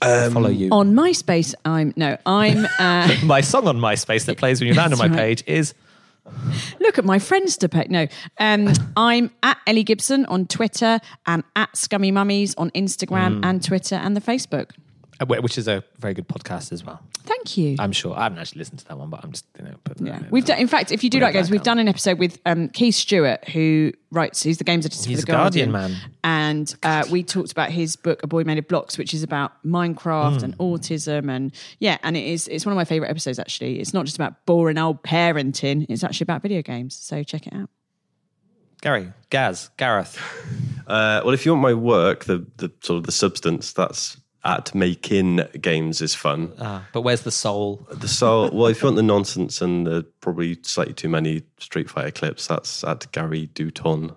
[0.00, 0.68] Follow you.
[0.70, 2.66] on MySpace, I'm no, I'm.
[2.78, 5.16] Uh, my song on MySpace that plays when you land on my right.
[5.16, 5.74] page is
[6.80, 7.86] look at my friends to pay.
[7.88, 8.06] No,
[8.38, 13.96] um, I'm at Ellie Gibson on Twitter and at Scummy Mummies on Instagram and Twitter
[13.96, 14.70] and the Facebook.
[15.20, 17.00] Uh, which is a very good podcast as well.
[17.24, 17.74] Thank you.
[17.80, 19.74] I'm sure I haven't actually listened to that one, but I'm just you know.
[19.82, 20.30] Putting that yeah, in there.
[20.30, 20.58] we've done.
[20.58, 21.64] In fact, if you do like games, we've on.
[21.64, 24.42] done an episode with um, Keith Stuart, who writes.
[24.42, 26.12] He's the games editor He's for the a Guardian Guardian, man.
[26.22, 29.52] and uh, we talked about his book, A Boy Made of Blocks, which is about
[29.64, 32.46] Minecraft and autism, and yeah, and it is.
[32.46, 33.40] It's one of my favorite episodes.
[33.40, 36.94] Actually, it's not just about boring old parenting; it's actually about video games.
[36.94, 37.70] So check it out.
[38.80, 40.18] Gary, Gaz, Gareth.
[40.88, 44.74] Uh, well, if you want my work, the the sort of the substance, that's at
[44.74, 46.52] making games is fun.
[46.58, 47.86] Ah, but where's the soul?
[47.90, 48.50] The soul.
[48.52, 52.46] Well, if you want the nonsense and the probably slightly too many Street Fighter clips,
[52.46, 54.12] that's at Gary Dutton,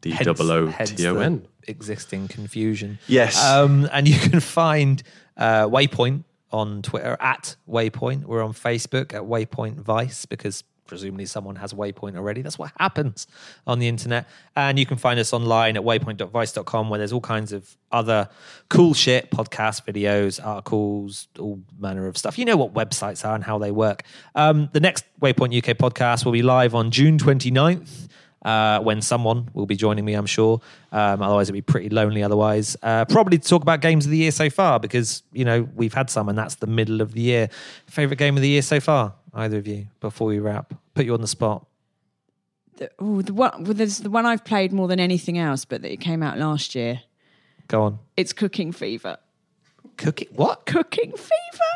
[0.00, 1.46] D double O hence T O N.
[1.64, 2.98] the Existing confusion.
[3.06, 3.42] Yes.
[3.44, 5.02] Um, and you can find
[5.36, 8.24] uh, Waypoint on Twitter at Waypoint.
[8.24, 12.42] We're on Facebook at Waypoint Vice because presumably someone has Waypoint already.
[12.42, 13.28] That's what happens
[13.66, 14.28] on the internet.
[14.56, 18.28] And you can find us online at waypoint.vice.com where there's all kinds of other
[18.68, 22.38] cool shit, podcasts, videos, articles, all manner of stuff.
[22.38, 24.02] You know what websites are and how they work.
[24.34, 28.08] Um, the next Waypoint UK podcast will be live on June 29th.
[28.42, 30.62] Uh, when someone will be joining me, I'm sure.
[30.92, 32.22] Um, otherwise, it'd be pretty lonely.
[32.22, 35.68] Otherwise, uh, probably to talk about games of the year so far because you know
[35.74, 37.50] we've had some, and that's the middle of the year.
[37.86, 39.12] Favorite game of the year so far?
[39.34, 39.86] Either of you?
[40.00, 41.66] Before we wrap, put you on the spot.
[42.76, 45.82] The, oh, the one, well, there's the one I've played more than anything else, but
[45.82, 47.02] that it came out last year.
[47.68, 47.98] Go on.
[48.16, 49.18] It's Cooking Fever.
[49.96, 50.66] Cooking what?
[50.66, 51.30] Cooking Fever.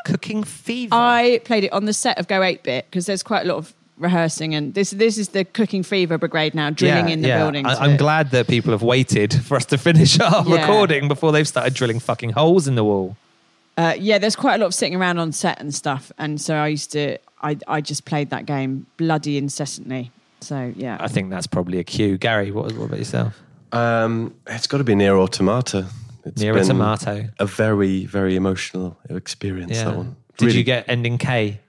[0.07, 0.95] Cooking fever.
[0.95, 3.57] I played it on the set of Go 8 Bit because there's quite a lot
[3.59, 7.65] of rehearsing, and this this is the Cooking Fever Brigade now drilling in the building.
[7.65, 10.61] I, i'm glad that people have waited for us to finish our Yeah.
[10.61, 13.17] recording before they've started drilling fucking holes in the wall.
[13.77, 16.57] Uh, yeah, there's quite a lot of sitting around on set and stuff, and so
[16.57, 17.19] I used to.
[17.45, 20.11] I I just played that game bloody incessantly.
[20.41, 22.19] So yeah, I think that's probably a cue.
[22.19, 23.41] Gary, what, what about yourself?
[23.73, 25.87] Um, it's got to be NieR: Automata.
[26.25, 27.33] It's NieR been Automata.
[27.39, 30.17] A very, very emotional experience, that one.
[30.39, 31.61] Did Really- you get ending K?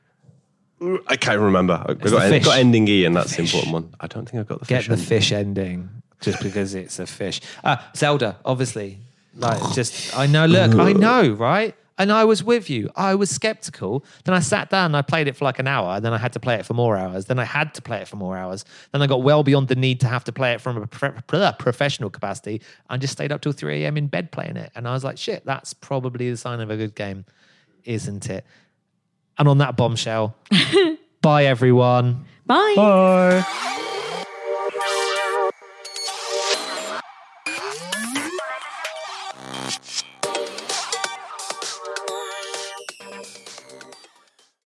[1.08, 1.84] I can't remember.
[1.88, 3.54] I the got, en- got ending E, and that's the fish.
[3.54, 3.96] important one.
[4.00, 4.88] I don't think I've got the Get fish.
[4.88, 5.08] Get the ending.
[5.08, 5.90] fish ending
[6.22, 7.40] just because it's a fish.
[7.64, 9.00] Uh, Zelda, obviously.
[9.38, 11.76] Like, just, I know, look, I know, right?
[11.98, 12.90] And I was with you.
[12.96, 14.04] I was skeptical.
[14.26, 16.02] Then I sat down and I played it for like an hour.
[16.02, 17.26] Then I had to play it for more hours.
[17.26, 18.66] Then I had to play it for more hours.
[18.92, 21.26] Then I got well beyond the need to have to play it from a prof-
[21.28, 23.96] blah, uh, professional capacity and just stayed up till 3 a.m.
[23.96, 24.72] in bed playing it.
[24.76, 27.24] And I was like, shit, that's probably the sign of a good game,
[27.86, 28.46] isn't it?
[29.38, 30.36] And on that bombshell,
[31.22, 32.26] bye everyone.
[32.46, 32.74] bye.
[32.76, 33.82] Bye.